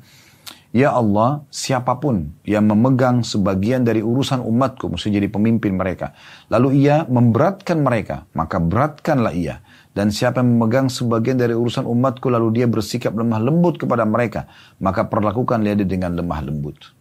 Ya 0.74 0.90
Allah, 0.90 1.46
siapapun 1.54 2.34
yang 2.50 2.66
memegang 2.66 3.22
sebagian 3.22 3.86
dari 3.86 4.02
urusan 4.02 4.42
umatku, 4.42 4.90
mesti 4.90 5.14
jadi 5.14 5.30
pemimpin 5.30 5.78
mereka. 5.78 6.18
Lalu 6.50 6.82
ia 6.82 7.06
memberatkan 7.06 7.78
mereka, 7.78 8.26
maka 8.34 8.58
beratkanlah 8.58 9.38
ia. 9.38 9.62
Dan 9.99 10.15
siapa 10.15 10.39
yang 10.39 10.55
memegang 10.55 10.87
sebagian 10.87 11.35
dari 11.35 11.59
urusan 11.59 11.83
umatku 11.83 12.31
lalu 12.31 12.63
dia 12.63 12.71
bersikap 12.71 13.19
lemah 13.19 13.43
lembut 13.43 13.83
kepada 13.83 14.07
mereka. 14.07 14.47
Maka 14.79 15.11
perlakukan 15.11 15.59
dia 15.67 15.75
dengan 15.75 16.15
lemah 16.15 16.39
lembut. 16.47 16.95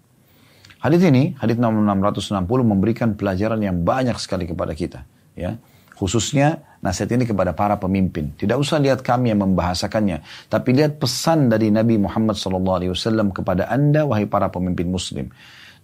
Hadis 0.82 1.06
ini, 1.06 1.38
hadis 1.38 1.62
660 1.62 2.42
memberikan 2.66 3.14
pelajaran 3.14 3.62
yang 3.62 3.86
banyak 3.86 4.18
sekali 4.18 4.50
kepada 4.50 4.74
kita. 4.74 5.06
Ya, 5.38 5.62
Khususnya 5.98 6.62
nasihat 6.78 7.10
ini 7.18 7.26
kepada 7.26 7.58
para 7.58 7.74
pemimpin. 7.82 8.30
Tidak 8.38 8.54
usah 8.54 8.78
lihat 8.78 9.02
kami 9.02 9.34
yang 9.34 9.42
membahasakannya. 9.42 10.22
Tapi 10.46 10.70
lihat 10.78 11.02
pesan 11.02 11.50
dari 11.50 11.74
Nabi 11.74 11.98
Muhammad 11.98 12.38
SAW 12.38 13.34
kepada 13.34 13.66
anda, 13.66 14.06
wahai 14.06 14.30
para 14.30 14.54
pemimpin 14.54 14.86
muslim. 14.94 15.34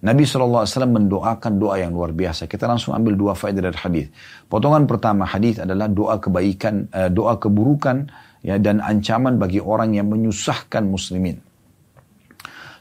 Nabi 0.03 0.27
SAW 0.27 0.67
mendoakan 0.67 1.51
doa 1.55 1.79
yang 1.79 1.95
luar 1.95 2.11
biasa. 2.11 2.43
Kita 2.51 2.67
langsung 2.67 2.91
ambil 2.91 3.15
dua 3.15 3.31
faedah 3.39 3.71
dari 3.71 3.79
hadis. 3.79 4.07
Potongan 4.51 4.83
pertama 4.83 5.23
hadis 5.23 5.63
adalah 5.63 5.87
doa 5.87 6.19
kebaikan, 6.19 6.91
uh, 6.91 7.07
doa 7.07 7.39
keburukan 7.39 8.11
ya 8.43 8.59
dan 8.59 8.83
ancaman 8.83 9.39
bagi 9.39 9.63
orang 9.63 9.95
yang 9.95 10.11
menyusahkan 10.11 10.83
muslimin. 10.83 11.39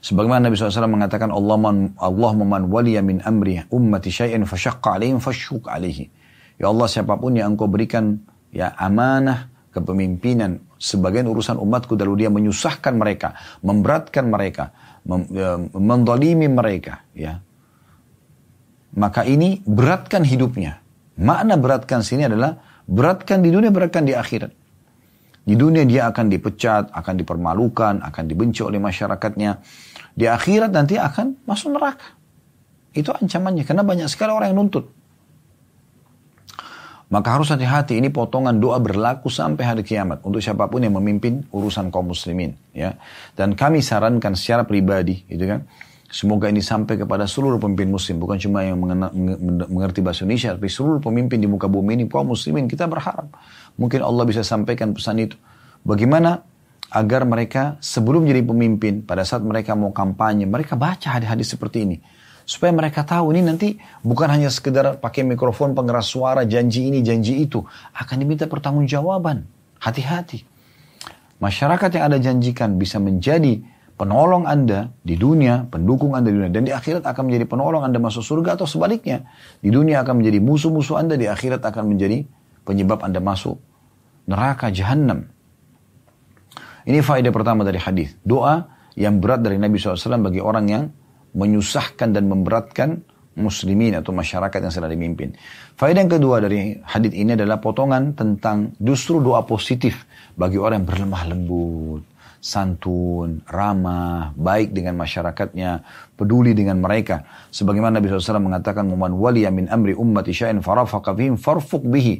Sebagaimana 0.02 0.50
Nabi 0.50 0.58
SAW 0.58 0.90
mengatakan 0.90 1.30
Allah 1.30 1.54
man, 1.54 1.94
Allah 1.94 2.34
man 2.34 2.66
waliya 2.66 3.06
min 3.06 3.22
amri 3.22 3.62
ummati 3.70 4.10
syai'in 4.10 4.42
fasyaqqa 4.42 4.98
alaihim 4.98 5.22
fasyuk 5.22 5.70
alaihi. 5.70 6.10
Ya 6.58 6.74
Allah 6.74 6.90
siapa 6.90 7.14
pun 7.14 7.38
yang 7.38 7.54
engkau 7.54 7.70
berikan 7.70 8.18
ya 8.50 8.74
amanah 8.74 9.46
kepemimpinan 9.70 10.58
sebagian 10.74 11.30
urusan 11.30 11.54
umatku 11.54 11.94
lalu 11.94 12.26
dia 12.26 12.30
menyusahkan 12.34 12.98
mereka, 12.98 13.38
memberatkan 13.62 14.26
mereka, 14.26 14.74
mendolimi 15.76 16.46
mereka 16.46 17.02
ya. 17.16 17.42
Maka 18.92 19.24
ini 19.24 19.64
beratkan 19.64 20.22
hidupnya. 20.22 20.84
Makna 21.16 21.56
beratkan 21.56 22.04
sini 22.04 22.28
adalah 22.28 22.60
beratkan 22.84 23.40
di 23.40 23.48
dunia, 23.48 23.72
beratkan 23.72 24.04
di 24.04 24.12
akhirat. 24.12 24.52
Di 25.42 25.58
dunia 25.58 25.82
dia 25.82 26.06
akan 26.12 26.30
dipecat, 26.30 26.94
akan 26.94 27.14
dipermalukan, 27.18 27.98
akan 28.04 28.24
dibenci 28.30 28.62
oleh 28.62 28.78
masyarakatnya 28.78 29.58
di 30.14 30.28
akhirat 30.28 30.70
nanti 30.70 31.00
akan 31.00 31.42
masuk 31.48 31.74
neraka. 31.74 32.14
Itu 32.92 33.10
ancamannya, 33.10 33.64
karena 33.64 33.82
banyak 33.82 34.06
sekali 34.12 34.30
orang 34.30 34.52
yang 34.52 34.68
nuntut. 34.68 34.92
Maka 37.12 37.36
harus 37.36 37.52
hati-hati, 37.52 38.00
ini 38.00 38.08
potongan 38.08 38.56
doa 38.56 38.80
berlaku 38.80 39.28
sampai 39.28 39.68
hari 39.68 39.84
kiamat 39.84 40.24
untuk 40.24 40.40
siapa 40.40 40.64
pun 40.64 40.80
yang 40.80 40.96
memimpin 40.96 41.44
urusan 41.52 41.92
kaum 41.92 42.08
muslimin. 42.08 42.56
ya. 42.72 42.96
Dan 43.36 43.52
kami 43.52 43.84
sarankan 43.84 44.32
secara 44.32 44.64
pribadi, 44.64 45.20
gitu 45.28 45.44
kan, 45.44 45.68
semoga 46.08 46.48
ini 46.48 46.64
sampai 46.64 46.96
kepada 46.96 47.28
seluruh 47.28 47.60
pemimpin 47.60 47.92
muslim, 47.92 48.16
bukan 48.16 48.40
cuma 48.40 48.64
yang 48.64 48.80
mengerti 49.68 50.00
bahasa 50.00 50.24
Indonesia, 50.24 50.56
tapi 50.56 50.72
seluruh 50.72 51.04
pemimpin 51.04 51.36
di 51.36 51.44
muka 51.44 51.68
bumi 51.68 52.00
ini, 52.00 52.08
kaum 52.08 52.32
muslimin, 52.32 52.64
kita 52.64 52.88
berharap. 52.88 53.28
Mungkin 53.76 54.00
Allah 54.00 54.24
bisa 54.24 54.40
sampaikan 54.40 54.96
pesan 54.96 55.20
itu. 55.20 55.36
Bagaimana 55.84 56.48
agar 56.92 57.28
mereka 57.28 57.76
sebelum 57.80 58.24
jadi 58.24 58.40
pemimpin 58.40 59.04
pada 59.04 59.24
saat 59.24 59.40
mereka 59.40 59.72
mau 59.72 59.92
kampanye 59.96 60.44
mereka 60.44 60.76
baca 60.76 61.16
hadis-hadis 61.16 61.56
seperti 61.56 61.88
ini 61.88 61.96
supaya 62.44 62.74
mereka 62.74 63.06
tahu 63.06 63.32
ini 63.32 63.42
nanti 63.44 63.68
bukan 64.02 64.28
hanya 64.28 64.48
sekedar 64.48 64.98
pakai 64.98 65.26
mikrofon 65.26 65.72
pengeras 65.72 66.10
suara 66.10 66.42
janji 66.44 66.90
ini 66.90 67.00
janji 67.00 67.42
itu. 67.42 67.62
Akan 67.94 68.20
diminta 68.22 68.46
pertanggungjawaban. 68.46 69.46
Hati-hati. 69.82 70.46
Masyarakat 71.42 71.90
yang 71.98 72.04
anda 72.06 72.18
janjikan 72.22 72.78
bisa 72.78 73.02
menjadi 73.02 73.58
penolong 73.98 74.46
anda 74.46 74.94
di 75.02 75.18
dunia 75.18 75.66
pendukung 75.66 76.14
anda 76.14 76.30
di 76.30 76.38
dunia 76.38 76.52
dan 76.54 76.62
di 76.62 76.70
akhirat 76.70 77.02
akan 77.02 77.22
menjadi 77.26 77.44
penolong 77.50 77.82
anda 77.82 77.98
masuk 77.98 78.22
surga 78.22 78.54
atau 78.54 78.66
sebaliknya. 78.70 79.26
Di 79.58 79.74
dunia 79.74 80.06
akan 80.06 80.22
menjadi 80.22 80.38
musuh-musuh 80.38 81.02
anda 81.02 81.18
di 81.18 81.26
akhirat 81.26 81.62
akan 81.62 81.90
menjadi 81.90 82.22
penyebab 82.62 83.02
anda 83.02 83.18
masuk 83.18 83.58
neraka 84.22 84.70
jahanam 84.70 85.32
ini 86.82 86.98
faedah 86.98 87.30
pertama 87.30 87.62
dari 87.62 87.78
hadis. 87.78 88.14
Doa 88.26 88.66
yang 88.98 89.22
berat 89.22 89.40
dari 89.40 89.56
Nabi 89.56 89.78
SAW 89.78 90.18
bagi 90.18 90.42
orang 90.42 90.66
yang 90.68 90.84
menyusahkan 91.32 92.12
dan 92.12 92.28
memberatkan 92.28 93.00
muslimin 93.36 93.96
atau 93.96 94.12
masyarakat 94.12 94.60
yang 94.60 94.72
sedang 94.72 94.92
dipimpin. 94.92 95.32
Faedah 95.76 96.04
yang 96.04 96.12
kedua 96.12 96.44
dari 96.44 96.76
hadis 96.84 97.12
ini 97.16 97.32
adalah 97.32 97.58
potongan 97.58 98.12
tentang 98.12 98.76
justru 98.76 99.24
doa 99.24 99.40
positif 99.48 100.04
bagi 100.36 100.60
orang 100.60 100.84
yang 100.84 100.88
berlemah 100.88 101.22
lembut, 101.32 102.02
santun, 102.42 103.40
ramah, 103.48 104.36
baik 104.36 104.76
dengan 104.76 105.00
masyarakatnya, 105.00 105.80
peduli 106.12 106.52
dengan 106.52 106.82
mereka. 106.84 107.24
Sebagaimana 107.48 108.02
Nabi 108.02 108.12
SAW 108.12 108.42
mengatakan, 108.42 108.84
"Man 108.92 109.16
waliya 109.16 109.48
min 109.48 109.72
amri 109.72 109.96
ummati 109.96 110.36
syai'in 110.36 110.60
farafaqa 110.60 111.16
farfuq 111.16 111.88
bihi." 111.88 112.16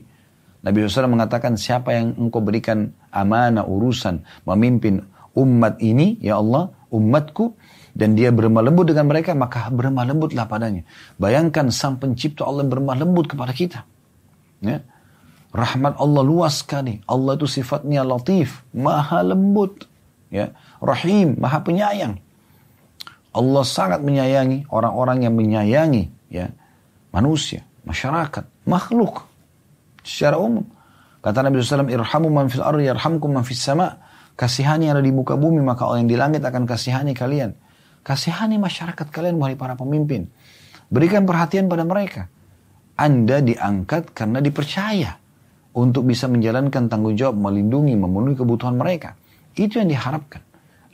Nabi 0.63 0.87
SAW 0.87 1.11
mengatakan 1.11 1.59
siapa 1.59 1.91
yang 1.91 2.15
engkau 2.15 2.39
berikan 2.39 2.95
amanah 3.11 3.67
urusan 3.67 4.23
memimpin 4.47 5.03
umat 5.35 5.83
ini 5.83 6.23
ya 6.23 6.39
Allah 6.39 6.71
umatku 6.95 7.59
dan 7.93 8.17
dia 8.17 8.33
berlemah 8.33 8.65
lembut 8.65 8.89
dengan 8.89 9.05
mereka 9.09 9.37
maka 9.37 9.69
berlemah 9.69 10.09
lembutlah 10.09 10.49
padanya. 10.49 10.83
Bayangkan 11.21 11.69
sang 11.69 12.01
pencipta 12.01 12.49
Allah 12.49 12.65
berlemah 12.65 12.97
lembut 12.97 13.29
kepada 13.29 13.53
kita. 13.53 13.85
Ya. 14.65 14.81
Rahmat 15.53 16.01
Allah 16.01 16.23
luas 16.25 16.65
sekali. 16.65 17.05
Allah 17.05 17.37
itu 17.37 17.45
sifatnya 17.45 18.01
latif, 18.01 18.65
maha 18.73 19.21
lembut. 19.21 19.85
Ya. 20.33 20.57
Rahim, 20.81 21.37
maha 21.37 21.61
penyayang. 21.61 22.17
Allah 23.33 23.65
sangat 23.65 24.01
menyayangi 24.05 24.69
orang-orang 24.69 25.25
yang 25.25 25.33
menyayangi 25.37 26.09
ya 26.29 26.53
manusia, 27.13 27.65
masyarakat, 27.85 28.45
makhluk 28.65 29.25
secara 30.01 30.37
umum. 30.41 30.65
Kata 31.23 31.45
Nabi 31.45 31.63
SAW, 31.63 31.87
irhamu 31.89 32.29
man 32.29 32.51
fil 32.51 32.65
ardi 32.65 32.89
yarhamkum 32.89 33.31
man 33.33 33.45
fis 33.45 33.63
sama. 33.63 34.01
Kasihani 34.33 34.89
yang 34.89 34.97
ada 34.97 35.05
di 35.05 35.13
muka 35.13 35.37
bumi, 35.37 35.61
maka 35.61 35.85
orang 35.87 36.09
yang 36.09 36.11
di 36.11 36.19
langit 36.19 36.43
akan 36.43 36.65
kasihani 36.65 37.13
kalian. 37.13 37.53
Kasihani 38.03 38.59
masyarakat 38.59 39.07
kalian, 39.09 39.39
wahai 39.39 39.55
para 39.55 39.79
pemimpin. 39.79 40.27
Berikan 40.93 41.25
perhatian 41.25 41.71
pada 41.71 41.87
mereka. 41.87 42.29
Anda 42.99 43.41
diangkat 43.41 44.13
karena 44.13 44.43
dipercaya 44.45 45.17
untuk 45.73 46.05
bisa 46.05 46.29
menjalankan 46.29 46.93
tanggung 46.93 47.17
jawab, 47.17 47.39
melindungi, 47.41 47.97
memenuhi 47.97 48.37
kebutuhan 48.37 48.77
mereka. 48.77 49.17
Itu 49.57 49.81
yang 49.81 49.89
diharapkan. 49.89 50.45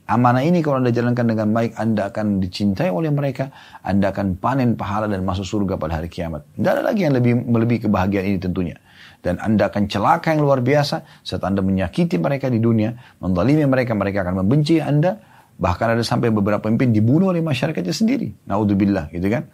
Amanah 0.09 0.41
ini 0.41 0.65
kalau 0.65 0.81
Anda 0.81 0.89
jalankan 0.89 1.27
dengan 1.29 1.53
baik, 1.53 1.77
Anda 1.77 2.09
akan 2.09 2.41
dicintai 2.41 2.89
oleh 2.89 3.13
mereka, 3.13 3.53
Anda 3.85 4.09
akan 4.09 4.41
panen 4.41 4.73
pahala 4.73 5.05
dan 5.05 5.21
masuk 5.21 5.45
surga 5.45 5.77
pada 5.77 6.01
hari 6.01 6.09
kiamat. 6.09 6.49
Tidak 6.57 6.73
ada 6.73 6.81
lagi 6.81 7.05
yang 7.05 7.13
lebih 7.13 7.45
melebihi 7.45 7.85
kebahagiaan 7.85 8.25
ini 8.25 8.41
tentunya 8.41 8.77
dan 9.23 9.39
Anda 9.43 9.71
akan 9.71 9.91
celaka 9.91 10.31
yang 10.35 10.43
luar 10.47 10.63
biasa 10.63 11.03
saat 11.27 11.43
Anda 11.43 11.65
menyakiti 11.65 12.17
mereka 12.21 12.47
di 12.47 12.63
dunia, 12.63 12.95
mendalimi 13.19 13.67
mereka, 13.67 13.95
mereka 13.95 14.23
akan 14.23 14.45
membenci 14.45 14.79
Anda, 14.79 15.19
bahkan 15.59 15.93
ada 15.93 16.07
sampai 16.07 16.31
beberapa 16.31 16.63
pemimpin 16.63 16.95
dibunuh 16.95 17.35
oleh 17.35 17.43
masyarakatnya 17.43 17.93
sendiri. 17.93 18.31
Naudzubillah, 18.47 19.11
gitu 19.11 19.27
kan? 19.29 19.51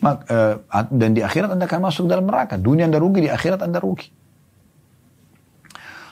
Eh, 0.00 0.54
dan 0.92 1.10
di 1.12 1.20
akhirat 1.20 1.56
Anda 1.56 1.68
akan 1.68 1.80
masuk 1.88 2.04
dalam 2.08 2.28
neraka. 2.28 2.56
Dunia 2.60 2.88
Anda 2.88 3.00
rugi, 3.00 3.26
di 3.26 3.30
akhirat 3.32 3.64
Anda 3.64 3.80
rugi. 3.80 4.19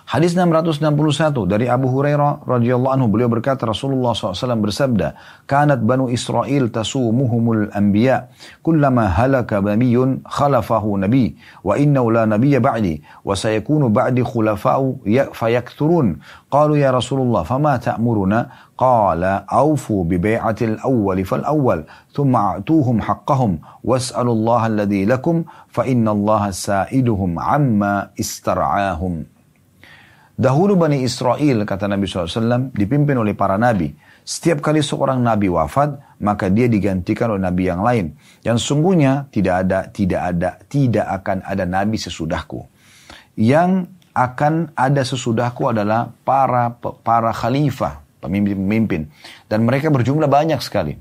Hadis 0.09 0.33
661 0.33 1.45
dari 1.45 1.69
Abu 1.69 1.93
Hurairah 1.93 2.49
radhiyallahu 2.49 2.97
anhu 2.97 3.13
beliau 3.13 3.29
berkata 3.29 3.69
Rasulullah 3.69 4.17
SAW 4.17 4.57
bersabda, 4.57 5.13
"Kanat 5.45 5.85
Banu 5.85 6.09
Israel 6.09 6.73
tasumuhumul 6.73 7.69
anbiya, 7.77 8.33
kullama 8.65 9.13
halaka 9.13 9.61
bamiyun 9.61 10.25
khalafahu 10.25 10.97
nabi, 10.97 11.37
wa 11.61 11.77
innahu 11.77 12.09
la 12.09 12.25
nabiyya 12.25 12.57
ba'di, 12.57 13.05
wa 13.21 13.37
sayakunu 13.37 13.93
ba'di 13.93 14.25
khulafa'u 14.25 15.05
fayakthurun." 15.37 16.25
Qalu 16.49 16.81
ya 16.81 16.89
Rasulullah, 16.89 17.45
"Fama 17.45 17.77
ta'muruna?" 17.77 18.73
Qala, 18.81 19.45
"Awfu 19.45 20.09
bi 20.09 20.17
bai'atil 20.17 20.81
awwal 20.89 21.21
fal 21.29 21.45
awwal, 21.45 21.85
thumma 22.17 22.57
a'tuhum 22.57 23.05
haqqahum, 23.05 23.61
was'alu 23.85 24.33
Allah 24.33 24.73
alladhi 24.73 25.05
lakum, 25.05 25.45
fa 25.69 25.85
inna 25.85 26.17
Allah 26.17 26.49
sa'iduhum 26.49 27.37
amma 27.37 28.09
istar'ahum." 28.17 29.37
Dahulu 30.39 30.79
Bani 30.79 31.03
Israel, 31.03 31.67
kata 31.67 31.91
Nabi 31.91 32.07
SAW, 32.07 32.71
dipimpin 32.71 33.19
oleh 33.19 33.35
para 33.35 33.59
nabi. 33.59 33.91
Setiap 34.23 34.63
kali 34.63 34.87
seorang 34.87 35.19
nabi 35.19 35.51
wafat, 35.51 35.99
maka 36.23 36.47
dia 36.47 36.71
digantikan 36.71 37.35
oleh 37.35 37.43
nabi 37.43 37.67
yang 37.67 37.83
lain. 37.83 38.15
Dan 38.39 38.55
sungguhnya 38.55 39.27
tidak 39.35 39.67
ada, 39.67 39.91
tidak 39.91 40.21
ada, 40.23 40.51
tidak 40.71 41.07
akan 41.11 41.43
ada 41.43 41.67
nabi 41.67 41.99
sesudahku. 41.99 42.71
Yang 43.35 43.91
akan 44.15 44.79
ada 44.79 45.03
sesudahku 45.03 45.75
adalah 45.75 46.15
para 46.23 46.71
para 47.03 47.35
khalifah, 47.35 47.99
pemimpin-pemimpin. 48.23 49.11
Dan 49.51 49.67
mereka 49.67 49.91
berjumlah 49.91 50.31
banyak 50.31 50.63
sekali. 50.63 50.95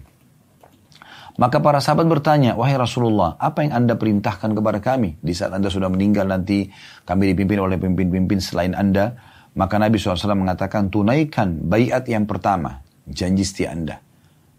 Maka 1.38 1.62
para 1.62 1.78
sahabat 1.78 2.10
bertanya, 2.10 2.58
wahai 2.58 2.74
Rasulullah, 2.74 3.38
apa 3.38 3.62
yang 3.62 3.86
anda 3.86 3.94
perintahkan 3.94 4.58
kepada 4.58 4.82
kami? 4.82 5.22
Di 5.22 5.38
saat 5.38 5.54
anda 5.54 5.70
sudah 5.70 5.86
meninggal 5.86 6.26
nanti, 6.26 6.66
kami 7.06 7.38
dipimpin 7.38 7.62
oleh 7.62 7.78
pemimpin-pemimpin 7.78 8.42
selain 8.42 8.74
anda. 8.74 9.14
Maka 9.58 9.82
Nabi 9.82 9.98
SAW 9.98 10.38
mengatakan, 10.38 10.94
tunaikan 10.94 11.66
bayat 11.66 12.06
yang 12.06 12.30
pertama, 12.30 12.86
janji 13.10 13.42
setia 13.42 13.74
anda. 13.74 13.98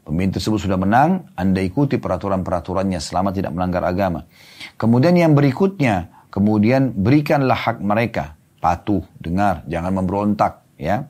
Pemimpin 0.02 0.34
tersebut 0.40 0.58
sudah 0.58 0.74
menang, 0.74 1.30
anda 1.38 1.62
ikuti 1.62 2.02
peraturan-peraturannya 2.02 2.98
selama 2.98 3.30
tidak 3.30 3.54
melanggar 3.54 3.86
agama. 3.86 4.26
Kemudian 4.74 5.14
yang 5.14 5.38
berikutnya, 5.38 6.26
kemudian 6.34 6.90
berikanlah 6.98 7.54
hak 7.54 7.78
mereka, 7.78 8.34
patuh, 8.58 9.06
dengar, 9.22 9.62
jangan 9.70 9.94
memberontak, 9.94 10.66
ya. 10.74 11.06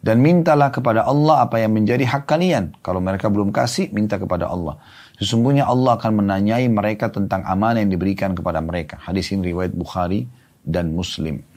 Dan 0.00 0.22
mintalah 0.22 0.70
kepada 0.70 1.04
Allah 1.04 1.44
apa 1.44 1.58
yang 1.58 1.74
menjadi 1.76 2.06
hak 2.06 2.30
kalian. 2.30 2.78
Kalau 2.80 3.02
mereka 3.02 3.26
belum 3.26 3.50
kasih, 3.50 3.90
minta 3.92 4.16
kepada 4.22 4.48
Allah. 4.48 4.78
Sesungguhnya 5.20 5.68
Allah 5.68 5.98
akan 5.98 6.24
menanyai 6.24 6.64
mereka 6.72 7.12
tentang 7.12 7.44
amanah 7.44 7.82
yang 7.82 7.92
diberikan 7.92 8.32
kepada 8.32 8.64
mereka. 8.64 8.96
Hadis 9.02 9.28
ini 9.34 9.52
riwayat 9.52 9.76
Bukhari 9.76 10.24
dan 10.64 10.96
Muslim. 10.96 11.49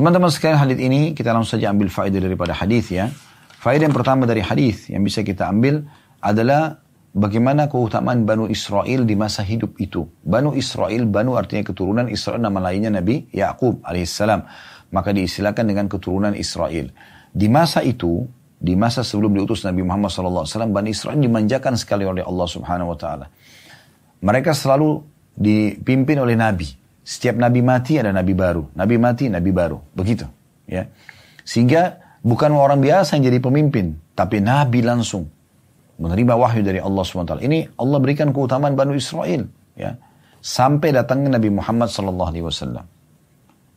Teman-teman 0.00 0.32
sekalian 0.32 0.56
hadis 0.56 0.80
ini 0.80 1.12
kita 1.12 1.28
langsung 1.28 1.60
saja 1.60 1.76
ambil 1.76 1.92
faedah 1.92 2.24
daripada 2.24 2.56
hadis 2.56 2.88
ya. 2.88 3.12
Faedah 3.60 3.84
yang 3.84 3.92
pertama 3.92 4.24
dari 4.24 4.40
hadis 4.40 4.88
yang 4.88 5.04
bisa 5.04 5.20
kita 5.20 5.44
ambil 5.44 5.84
adalah 6.24 6.80
bagaimana 7.12 7.68
keutamaan 7.68 8.24
Banu 8.24 8.48
Israel 8.48 9.04
di 9.04 9.12
masa 9.12 9.44
hidup 9.44 9.76
itu. 9.76 10.08
Banu 10.24 10.56
Israel, 10.56 11.04
Banu 11.04 11.36
artinya 11.36 11.68
keturunan 11.68 12.08
Israel, 12.08 12.40
nama 12.40 12.72
lainnya 12.72 12.88
Nabi 12.88 13.28
Yakub 13.28 13.84
alaihissalam. 13.84 14.40
Maka 14.88 15.12
diistilahkan 15.12 15.68
dengan 15.68 15.84
keturunan 15.84 16.32
Israel. 16.32 16.88
Di 17.28 17.52
masa 17.52 17.84
itu, 17.84 18.24
di 18.56 18.72
masa 18.80 19.04
sebelum 19.04 19.36
diutus 19.36 19.68
Nabi 19.68 19.84
Muhammad 19.84 20.08
SAW, 20.16 20.48
Bani 20.72 20.96
Israel 20.96 21.20
dimanjakan 21.20 21.76
sekali 21.76 22.08
oleh 22.08 22.24
Allah 22.24 22.48
Subhanahu 22.48 22.96
Wa 22.96 22.98
Taala. 23.04 23.28
Mereka 24.24 24.56
selalu 24.56 25.04
dipimpin 25.36 26.24
oleh 26.24 26.40
Nabi. 26.40 26.79
Setiap 27.00 27.36
Nabi 27.40 27.60
mati 27.64 27.96
ada 27.96 28.12
Nabi 28.12 28.32
baru. 28.36 28.70
Nabi 28.76 28.96
mati, 29.00 29.26
Nabi 29.32 29.50
baru. 29.50 29.80
Begitu. 29.96 30.28
Ya. 30.68 30.86
Sehingga 31.42 31.98
bukan 32.22 32.54
orang 32.54 32.78
biasa 32.84 33.18
yang 33.18 33.32
jadi 33.32 33.40
pemimpin. 33.42 33.98
Tapi 34.14 34.38
Nabi 34.38 34.84
langsung 34.84 35.26
menerima 36.00 36.34
wahyu 36.36 36.64
dari 36.64 36.80
Allah 36.80 37.04
SWT. 37.04 37.44
Ini 37.44 37.76
Allah 37.76 37.98
berikan 38.00 38.32
keutamaan 38.32 38.76
Banu 38.76 38.96
Israel. 38.96 39.48
Ya. 39.76 39.96
Sampai 40.40 40.92
datangnya 40.96 41.36
Nabi 41.36 41.52
Muhammad 41.52 41.92
SAW. 41.92 42.32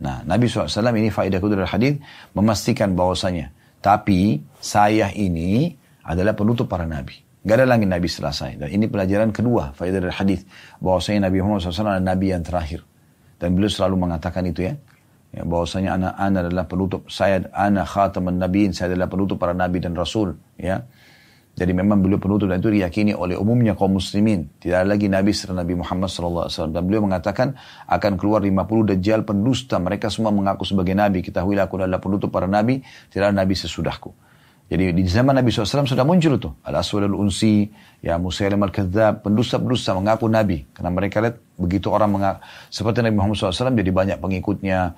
Nah, 0.04 0.20
Nabi 0.28 0.46
SAW 0.48 0.96
ini 0.96 1.12
faedah 1.12 1.40
dari 1.40 1.68
hadis 1.68 1.94
memastikan 2.36 2.96
bahwasanya. 2.96 3.52
Tapi 3.84 4.40
saya 4.64 5.12
ini 5.12 5.76
adalah 6.08 6.32
penutup 6.36 6.72
para 6.72 6.88
nabi. 6.88 7.20
Gak 7.44 7.60
ada 7.60 7.68
lagi 7.76 7.84
nabi 7.84 8.08
selesai. 8.08 8.56
Dan 8.56 8.72
ini 8.72 8.88
pelajaran 8.88 9.36
kedua 9.36 9.76
faedah 9.76 10.00
dari 10.00 10.16
hadis 10.16 10.48
bahwasanya 10.80 11.28
Nabi 11.28 11.44
Muhammad 11.44 11.68
SAW 11.68 11.92
adalah 11.92 12.00
nabi 12.00 12.32
yang 12.32 12.44
terakhir. 12.44 12.80
Dan 13.38 13.58
beliau 13.58 13.72
selalu 13.72 13.96
mengatakan 14.08 14.46
itu 14.48 14.68
ya. 14.68 14.74
ya 15.34 15.42
bahwasanya 15.44 15.98
anak 15.98 16.14
anak 16.16 16.42
adalah 16.48 16.66
penutup 16.70 17.02
saya 17.10 17.42
anak 17.52 17.90
khataman 17.90 18.38
nabiin 18.38 18.72
saya 18.72 18.94
adalah 18.94 19.10
penutup 19.10 19.42
para 19.42 19.58
nabi 19.58 19.82
dan 19.82 19.98
rasul 19.98 20.38
ya 20.62 20.86
jadi 21.54 21.70
memang 21.70 22.02
beliau 22.02 22.18
penutup 22.18 22.50
dan 22.50 22.58
itu 22.58 22.74
diyakini 22.74 23.14
oleh 23.14 23.38
umumnya 23.38 23.78
kaum 23.78 24.02
muslimin. 24.02 24.50
Tidak 24.58 24.74
ada 24.74 24.90
lagi 24.90 25.06
Nabi 25.06 25.38
setelah 25.38 25.62
Nabi 25.62 25.78
Muhammad 25.78 26.10
SAW. 26.10 26.50
Dan 26.50 26.82
beliau 26.90 27.06
mengatakan 27.06 27.54
akan 27.86 28.18
keluar 28.18 28.42
50 28.42 28.90
dajjal 28.90 29.22
pendusta. 29.22 29.78
Mereka 29.78 30.10
semua 30.10 30.34
mengaku 30.34 30.66
sebagai 30.66 30.98
Nabi. 30.98 31.22
Ketahuilah 31.22 31.70
aku 31.70 31.78
adalah 31.78 32.02
penutup 32.02 32.34
para 32.34 32.50
Nabi. 32.50 32.82
Tidak 33.14 33.30
ada 33.30 33.38
Nabi 33.38 33.54
sesudahku. 33.54 34.10
Jadi 34.66 34.98
di 34.98 35.06
zaman 35.06 35.38
Nabi 35.38 35.54
SAW 35.54 35.86
sudah 35.86 36.02
muncul 36.02 36.42
tuh. 36.42 36.58
Al-Aswad 36.66 37.06
al-Unsi, 37.06 37.70
ya 38.02 38.18
Musailim 38.18 38.58
al-Kadzab, 38.66 39.22
pendusta-pendusta 39.22 39.94
mengaku 39.94 40.26
Nabi. 40.26 40.66
Karena 40.74 40.90
mereka 40.90 41.22
lihat 41.22 41.38
begitu 41.54 41.94
orang 41.94 42.10
mengaku, 42.10 42.42
seperti 42.74 43.06
Nabi 43.06 43.16
Muhammad 43.18 43.38
SAW 43.38 43.78
jadi 43.78 43.92
banyak 43.94 44.18
pengikutnya, 44.18 44.98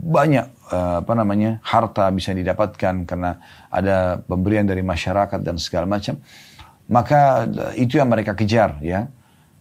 banyak 0.00 0.46
eh, 0.72 0.96
apa 1.04 1.12
namanya 1.16 1.60
harta 1.64 2.08
bisa 2.12 2.32
didapatkan 2.32 3.04
karena 3.08 3.30
ada 3.68 4.20
pemberian 4.20 4.64
dari 4.64 4.80
masyarakat 4.80 5.40
dan 5.40 5.56
segala 5.60 5.88
macam. 5.88 6.20
Maka 6.88 7.44
eh, 7.46 7.84
itu 7.84 8.00
yang 8.00 8.08
mereka 8.08 8.32
kejar 8.32 8.80
ya. 8.80 9.08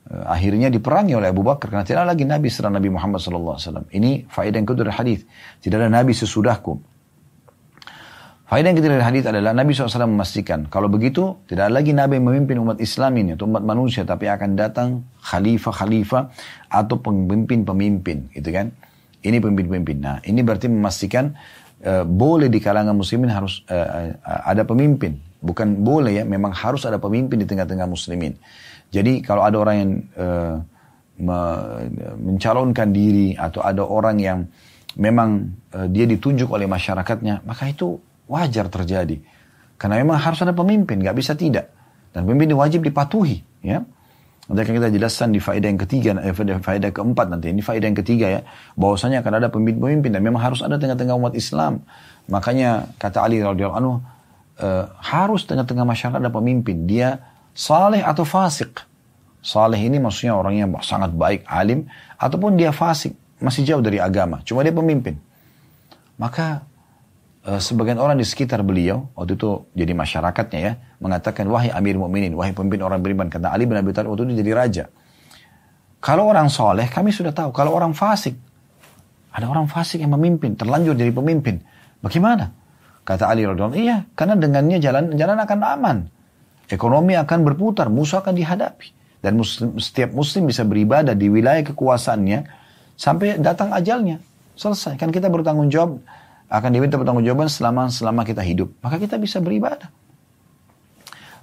Eh, 0.08 0.24
akhirnya 0.28 0.72
diperangi 0.72 1.16
oleh 1.16 1.32
Abu 1.32 1.44
Bakar 1.44 1.72
karena 1.72 1.86
tidak 1.88 2.08
lagi 2.08 2.24
Nabi 2.24 2.48
setelah 2.48 2.80
Nabi 2.80 2.90
Muhammad 2.92 3.20
SAW 3.20 3.92
ini 3.92 4.24
faedah 4.28 4.58
yang 4.58 4.68
kedua 4.68 4.88
dari 4.88 4.96
hadis. 4.96 5.20
Tidak 5.60 5.76
ada 5.76 5.92
Nabi 5.92 6.16
sesudahku 6.16 6.97
Faedah 8.48 8.72
yang 8.72 8.80
ketiga 8.80 8.96
dari 8.96 9.04
hadis 9.04 9.24
adalah 9.28 9.52
Nabi 9.52 9.76
SAW 9.76 10.08
memastikan 10.08 10.72
kalau 10.72 10.88
begitu 10.88 11.36
tidak 11.52 11.68
lagi 11.68 11.92
Nabi 11.92 12.16
yang 12.16 12.32
memimpin 12.32 12.56
umat 12.64 12.80
Islam 12.80 13.20
ini 13.20 13.36
atau 13.36 13.44
umat 13.44 13.60
manusia 13.60 14.08
tapi 14.08 14.32
akan 14.32 14.56
datang 14.56 15.04
khalifah-khalifah 15.20 16.32
atau 16.72 16.96
pemimpin-pemimpin 16.96 18.32
gitu 18.32 18.50
kan. 18.56 18.72
Ini 19.20 19.44
pemimpin-pemimpin. 19.44 19.98
Nah, 20.00 20.24
ini 20.24 20.48
berarti 20.48 20.72
memastikan 20.72 21.36
uh, 21.84 22.08
boleh 22.08 22.48
di 22.48 22.64
kalangan 22.64 22.96
muslimin 22.96 23.28
harus 23.28 23.68
uh, 23.68 24.16
uh, 24.16 24.42
ada 24.48 24.64
pemimpin. 24.64 25.20
Bukan 25.44 25.84
boleh 25.84 26.16
ya, 26.16 26.24
memang 26.24 26.56
harus 26.56 26.88
ada 26.88 26.96
pemimpin 27.04 27.44
di 27.44 27.48
tengah-tengah 27.52 27.84
muslimin. 27.84 28.32
Jadi 28.96 29.20
kalau 29.28 29.44
ada 29.44 29.60
orang 29.60 29.76
yang 29.76 29.92
uh, 30.16 30.56
me 31.20 31.40
mencalonkan 32.16 32.96
diri 32.96 33.36
atau 33.36 33.60
ada 33.60 33.84
orang 33.84 34.24
yang 34.24 34.40
memang 34.96 35.52
uh, 35.76 35.92
dia 35.92 36.08
ditunjuk 36.08 36.48
oleh 36.48 36.64
masyarakatnya, 36.64 37.44
maka 37.44 37.68
itu 37.68 38.07
wajar 38.28 38.68
terjadi. 38.68 39.18
Karena 39.80 40.02
memang 40.04 40.20
harus 40.20 40.40
ada 40.44 40.54
pemimpin, 40.54 41.00
nggak 41.02 41.16
bisa 41.16 41.34
tidak. 41.34 41.72
Dan 42.12 42.26
pemimpin 42.26 42.54
wajib 42.58 42.84
dipatuhi, 42.84 43.42
ya. 43.64 43.86
Nanti 44.48 44.60
akan 44.64 44.74
kita 44.80 44.90
jelaskan 44.96 45.36
di 45.36 45.44
faedah 45.44 45.68
yang 45.68 45.82
ketiga, 45.84 46.16
eh, 46.24 46.32
faedah 46.34 46.92
keempat 46.96 47.28
nanti. 47.28 47.52
Ini 47.52 47.60
faedah 47.60 47.88
yang 47.92 48.00
ketiga 48.00 48.26
ya. 48.32 48.42
Bahwasanya 48.80 49.20
akan 49.20 49.34
ada 49.44 49.48
pemimpin-pemimpin 49.52 50.16
dan 50.16 50.24
memang 50.24 50.40
harus 50.40 50.64
ada 50.64 50.80
tengah-tengah 50.80 51.20
umat 51.20 51.36
Islam. 51.36 51.84
Makanya 52.32 52.96
kata 52.96 53.28
Ali 53.28 53.44
radhiyallahu 53.44 53.76
anhu, 53.76 54.00
e, 54.56 54.68
harus 55.04 55.44
tengah-tengah 55.44 55.84
masyarakat 55.84 56.24
ada 56.24 56.32
pemimpin. 56.32 56.88
Dia 56.88 57.20
saleh 57.52 58.00
atau 58.00 58.24
fasik. 58.24 58.88
Saleh 59.44 59.84
ini 59.84 60.00
maksudnya 60.00 60.40
orang 60.40 60.56
yang 60.56 60.72
sangat 60.80 61.12
baik, 61.12 61.44
alim. 61.44 61.84
Ataupun 62.16 62.56
dia 62.56 62.72
fasik, 62.72 63.20
masih 63.44 63.68
jauh 63.68 63.84
dari 63.84 64.00
agama. 64.00 64.40
Cuma 64.48 64.64
dia 64.64 64.72
pemimpin. 64.72 65.20
Maka 66.16 66.64
Eh, 66.64 66.67
sebagian 67.48 67.96
orang 67.96 68.20
di 68.20 68.28
sekitar 68.28 68.60
beliau 68.60 69.08
waktu 69.16 69.40
itu 69.40 69.72
jadi 69.72 69.96
masyarakatnya 69.96 70.60
ya 70.60 70.74
mengatakan 71.00 71.48
wahai 71.48 71.72
Amir 71.72 71.96
Mukminin, 71.96 72.36
wahai 72.36 72.52
pemimpin 72.52 72.84
orang 72.84 73.00
beriman 73.00 73.32
kata 73.32 73.56
Ali 73.56 73.64
bin 73.64 73.80
Abi 73.80 73.96
Thalib 73.96 74.12
waktu 74.12 74.28
itu 74.28 74.44
jadi 74.44 74.52
raja. 74.52 74.86
Kalau 76.04 76.28
orang 76.28 76.52
soleh 76.52 76.92
kami 76.92 77.16
sudah 77.16 77.32
tahu, 77.32 77.56
kalau 77.56 77.72
orang 77.72 77.96
fasik 77.96 78.36
ada 79.38 79.46
orang 79.46 79.70
fasik 79.70 80.02
yang 80.02 80.18
memimpin, 80.18 80.58
terlanjur 80.58 80.98
jadi 80.98 81.14
pemimpin. 81.14 81.62
Bagaimana? 82.02 82.58
Kata 83.06 83.30
Ali 83.30 83.46
radhiyallahu 83.46 83.78
iya, 83.78 84.10
karena 84.18 84.34
dengannya 84.34 84.82
jalan 84.82 85.14
jalan 85.14 85.38
akan 85.38 85.60
aman. 85.62 85.98
Ekonomi 86.68 87.14
akan 87.16 87.46
berputar, 87.46 87.88
musuh 87.88 88.20
akan 88.20 88.34
dihadapi. 88.34 88.92
Dan 89.22 89.38
muslim, 89.40 89.78
setiap 89.78 90.12
muslim 90.12 90.50
bisa 90.50 90.66
beribadah 90.66 91.14
di 91.14 91.30
wilayah 91.30 91.64
kekuasaannya 91.64 92.50
sampai 92.98 93.38
datang 93.40 93.72
ajalnya. 93.72 94.20
Selesai. 94.58 94.98
Kan 94.98 95.14
kita 95.14 95.30
bertanggung 95.30 95.70
jawab 95.70 96.02
akan 96.48 96.70
diminta 96.72 96.96
pertanggungjawaban 96.96 97.52
selama 97.52 97.92
selama 97.92 98.24
kita 98.24 98.40
hidup. 98.40 98.72
Maka 98.80 98.96
kita 99.00 99.20
bisa 99.20 99.44
beribadah. 99.44 99.92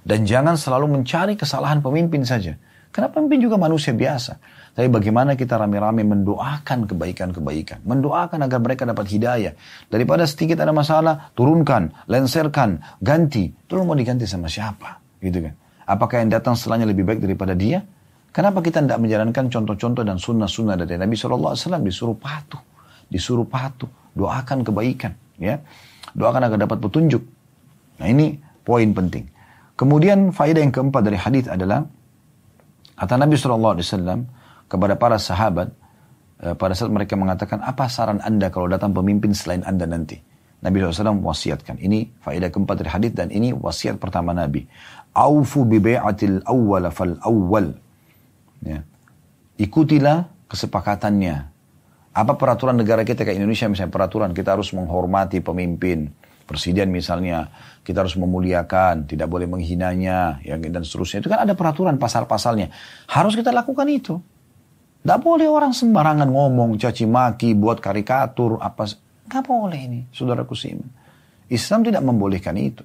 Dan 0.05 0.25
jangan 0.25 0.53
selalu 0.57 1.01
mencari 1.01 1.33
kesalahan 1.33 1.81
pemimpin 1.81 2.21
saja. 2.25 2.57
Karena 2.93 3.09
pemimpin 3.11 3.43
juga 3.43 3.57
manusia 3.57 3.91
biasa. 3.91 4.37
Tapi 4.71 4.87
bagaimana 4.87 5.35
kita 5.35 5.59
rame-rame 5.59 6.05
mendoakan 6.05 6.87
kebaikan-kebaikan. 6.87 7.83
Mendoakan 7.83 8.39
agar 8.45 8.59
mereka 8.61 8.87
dapat 8.87 9.09
hidayah. 9.11 9.53
Daripada 9.91 10.23
sedikit 10.29 10.61
ada 10.61 10.71
masalah, 10.71 11.33
turunkan, 11.35 11.91
lenserkan, 12.07 12.79
ganti. 13.03 13.51
Itu 13.51 13.81
mau 13.83 13.97
diganti 13.97 14.23
sama 14.23 14.47
siapa? 14.47 15.01
Gitu 15.19 15.43
kan. 15.43 15.53
Apakah 15.85 16.23
yang 16.23 16.31
datang 16.31 16.55
setelahnya 16.55 16.87
lebih 16.87 17.03
baik 17.03 17.19
daripada 17.19 17.51
dia? 17.51 17.83
Kenapa 18.31 18.63
kita 18.63 18.79
tidak 18.79 18.99
menjalankan 19.01 19.51
contoh-contoh 19.51 20.03
dan 20.07 20.15
sunnah-sunnah 20.15 20.79
dari 20.79 20.95
Nabi 20.95 21.19
SAW 21.19 21.81
disuruh 21.83 22.15
patuh. 22.15 22.61
Disuruh 23.11 23.47
patuh 23.47 24.04
doakan 24.15 24.63
kebaikan 24.63 25.13
ya. 25.37 25.59
Doakan 26.15 26.47
agar 26.47 26.57
dapat 26.63 26.79
petunjuk. 26.79 27.21
Nah 27.99 28.07
ini 28.07 28.39
poin 28.63 28.87
penting. 28.95 29.27
Kemudian 29.75 30.31
faedah 30.31 30.63
yang 30.63 30.71
keempat 30.71 31.03
dari 31.03 31.19
hadis 31.19 31.51
adalah 31.51 31.83
kata 32.95 33.19
Nabi 33.19 33.35
saw 33.35 33.59
kepada 34.71 34.95
para 34.95 35.19
sahabat 35.19 35.67
eh, 36.39 36.55
pada 36.55 36.71
saat 36.71 36.89
mereka 36.89 37.19
mengatakan 37.19 37.59
apa 37.59 37.91
saran 37.91 38.23
anda 38.23 38.47
kalau 38.47 38.71
datang 38.71 38.95
pemimpin 38.95 39.35
selain 39.35 39.61
anda 39.67 39.83
nanti? 39.83 40.17
Nabi 40.65 40.81
SAW 40.81 41.21
wasiatkan. 41.21 41.77
Ini 41.77 42.25
faedah 42.25 42.49
keempat 42.49 42.81
dari 42.81 42.89
hadis 42.89 43.11
dan 43.13 43.29
ini 43.29 43.53
wasiat 43.53 44.01
pertama 44.01 44.33
Nabi. 44.33 44.65
Aufu 45.13 45.61
bi 45.67 45.77
bai'atil 45.77 46.41
awwal 46.41 46.89
fal 46.89 47.13
awwal. 47.21 47.69
Ya. 48.65 48.81
ikutilah 49.61 50.25
kesepakatannya 50.49 51.54
apa 52.15 52.39
peraturan 52.39 52.79
negara 52.79 53.03
kita 53.03 53.27
kayak 53.27 53.43
Indonesia 53.43 53.67
misalnya 53.67 53.91
peraturan 53.91 54.31
kita 54.31 54.55
harus 54.55 54.71
menghormati 54.71 55.43
pemimpin, 55.43 56.15
presiden 56.47 56.87
misalnya, 56.87 57.51
kita 57.83 58.07
harus 58.07 58.15
memuliakan, 58.15 59.03
tidak 59.03 59.27
boleh 59.27 59.51
menghinanya, 59.51 60.39
ya, 60.39 60.55
dan 60.55 60.87
seterusnya. 60.87 61.19
Itu 61.19 61.27
kan 61.27 61.43
ada 61.43 61.51
peraturan 61.59 61.99
pasal-pasalnya. 61.99 62.71
Harus 63.11 63.35
kita 63.35 63.51
lakukan 63.51 63.83
itu. 63.91 64.15
Tidak 65.03 65.19
boleh 65.21 65.45
orang 65.45 65.75
sembarangan 65.75 66.31
ngomong, 66.31 66.79
caci 66.79 67.03
maki, 67.03 67.51
buat 67.51 67.83
karikatur, 67.83 68.63
apa. 68.63 68.87
Nggak 69.27 69.43
boleh 69.43 69.79
ini, 69.83 69.99
saudaraku 70.15 70.55
Simen. 70.55 70.87
Islam 71.51 71.83
tidak 71.83 72.01
membolehkan 72.01 72.55
itu. 72.57 72.81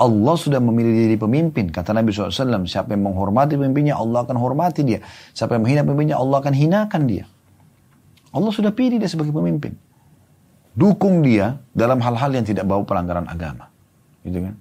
Allah 0.00 0.34
sudah 0.36 0.60
memilih 0.60 0.96
diri 1.06 1.16
pemimpin. 1.20 1.68
Kata 1.68 1.92
Nabi 1.92 2.12
SAW, 2.12 2.64
siapa 2.64 2.96
yang 2.96 3.08
menghormati 3.08 3.56
pemimpinnya, 3.56 4.00
Allah 4.00 4.24
akan 4.24 4.36
hormati 4.40 4.80
dia. 4.84 5.04
Siapa 5.36 5.56
yang 5.56 5.64
menghina 5.64 5.84
pemimpinnya, 5.84 6.16
Allah 6.16 6.40
akan 6.40 6.54
hinakan 6.56 7.02
dia. 7.04 7.24
Allah 8.30 8.52
sudah 8.54 8.70
pilih 8.70 9.02
dia 9.02 9.10
sebagai 9.10 9.34
pemimpin. 9.34 9.74
Dukung 10.70 11.26
dia 11.26 11.58
dalam 11.74 11.98
hal-hal 11.98 12.30
yang 12.30 12.46
tidak 12.46 12.62
bau 12.64 12.86
pelanggaran 12.86 13.26
agama. 13.26 13.66
Gitu 14.22 14.38
kan? 14.38 14.54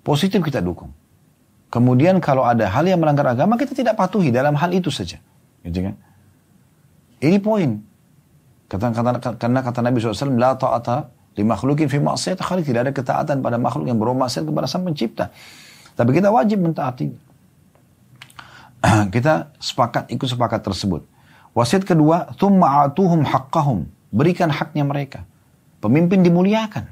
Positif 0.00 0.40
kita 0.40 0.64
dukung. 0.64 0.92
Kemudian 1.68 2.22
kalau 2.22 2.46
ada 2.46 2.70
hal 2.70 2.86
yang 2.86 3.02
melanggar 3.02 3.28
agama, 3.28 3.58
kita 3.58 3.74
tidak 3.76 3.98
patuhi 3.98 4.30
dalam 4.32 4.56
hal 4.56 4.70
itu 4.72 4.88
saja. 4.88 5.20
Gitu 5.60 5.90
kan? 5.90 5.94
Ini 7.20 7.36
poin. 7.42 7.82
Kata, 8.70 8.94
kata, 8.94 9.36
karena 9.36 9.60
kata 9.60 9.80
Nabi 9.84 10.00
SAW, 10.00 10.38
La 10.40 10.56
ta'ata 10.56 11.12
li 11.36 11.44
makhlukin 11.44 11.90
fi 11.90 11.98
maksiat 12.00 12.40
khalik. 12.40 12.64
Tidak 12.64 12.80
ada 12.88 12.92
ketaatan 12.94 13.44
pada 13.44 13.60
makhluk 13.60 13.90
yang 13.90 14.00
bermaksiat 14.00 14.48
kepada 14.48 14.64
sang 14.70 14.86
pencipta. 14.86 15.28
Tapi 15.94 16.10
kita 16.14 16.32
wajib 16.32 16.62
mentaati. 16.64 17.06
kita 19.14 19.52
sepakat 19.60 20.08
ikut 20.08 20.28
sepakat 20.28 20.60
tersebut. 20.64 21.13
Wasiat 21.54 21.86
kedua, 21.86 22.34
thumma 22.34 22.84
atuhum 22.84 23.22
haqqahum. 23.22 23.86
Berikan 24.10 24.50
haknya 24.50 24.82
mereka. 24.82 25.22
Pemimpin 25.78 26.26
dimuliakan, 26.26 26.90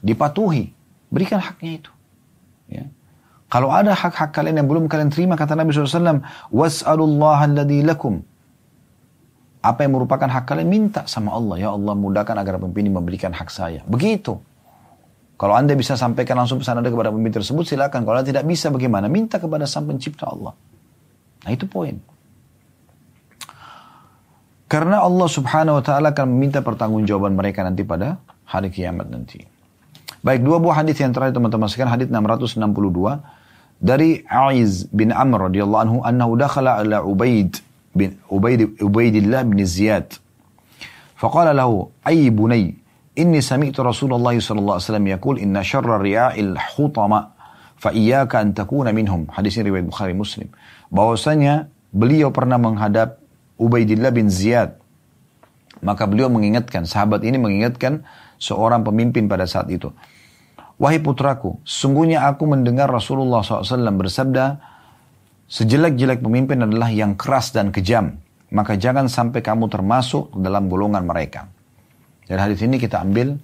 dipatuhi, 0.00 0.72
berikan 1.12 1.40
haknya 1.40 1.84
itu. 1.84 1.92
Ya. 2.68 2.84
Kalau 3.48 3.72
ada 3.72 3.96
hak-hak 3.96 4.36
kalian 4.36 4.60
yang 4.60 4.68
belum 4.68 4.88
kalian 4.92 5.08
terima, 5.08 5.32
kata 5.32 5.56
Nabi 5.56 5.72
SAW, 5.72 6.20
was'alullah 6.52 7.48
alladhi 7.48 7.80
lakum. 7.80 8.20
Apa 9.64 9.88
yang 9.88 9.96
merupakan 9.96 10.28
hak 10.28 10.44
kalian, 10.44 10.68
minta 10.68 11.08
sama 11.08 11.32
Allah. 11.32 11.56
Ya 11.56 11.70
Allah, 11.72 11.96
mudahkan 11.96 12.36
agar 12.36 12.60
pemimpin 12.60 12.92
memberikan 12.92 13.32
hak 13.32 13.48
saya. 13.48 13.80
Begitu. 13.88 14.36
Kalau 15.40 15.54
anda 15.56 15.72
bisa 15.72 15.96
sampaikan 15.96 16.36
langsung 16.36 16.60
pesan 16.60 16.84
anda 16.84 16.92
kepada 16.92 17.08
pemimpin 17.08 17.40
tersebut, 17.40 17.64
silakan. 17.64 18.04
Kalau 18.04 18.16
anda 18.20 18.28
tidak 18.28 18.44
bisa, 18.44 18.68
bagaimana? 18.68 19.08
Minta 19.08 19.40
kepada 19.40 19.64
sang 19.64 19.88
pencipta 19.88 20.28
Allah. 20.28 20.52
Nah 21.42 21.50
itu 21.50 21.64
poin. 21.64 21.96
Karena 24.68 25.00
Allah 25.00 25.28
subhanahu 25.32 25.80
wa 25.80 25.84
ta'ala 25.84 26.12
akan 26.12 26.28
meminta 26.28 26.60
pertanggungjawaban 26.60 27.32
mereka 27.32 27.64
nanti 27.64 27.88
pada 27.88 28.20
hari 28.44 28.68
kiamat 28.68 29.08
nanti. 29.08 29.40
Baik, 30.20 30.44
dua 30.44 30.60
buah 30.60 30.84
hadis 30.84 31.00
yang 31.00 31.16
terakhir 31.16 31.40
teman-teman 31.40 31.72
sekarang 31.72 31.96
hadis 31.96 32.12
662 32.12 32.60
dari 33.80 34.26
Aiz 34.28 34.84
bin 34.92 35.14
Amr 35.14 35.48
radhiyallahu 35.48 35.80
anhu 35.80 35.96
annahu 36.04 36.36
dakhala 36.36 36.84
ala 36.84 37.00
Ubaid 37.00 37.64
bin 37.96 38.20
Ubaid 38.28 38.76
Ubaidillah 38.82 39.46
bin 39.48 39.64
Ziyad. 39.64 40.20
Faqala 41.16 41.56
lahu, 41.56 41.88
ayy 42.04 42.28
bunay, 42.28 42.76
inni 43.16 43.40
sami'tu 43.40 43.82
Rasulullah 43.82 44.36
sallallahu 44.36 44.76
alaihi 44.78 44.86
wasallam 44.86 45.08
yaqul 45.08 45.36
inna 45.40 45.64
syarra 45.64 45.96
ri'a'il 45.98 46.54
hutama 46.76 47.34
fa 47.78 47.90
iyyaka 47.90 48.42
an 48.42 48.54
takuna 48.54 48.92
minhum." 48.94 49.26
Hadis 49.32 49.58
ini 49.58 49.72
riwayat 49.72 49.86
Bukhari 49.86 50.14
Muslim. 50.14 50.50
Bahwasanya 50.92 51.70
beliau 51.90 52.30
pernah 52.30 52.58
menghadap 52.58 53.22
Ubaidillah 53.58 54.14
bin 54.14 54.30
Ziyad 54.30 54.78
maka 55.82 56.06
beliau 56.10 56.26
mengingatkan 56.30 56.86
sahabat 56.86 57.22
ini 57.22 57.38
mengingatkan 57.38 58.02
seorang 58.38 58.82
pemimpin 58.82 59.30
pada 59.30 59.46
saat 59.46 59.70
itu. 59.70 59.90
Wahai 60.78 61.02
putraku, 61.02 61.58
sungguhnya 61.66 62.26
aku 62.30 62.46
mendengar 62.46 62.86
Rasulullah 62.86 63.42
SAW 63.42 63.98
bersabda, 63.98 64.62
sejelek-jelek 65.50 66.22
pemimpin 66.22 66.62
adalah 66.62 66.86
yang 66.90 67.18
keras 67.18 67.50
dan 67.50 67.74
kejam. 67.74 68.14
Maka 68.48 68.78
jangan 68.78 69.10
sampai 69.10 69.42
kamu 69.44 69.68
termasuk 69.68 70.32
dalam 70.38 70.70
golongan 70.70 71.04
mereka. 71.04 71.50
Dari 72.24 72.38
hadis 72.38 72.62
ini 72.64 72.80
kita 72.80 73.02
ambil 73.02 73.36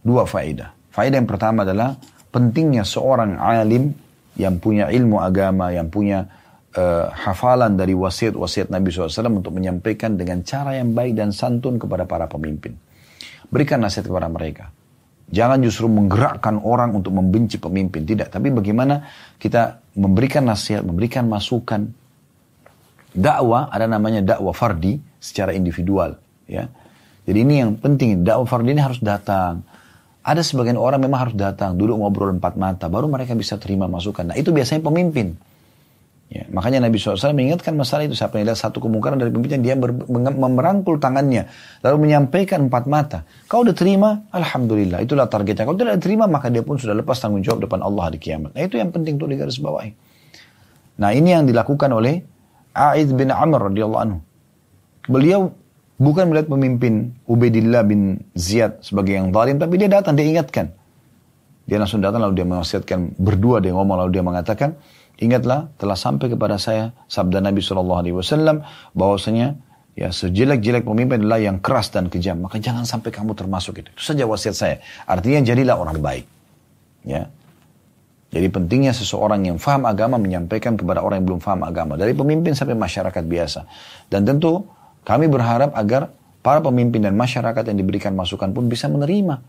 dua 0.00 0.24
faedah. 0.24 0.72
Faedah 0.88 1.20
yang 1.20 1.28
pertama 1.28 1.66
adalah 1.68 1.98
pentingnya 2.32 2.86
seorang 2.86 3.36
alim 3.36 3.92
yang 4.38 4.56
punya 4.62 4.88
ilmu 4.88 5.20
agama, 5.20 5.74
yang 5.74 5.90
punya 5.90 6.24
uh, 6.78 7.10
hafalan 7.10 7.74
dari 7.74 7.92
wasiat-wasiat 7.92 8.70
Nabi 8.70 8.94
SAW 8.94 9.42
untuk 9.42 9.58
menyampaikan 9.58 10.14
dengan 10.14 10.46
cara 10.46 10.78
yang 10.78 10.94
baik 10.94 11.18
dan 11.18 11.34
santun 11.34 11.82
kepada 11.82 12.06
para 12.06 12.30
pemimpin. 12.30 12.78
Berikan 13.50 13.82
nasihat 13.82 14.06
kepada 14.06 14.30
mereka. 14.30 14.70
Jangan 15.28 15.60
justru 15.60 15.90
menggerakkan 15.92 16.56
orang 16.64 16.96
untuk 16.96 17.12
membenci 17.12 17.60
pemimpin. 17.60 18.06
Tidak. 18.06 18.32
Tapi 18.32 18.48
bagaimana 18.48 19.04
kita 19.36 19.84
memberikan 19.98 20.46
nasihat, 20.46 20.80
memberikan 20.86 21.28
masukan. 21.28 21.84
Dakwah 23.12 23.68
ada 23.68 23.84
namanya 23.84 24.24
dakwah 24.24 24.56
fardi 24.56 25.00
secara 25.20 25.52
individual. 25.52 26.16
Ya. 26.48 26.72
Jadi 27.28 27.38
ini 27.44 27.54
yang 27.60 27.76
penting. 27.76 28.24
Dakwah 28.24 28.48
fardi 28.48 28.72
ini 28.72 28.80
harus 28.80 29.00
datang. 29.04 29.64
Ada 30.24 30.44
sebagian 30.44 30.76
orang 30.76 31.00
memang 31.00 31.28
harus 31.28 31.36
datang, 31.36 31.72
duduk 31.80 31.96
ngobrol 31.96 32.36
empat 32.36 32.60
mata, 32.60 32.84
baru 32.92 33.08
mereka 33.08 33.32
bisa 33.32 33.56
terima 33.56 33.88
masukan. 33.88 34.28
Nah 34.28 34.36
itu 34.36 34.52
biasanya 34.52 34.84
pemimpin. 34.84 35.40
Ya, 36.28 36.44
makanya 36.52 36.84
Nabi 36.84 37.00
SAW 37.00 37.32
mengingatkan 37.32 37.72
masalah 37.72 38.04
itu. 38.04 38.12
Siapa 38.12 38.36
yang 38.36 38.52
lihat 38.52 38.60
satu 38.60 38.84
kemungkaran 38.84 39.16
dari 39.16 39.32
pemimpin, 39.32 39.64
dia 39.64 39.72
ber, 39.80 39.96
merangkul 40.36 41.00
tangannya. 41.00 41.48
Lalu 41.80 41.96
menyampaikan 42.04 42.68
empat 42.68 42.84
mata. 42.84 43.24
Kau 43.48 43.64
udah 43.64 43.72
terima, 43.72 44.28
Alhamdulillah. 44.28 45.00
Itulah 45.00 45.24
targetnya. 45.24 45.64
Kalau 45.64 45.80
tidak 45.80 46.04
terima, 46.04 46.28
maka 46.28 46.52
dia 46.52 46.60
pun 46.60 46.76
sudah 46.76 46.92
lepas 46.92 47.16
tanggung 47.16 47.40
jawab 47.40 47.64
depan 47.64 47.80
Allah 47.80 48.12
di 48.12 48.20
kiamat. 48.20 48.52
Nah 48.52 48.60
itu 48.60 48.76
yang 48.76 48.92
penting 48.92 49.16
untuk 49.16 49.32
digaris 49.32 49.56
bawahi. 49.56 49.96
Nah 51.00 51.16
ini 51.16 51.32
yang 51.32 51.48
dilakukan 51.48 51.88
oleh 51.96 52.20
A'id 52.76 53.08
bin 53.16 53.32
Amr 53.32 53.72
radhiyallahu 53.72 54.02
anhu. 54.04 54.18
Beliau 55.08 55.48
bukan 55.96 56.28
melihat 56.28 56.52
pemimpin 56.52 57.16
Ubaidillah 57.24 57.88
bin 57.88 58.20
Ziyad 58.36 58.84
sebagai 58.84 59.16
yang 59.16 59.32
zalim, 59.32 59.56
tapi 59.56 59.80
dia 59.80 59.88
datang, 59.88 60.12
dia 60.12 60.28
ingatkan. 60.28 60.76
Dia 61.64 61.80
langsung 61.80 62.04
datang 62.04 62.20
lalu 62.20 62.36
dia 62.36 62.46
menasihatkan 62.48 63.16
berdua 63.16 63.64
dia 63.64 63.72
ngomong 63.72 64.04
lalu 64.04 64.20
dia 64.20 64.24
mengatakan, 64.24 64.76
Ingatlah 65.18 65.74
telah 65.74 65.98
sampai 65.98 66.30
kepada 66.30 66.62
saya 66.62 66.94
sabda 67.10 67.42
Nabi 67.42 67.58
Shallallahu 67.58 67.98
Alaihi 67.98 68.14
Wasallam 68.14 68.62
bahwasanya 68.94 69.58
ya 69.98 70.14
sejelek-jelek 70.14 70.86
pemimpin 70.86 71.26
adalah 71.26 71.42
yang 71.42 71.58
keras 71.58 71.90
dan 71.90 72.06
kejam. 72.06 72.38
Maka 72.38 72.62
jangan 72.62 72.86
sampai 72.86 73.10
kamu 73.10 73.34
termasuk 73.34 73.82
itu. 73.82 73.90
Itu 73.90 74.02
saja 74.14 74.30
wasiat 74.30 74.54
saya. 74.54 74.76
Artinya 75.10 75.42
jadilah 75.42 75.74
orang 75.74 75.98
baik. 75.98 76.26
Ya. 77.02 77.26
Jadi 78.28 78.46
pentingnya 78.52 78.94
seseorang 78.94 79.42
yang 79.42 79.58
faham 79.58 79.88
agama 79.88 80.20
menyampaikan 80.20 80.78
kepada 80.78 81.00
orang 81.02 81.24
yang 81.24 81.34
belum 81.34 81.40
faham 81.42 81.66
agama. 81.66 81.98
Dari 81.98 82.14
pemimpin 82.14 82.54
sampai 82.54 82.78
masyarakat 82.78 83.24
biasa. 83.24 83.66
Dan 84.06 84.22
tentu 84.22 84.68
kami 85.02 85.26
berharap 85.26 85.72
agar 85.74 86.12
para 86.44 86.60
pemimpin 86.62 87.02
dan 87.02 87.16
masyarakat 87.16 87.64
yang 87.66 87.78
diberikan 87.80 88.12
masukan 88.14 88.52
pun 88.52 88.68
bisa 88.70 88.86
menerima. 88.86 89.40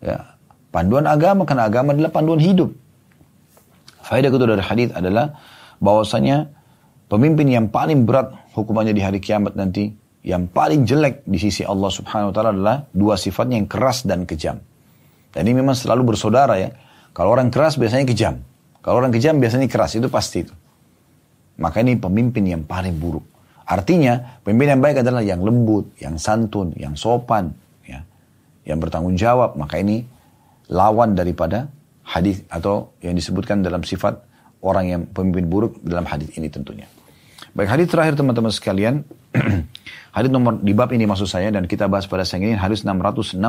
Ya, 0.00 0.38
panduan 0.70 1.04
agama 1.10 1.44
karena 1.44 1.66
agama 1.66 1.92
adalah 1.92 2.14
panduan 2.14 2.38
hidup. 2.40 2.72
Faedah 4.04 4.28
kedua 4.28 4.52
dari 4.52 4.60
hadis 4.60 4.92
adalah 4.92 5.32
bahwasanya 5.80 6.52
pemimpin 7.08 7.48
yang 7.48 7.72
paling 7.72 8.04
berat 8.04 8.36
hukumannya 8.52 8.92
di 8.92 9.00
hari 9.00 9.18
kiamat 9.18 9.56
nanti, 9.56 9.96
yang 10.20 10.44
paling 10.48 10.84
jelek 10.84 11.24
di 11.24 11.40
sisi 11.40 11.64
Allah 11.64 11.88
Subhanahu 11.88 12.32
wa 12.32 12.34
taala 12.36 12.50
adalah 12.52 12.76
dua 12.92 13.16
sifatnya 13.16 13.56
yang 13.56 13.68
keras 13.68 14.04
dan 14.04 14.28
kejam. 14.28 14.60
Dan 15.32 15.48
ini 15.48 15.64
memang 15.64 15.74
selalu 15.74 16.14
bersaudara 16.14 16.60
ya. 16.60 16.70
Kalau 17.16 17.32
orang 17.32 17.48
keras 17.48 17.80
biasanya 17.80 18.04
kejam. 18.04 18.44
Kalau 18.84 19.00
orang 19.00 19.10
kejam 19.10 19.40
biasanya 19.40 19.66
keras, 19.66 19.96
itu 19.96 20.12
pasti 20.12 20.44
itu. 20.44 20.54
Maka 21.56 21.80
ini 21.80 21.96
pemimpin 21.96 22.44
yang 22.44 22.62
paling 22.68 22.94
buruk. 23.00 23.24
Artinya, 23.64 24.40
pemimpin 24.44 24.76
yang 24.76 24.82
baik 24.84 25.00
adalah 25.00 25.24
yang 25.24 25.40
lembut, 25.40 25.96
yang 25.96 26.20
santun, 26.20 26.76
yang 26.76 26.92
sopan, 26.92 27.56
ya, 27.88 28.04
yang 28.68 28.76
bertanggung 28.76 29.16
jawab. 29.16 29.56
Maka 29.56 29.80
ini 29.80 30.04
lawan 30.68 31.16
daripada 31.16 31.72
hadis 32.04 32.44
atau 32.52 32.92
yang 33.00 33.16
disebutkan 33.16 33.64
dalam 33.64 33.80
sifat 33.80 34.20
orang 34.60 34.84
yang 34.88 35.00
pemimpin 35.08 35.48
buruk 35.48 35.72
dalam 35.80 36.04
hadis 36.04 36.32
ini 36.36 36.52
tentunya. 36.52 36.88
Baik 37.56 37.70
hadis 37.70 37.86
terakhir 37.88 38.18
teman-teman 38.18 38.52
sekalian, 38.52 39.04
hadis 40.16 40.30
nomor 40.32 40.60
di 40.60 40.72
bab 40.76 40.90
ini 40.92 41.08
maksud 41.08 41.28
saya 41.28 41.48
dan 41.52 41.64
kita 41.64 41.88
bahas 41.88 42.04
pada 42.08 42.26
siang 42.26 42.44
ini 42.44 42.56
hadis 42.58 42.84
663 42.84 43.40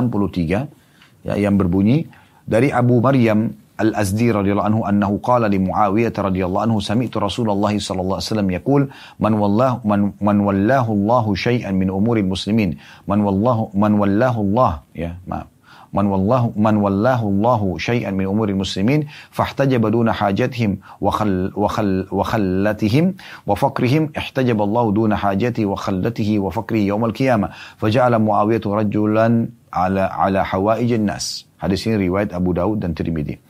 ya, 1.26 1.34
yang 1.34 1.58
berbunyi 1.58 2.08
dari 2.46 2.70
Abu 2.70 3.02
Maryam 3.02 3.50
Al-Azdi 3.76 4.32
radhiyallahu 4.32 4.68
anhu 4.72 4.82
annahu 4.88 5.20
qala 5.20 5.52
li 5.52 5.60
Muawiyah 5.60 6.08
radhiyallahu 6.08 6.64
anhu 6.64 6.78
sami'tu 6.80 7.20
Rasulullah 7.20 7.74
sallallahu 7.76 8.16
alaihi 8.16 8.28
wasallam 8.32 8.50
yaqul 8.56 8.82
man 9.20 9.32
wallahu 9.36 9.84
man, 9.84 10.00
man 10.16 10.38
wallahu 10.40 10.96
Allahu 10.96 11.36
syai'an 11.36 11.76
min 11.76 11.92
umuri 11.92 12.24
muslimin. 12.24 12.80
Man 13.04 13.20
wallahu 13.20 13.68
man 13.76 14.00
wallahu 14.00 14.48
Allah 14.48 14.80
ya 14.96 15.20
maaf 15.28 15.55
man 15.96 16.06
wallahu 16.12 16.52
man 16.66 16.76
wallahu 16.84 17.24
Allahu 17.32 17.68
syai'an 17.80 18.12
min 18.20 18.28
umuri 18.28 18.52
muslimin 18.52 19.08
fahtajaba 19.32 19.88
duna 19.88 20.12
hajatihim 20.12 20.76
wa 21.00 21.10
khal 21.18 21.32
wa 21.56 21.68
khal 21.72 21.90
wa 22.12 22.24
khallatihim 22.30 23.16
wa 23.48 23.56
fakrihim 23.56 24.12
ihtajaba 24.12 24.62
Allahu 24.68 24.92
duna 24.92 25.16
hajati 25.16 25.64
wa 25.64 25.80
khallatihi 25.84 26.36
wa 26.44 26.52
fakrihi 26.52 26.92
yaum 26.92 27.08
al-qiyamah 27.08 27.50
faja'ala 27.80 28.20
Muawiyah 28.20 28.64
rajulan 28.84 29.48
ala 29.72 30.12
ala 30.12 30.44
hawaij 30.44 30.92
nas. 31.00 31.48
Hadis 31.56 31.88
ini 31.88 32.12
riwayat 32.12 32.36
Abu 32.36 32.52
Daud 32.52 32.84
dan 32.84 32.92
Tirmidzi 32.92 33.40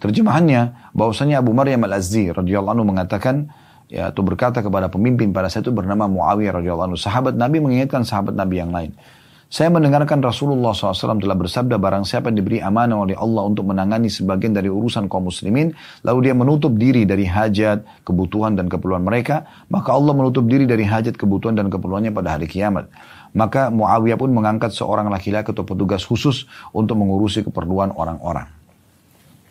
terjemahannya 0.00 0.92
bahwasanya 0.92 1.40
Abu 1.40 1.56
Maryam 1.56 1.84
Al-Azzi 1.88 2.28
radhiyallahu 2.28 2.74
anhu 2.76 2.86
mengatakan 2.86 3.48
ya 3.88 4.10
atau 4.12 4.22
berkata 4.26 4.60
kepada 4.60 4.90
pemimpin 4.92 5.32
pada 5.32 5.48
saat 5.48 5.64
itu 5.64 5.72
bernama 5.72 6.10
Muawiyah 6.10 6.60
radhiyallahu 6.60 6.86
anhu 6.92 6.98
sahabat 7.00 7.38
Nabi 7.38 7.62
mengingatkan 7.62 8.04
sahabat 8.04 8.36
Nabi 8.36 8.60
yang 8.60 8.74
lain 8.74 8.92
saya 9.56 9.72
mendengarkan 9.72 10.20
Rasulullah 10.20 10.76
SAW 10.76 11.16
telah 11.16 11.32
bersabda 11.32 11.80
barang 11.80 12.04
siapa 12.04 12.28
yang 12.28 12.44
diberi 12.44 12.60
amanah 12.60 13.08
oleh 13.08 13.16
Allah 13.16 13.48
untuk 13.48 13.64
menangani 13.64 14.12
sebagian 14.12 14.52
dari 14.52 14.68
urusan 14.68 15.08
kaum 15.08 15.32
muslimin, 15.32 15.72
lalu 16.04 16.28
dia 16.28 16.36
menutup 16.36 16.76
diri 16.76 17.08
dari 17.08 17.24
hajat, 17.24 18.04
kebutuhan 18.04 18.52
dan 18.52 18.68
keperluan 18.68 19.00
mereka, 19.00 19.48
maka 19.72 19.96
Allah 19.96 20.12
menutup 20.12 20.44
diri 20.44 20.68
dari 20.68 20.84
hajat, 20.84 21.16
kebutuhan 21.16 21.56
dan 21.56 21.72
keperluannya 21.72 22.12
pada 22.12 22.36
hari 22.36 22.44
kiamat. 22.44 22.92
Maka 23.32 23.72
Muawiyah 23.72 24.20
pun 24.20 24.28
mengangkat 24.28 24.76
seorang 24.76 25.08
laki-laki 25.08 25.56
atau 25.56 25.64
petugas 25.64 26.04
khusus 26.04 26.44
untuk 26.76 27.00
mengurusi 27.00 27.40
keperluan 27.40 27.96
orang-orang. 27.96 28.52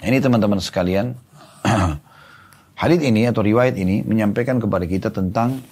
Ini 0.05 0.21
teman-teman 0.21 0.61
sekalian, 0.61 1.17
hadith 2.85 3.01
ini 3.01 3.25
atau 3.25 3.41
riwayat 3.41 3.73
ini 3.73 4.05
menyampaikan 4.05 4.61
kepada 4.61 4.85
kita 4.85 5.09
tentang 5.09 5.65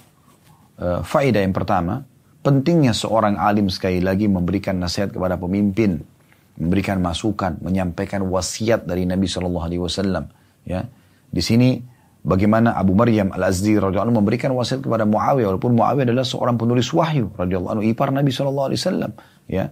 uh, 0.82 1.06
faedah 1.06 1.38
yang 1.38 1.54
pertama, 1.54 2.02
Pentingnya 2.44 2.92
seorang 2.92 3.40
alim 3.40 3.72
sekali 3.72 4.04
lagi 4.04 4.28
memberikan 4.28 4.76
nasihat 4.76 5.16
kepada 5.16 5.40
pemimpin, 5.40 6.04
memberikan 6.60 7.00
masukan, 7.00 7.56
menyampaikan 7.64 8.20
wasiat 8.28 8.84
dari 8.84 9.08
Nabi 9.08 9.24
Shallallahu 9.24 9.64
Alaihi 9.64 9.80
Wasallam. 9.80 10.28
Ya, 10.68 10.84
di 11.32 11.40
sini 11.40 11.80
bagaimana 12.20 12.76
Abu 12.76 12.92
Maryam 12.92 13.32
Al-Azdi 13.32 13.80
radhiyallahu 13.80 14.12
anhu 14.12 14.20
memberikan 14.20 14.52
wasiat 14.52 14.84
kepada 14.84 15.08
Muawiyah 15.08 15.56
walaupun 15.56 15.72
Muawiyah 15.72 16.04
adalah 16.12 16.28
seorang 16.28 16.60
penulis 16.60 16.92
wahyu 16.92 17.32
radhiyallahu 17.32 17.80
anhu 17.80 17.84
ipar 17.88 18.12
Nabi 18.12 18.28
sallallahu 18.28 18.68
alaihi 18.68 18.80
wasallam 18.84 19.12
ya. 19.48 19.64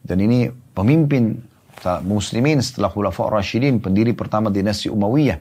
Dan 0.00 0.24
ini 0.24 0.48
pemimpin 0.72 1.36
muslimin 2.04 2.64
setelah 2.64 2.88
Khulafa 2.88 3.28
Rashidin, 3.28 3.80
pendiri 3.80 4.16
pertama 4.16 4.48
dinasti 4.48 4.88
Umayyah. 4.88 5.36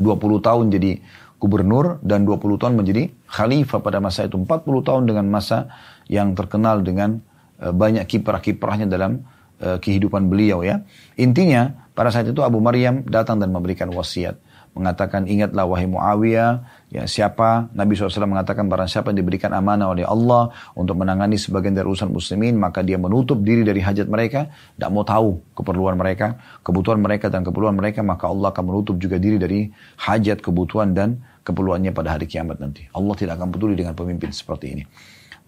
20 0.00 0.40
tahun 0.40 0.72
jadi 0.72 0.96
gubernur 1.40 1.98
dan 2.04 2.28
20 2.28 2.60
tahun 2.60 2.74
menjadi 2.76 3.08
khalifah 3.26 3.80
pada 3.80 3.98
masa 3.98 4.28
itu. 4.28 4.36
40 4.36 4.60
tahun 4.84 5.02
dengan 5.08 5.26
masa 5.26 5.72
yang 6.06 6.36
terkenal 6.36 6.84
dengan 6.84 7.24
uh, 7.58 7.72
banyak 7.72 8.04
kiprah-kiprahnya 8.04 8.86
dalam 8.86 9.24
uh, 9.64 9.80
kehidupan 9.80 10.28
beliau 10.28 10.60
ya. 10.60 10.84
Intinya 11.16 11.88
pada 11.96 12.12
saat 12.12 12.28
itu 12.28 12.44
Abu 12.44 12.60
Maryam 12.60 13.02
datang 13.08 13.40
dan 13.40 13.48
memberikan 13.50 13.88
wasiat 13.90 14.36
mengatakan 14.70 15.26
ingatlah 15.26 15.66
wahai 15.66 15.90
Muawiyah 15.90 16.62
ya 16.94 17.02
siapa 17.06 17.70
Nabi 17.74 17.98
SAW 17.98 18.30
mengatakan 18.30 18.70
barang 18.70 18.86
siapa 18.86 19.10
yang 19.10 19.26
diberikan 19.26 19.50
amanah 19.50 19.90
oleh 19.90 20.06
Allah 20.06 20.54
untuk 20.78 20.94
menangani 20.94 21.34
sebagian 21.34 21.74
dari 21.74 21.90
urusan 21.90 22.10
muslimin 22.10 22.54
maka 22.54 22.86
dia 22.86 22.94
menutup 22.94 23.42
diri 23.42 23.66
dari 23.66 23.82
hajat 23.82 24.06
mereka 24.06 24.46
tidak 24.78 24.90
mau 24.94 25.02
tahu 25.02 25.42
keperluan 25.58 25.98
mereka 25.98 26.38
kebutuhan 26.62 27.02
mereka 27.02 27.26
dan 27.26 27.42
keperluan 27.42 27.74
mereka 27.74 28.06
maka 28.06 28.30
Allah 28.30 28.54
akan 28.54 28.64
menutup 28.70 28.94
juga 29.02 29.18
diri 29.18 29.42
dari 29.42 29.66
hajat 30.06 30.38
kebutuhan 30.38 30.94
dan 30.94 31.18
keperluannya 31.42 31.92
pada 31.92 32.16
hari 32.18 32.28
kiamat 32.28 32.60
nanti 32.60 32.86
Allah 32.92 33.14
tidak 33.16 33.40
akan 33.40 33.48
peduli 33.52 33.74
dengan 33.76 33.96
pemimpin 33.96 34.30
seperti 34.32 34.76
ini 34.78 34.84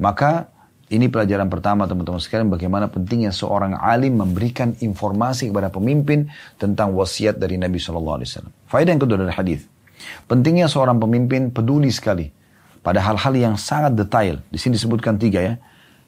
maka 0.00 0.48
ini 0.92 1.08
pelajaran 1.08 1.48
pertama 1.48 1.88
teman-teman 1.88 2.20
sekalian 2.20 2.52
bagaimana 2.52 2.84
pentingnya 2.84 3.32
seorang 3.32 3.80
alim 3.80 4.20
memberikan 4.20 4.76
informasi 4.76 5.48
kepada 5.48 5.72
pemimpin 5.72 6.28
tentang 6.60 6.92
wasiat 6.92 7.40
dari 7.40 7.56
Nabi 7.56 7.80
Shallallahu 7.80 8.20
Alaihi 8.20 8.28
Wasallam. 8.28 8.52
Faedah 8.68 8.90
yang 8.92 9.00
kedua 9.00 9.16
dari 9.24 9.32
hadis. 9.32 9.64
Pentingnya 10.28 10.68
seorang 10.68 11.00
pemimpin 11.00 11.48
peduli 11.48 11.88
sekali 11.88 12.28
pada 12.84 13.00
hal-hal 13.00 13.32
yang 13.32 13.54
sangat 13.56 13.96
detail. 13.96 14.44
Di 14.52 14.60
sini 14.60 14.76
disebutkan 14.76 15.16
tiga 15.16 15.40
ya. 15.40 15.54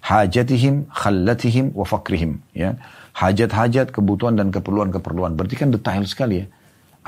Hajatihim, 0.04 0.92
khallatihim, 0.92 1.72
wa 1.72 1.88
fakrihim. 1.88 2.44
Ya. 2.52 2.76
Hajat-hajat, 3.16 3.88
kebutuhan 3.88 4.36
dan 4.36 4.52
keperluan-keperluan. 4.52 5.32
Berarti 5.32 5.56
kan 5.56 5.72
detail 5.72 6.04
sekali 6.04 6.44
ya. 6.44 6.46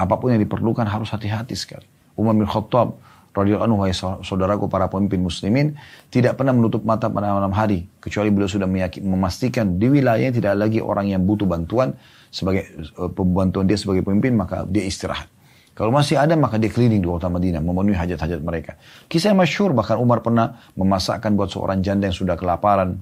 Apa 0.01 0.17
pun 0.17 0.33
yang 0.33 0.41
diperlukan 0.41 0.89
harus 0.89 1.13
hati-hati 1.13 1.53
sekali. 1.53 1.85
Umar 2.17 2.35
bin 2.35 2.49
Khattab 2.49 2.97
radhiyallahu 3.37 3.69
anhu 3.69 4.25
saudaraku 4.25 4.65
para 4.73 4.89
pemimpin 4.89 5.21
muslimin 5.21 5.77
tidak 6.09 6.41
pernah 6.41 6.57
menutup 6.57 6.81
mata 6.89 7.13
pada 7.13 7.37
malam 7.37 7.53
hari 7.53 7.85
kecuali 8.01 8.33
beliau 8.33 8.49
sudah 8.49 8.65
memastikan 9.05 9.77
di 9.77 9.93
wilayahnya 9.93 10.33
tidak 10.33 10.57
lagi 10.57 10.81
orang 10.81 11.13
yang 11.13 11.21
butuh 11.29 11.45
bantuan 11.45 11.93
sebagai 12.33 12.65
uh, 12.97 13.13
bantuan 13.13 13.69
dia 13.69 13.77
sebagai 13.77 14.01
pemimpin 14.01 14.33
maka 14.33 14.65
dia 14.65 14.89
istirahat. 14.89 15.29
Kalau 15.77 15.93
masih 15.93 16.17
ada 16.17 16.33
maka 16.41 16.57
dia 16.57 16.73
keliling 16.73 17.05
di 17.05 17.09
kota 17.09 17.29
Madinah 17.29 17.61
memenuhi 17.61 17.93
hajat-hajat 17.93 18.41
mereka. 18.41 18.81
Kisah 19.13 19.37
yang 19.37 19.45
masyur 19.45 19.77
bahkan 19.77 20.01
Umar 20.01 20.25
pernah 20.25 20.57
memasakkan 20.73 21.37
buat 21.37 21.53
seorang 21.53 21.85
janda 21.85 22.09
yang 22.09 22.17
sudah 22.17 22.33
kelaparan. 22.41 22.97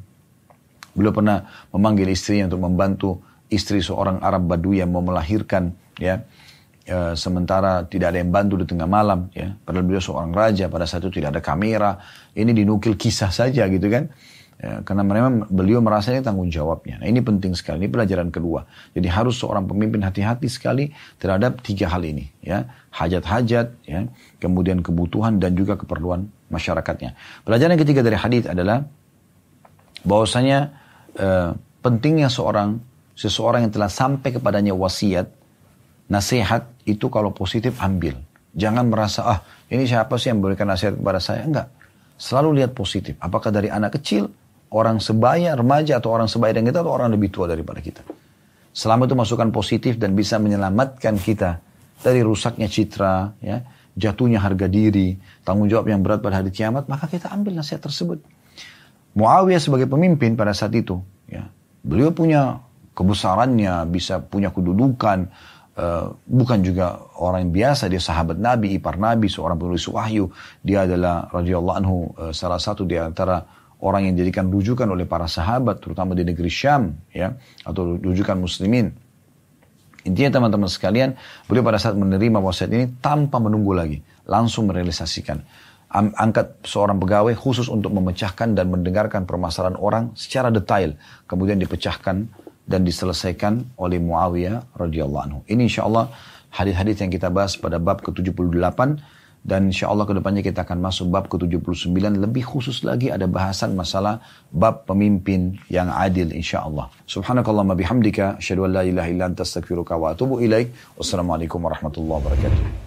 Beliau 0.90 1.14
pernah 1.14 1.46
memanggil 1.70 2.10
istrinya 2.10 2.50
untuk 2.50 2.66
membantu 2.66 3.10
istri 3.46 3.78
seorang 3.78 4.18
Arab 4.18 4.50
Badui 4.50 4.82
yang 4.82 4.90
mau 4.90 5.06
melahirkan 5.06 5.70
ya 6.02 6.26
e, 6.84 7.16
sementara 7.16 7.88
tidak 7.88 8.14
ada 8.14 8.18
yang 8.20 8.30
bantu 8.30 8.60
di 8.60 8.66
tengah 8.68 8.86
malam 8.86 9.32
ya. 9.32 9.56
Padahal 9.64 9.84
beliau 9.84 10.04
seorang 10.04 10.30
raja 10.30 10.68
pada 10.68 10.84
saat 10.84 11.04
itu 11.04 11.20
tidak 11.20 11.36
ada 11.36 11.40
kamera. 11.40 11.98
Ini 12.36 12.52
dinukil 12.52 12.94
kisah 13.00 13.32
saja 13.32 13.66
gitu 13.66 13.88
kan? 13.88 14.12
Ya, 14.54 14.80
karena 14.86 15.02
memang 15.02 15.50
beliau 15.50 15.82
merasa 15.82 16.14
ini 16.14 16.22
tanggung 16.22 16.46
jawabnya. 16.46 17.02
Nah 17.02 17.10
ini 17.10 17.18
penting 17.20 17.58
sekali 17.58 17.84
ini 17.84 17.90
pelajaran 17.90 18.30
kedua. 18.30 18.64
Jadi 18.94 19.08
harus 19.10 19.34
seorang 19.36 19.66
pemimpin 19.66 19.98
hati-hati 20.00 20.46
sekali 20.46 20.94
terhadap 21.18 21.58
tiga 21.60 21.90
hal 21.90 22.06
ini 22.06 22.30
ya. 22.38 22.70
Hajat-hajat 22.94 23.66
ya. 23.84 24.00
Kemudian 24.38 24.80
kebutuhan 24.80 25.42
dan 25.42 25.58
juga 25.58 25.74
keperluan 25.74 26.30
masyarakatnya. 26.54 27.18
Pelajaran 27.42 27.74
yang 27.74 27.82
ketiga 27.82 28.00
dari 28.06 28.14
hadis 28.14 28.46
adalah 28.46 28.86
bahwasanya 30.06 30.70
e, 31.18 31.28
pentingnya 31.82 32.30
seorang 32.30 32.78
seseorang 33.18 33.66
yang 33.66 33.72
telah 33.74 33.90
sampai 33.90 34.30
kepadanya 34.38 34.72
wasiat 34.72 35.28
nasihat 36.08 36.68
itu 36.84 37.08
kalau 37.08 37.32
positif 37.32 37.76
ambil. 37.80 38.16
Jangan 38.54 38.86
merasa, 38.86 39.20
ah 39.26 39.38
ini 39.66 39.88
siapa 39.88 40.14
sih 40.14 40.30
yang 40.30 40.38
memberikan 40.38 40.70
nasihat 40.70 40.94
kepada 40.94 41.18
saya? 41.18 41.42
Enggak. 41.42 41.68
Selalu 42.14 42.62
lihat 42.62 42.70
positif. 42.76 43.18
Apakah 43.18 43.50
dari 43.50 43.66
anak 43.66 43.98
kecil, 43.98 44.30
orang 44.70 45.02
sebaya, 45.02 45.58
remaja, 45.58 45.98
atau 45.98 46.14
orang 46.14 46.30
sebaya 46.30 46.54
dengan 46.54 46.70
kita, 46.70 46.80
atau 46.86 46.94
orang 46.94 47.10
lebih 47.10 47.34
tua 47.34 47.50
daripada 47.50 47.82
kita. 47.82 48.02
Selama 48.74 49.06
itu 49.06 49.14
masukan 49.14 49.50
positif 49.54 49.98
dan 49.98 50.14
bisa 50.18 50.38
menyelamatkan 50.38 51.14
kita 51.18 51.62
dari 52.02 52.22
rusaknya 52.26 52.66
citra, 52.66 53.38
ya, 53.38 53.62
jatuhnya 53.94 54.42
harga 54.42 54.66
diri, 54.66 55.14
tanggung 55.46 55.70
jawab 55.70 55.90
yang 55.90 56.02
berat 56.02 56.18
pada 56.18 56.42
hari 56.42 56.50
kiamat, 56.50 56.90
maka 56.90 57.06
kita 57.06 57.30
ambil 57.30 57.54
nasihat 57.54 57.82
tersebut. 57.82 58.18
Muawiyah 59.14 59.62
sebagai 59.62 59.86
pemimpin 59.86 60.34
pada 60.34 60.50
saat 60.50 60.74
itu, 60.74 60.98
ya, 61.30 61.46
beliau 61.86 62.10
punya 62.10 62.58
kebesarannya, 62.98 63.86
bisa 63.86 64.18
punya 64.18 64.50
kedudukan, 64.50 65.30
Uh, 65.74 66.14
bukan 66.30 66.62
juga 66.62 67.02
orang 67.18 67.50
biasa, 67.50 67.90
dia 67.90 67.98
sahabat 67.98 68.38
Nabi, 68.38 68.78
ipar 68.78 68.94
Nabi, 68.94 69.26
seorang 69.26 69.58
penulis 69.58 69.82
wahyu. 69.90 70.30
Dia 70.62 70.86
adalah 70.86 71.26
radhiyallahu 71.34 71.76
anhu 71.82 71.96
uh, 72.14 72.30
salah 72.30 72.62
satu 72.62 72.86
di 72.86 72.94
antara 72.94 73.42
orang 73.82 74.06
yang 74.06 74.14
dijadikan 74.14 74.46
rujukan 74.54 74.86
oleh 74.86 75.02
para 75.02 75.26
sahabat, 75.26 75.82
terutama 75.82 76.14
di 76.14 76.22
negeri 76.22 76.46
Syam, 76.46 76.94
ya, 77.10 77.34
atau 77.66 77.98
rujukan 77.98 78.38
muslimin. 78.38 78.94
Intinya 80.06 80.38
teman-teman 80.38 80.70
sekalian, 80.70 81.18
beliau 81.50 81.66
pada 81.66 81.82
saat 81.82 81.98
menerima 81.98 82.38
wasiat 82.38 82.70
ini 82.70 82.94
tanpa 83.02 83.42
menunggu 83.42 83.74
lagi, 83.74 83.98
langsung 84.30 84.70
merealisasikan. 84.70 85.42
Angkat 85.94 86.62
seorang 86.62 87.02
pegawai 87.02 87.34
khusus 87.34 87.66
untuk 87.66 87.90
memecahkan 87.94 88.54
dan 88.54 88.70
mendengarkan 88.70 89.26
permasalahan 89.26 89.74
orang 89.74 90.14
secara 90.14 90.54
detail, 90.54 90.94
kemudian 91.26 91.58
dipecahkan 91.58 92.30
dan 92.64 92.84
diselesaikan 92.84 93.76
oleh 93.76 94.00
Muawiyah 94.00 94.76
radhiyallahu 94.76 95.22
anhu. 95.24 95.38
Ini 95.44 95.68
insya 95.68 95.84
Allah 95.84 96.08
hadis-hadis 96.48 97.04
yang 97.04 97.12
kita 97.12 97.28
bahas 97.28 97.54
pada 97.60 97.76
bab 97.76 98.00
ke-78 98.00 98.80
dan 99.44 99.68
insya 99.68 99.92
Allah 99.92 100.08
ke 100.08 100.16
depannya 100.16 100.40
kita 100.40 100.64
akan 100.64 100.80
masuk 100.80 101.12
bab 101.12 101.28
ke-79 101.28 101.92
lebih 102.16 102.44
khusus 102.48 102.80
lagi 102.80 103.12
ada 103.12 103.28
bahasan 103.28 103.76
masalah 103.76 104.24
bab 104.48 104.88
pemimpin 104.88 105.60
yang 105.68 105.92
adil 105.92 106.32
insya 106.32 106.64
Allah. 106.64 106.88
Subhanakallah 107.04 107.68
bihamdika 107.76 108.40
asyhadu 108.40 108.64
an 108.64 108.80
la 108.80 108.82
ilaha 108.88 109.08
illa 109.12 109.28
anta 109.28 109.44
astaghfiruka 109.44 110.00
wa 110.00 110.16
atubu 110.16 110.40
ilaik. 110.40 110.72
Wassalamualaikum 110.96 111.60
warahmatullahi 111.60 112.18
wabarakatuh. 112.24 112.83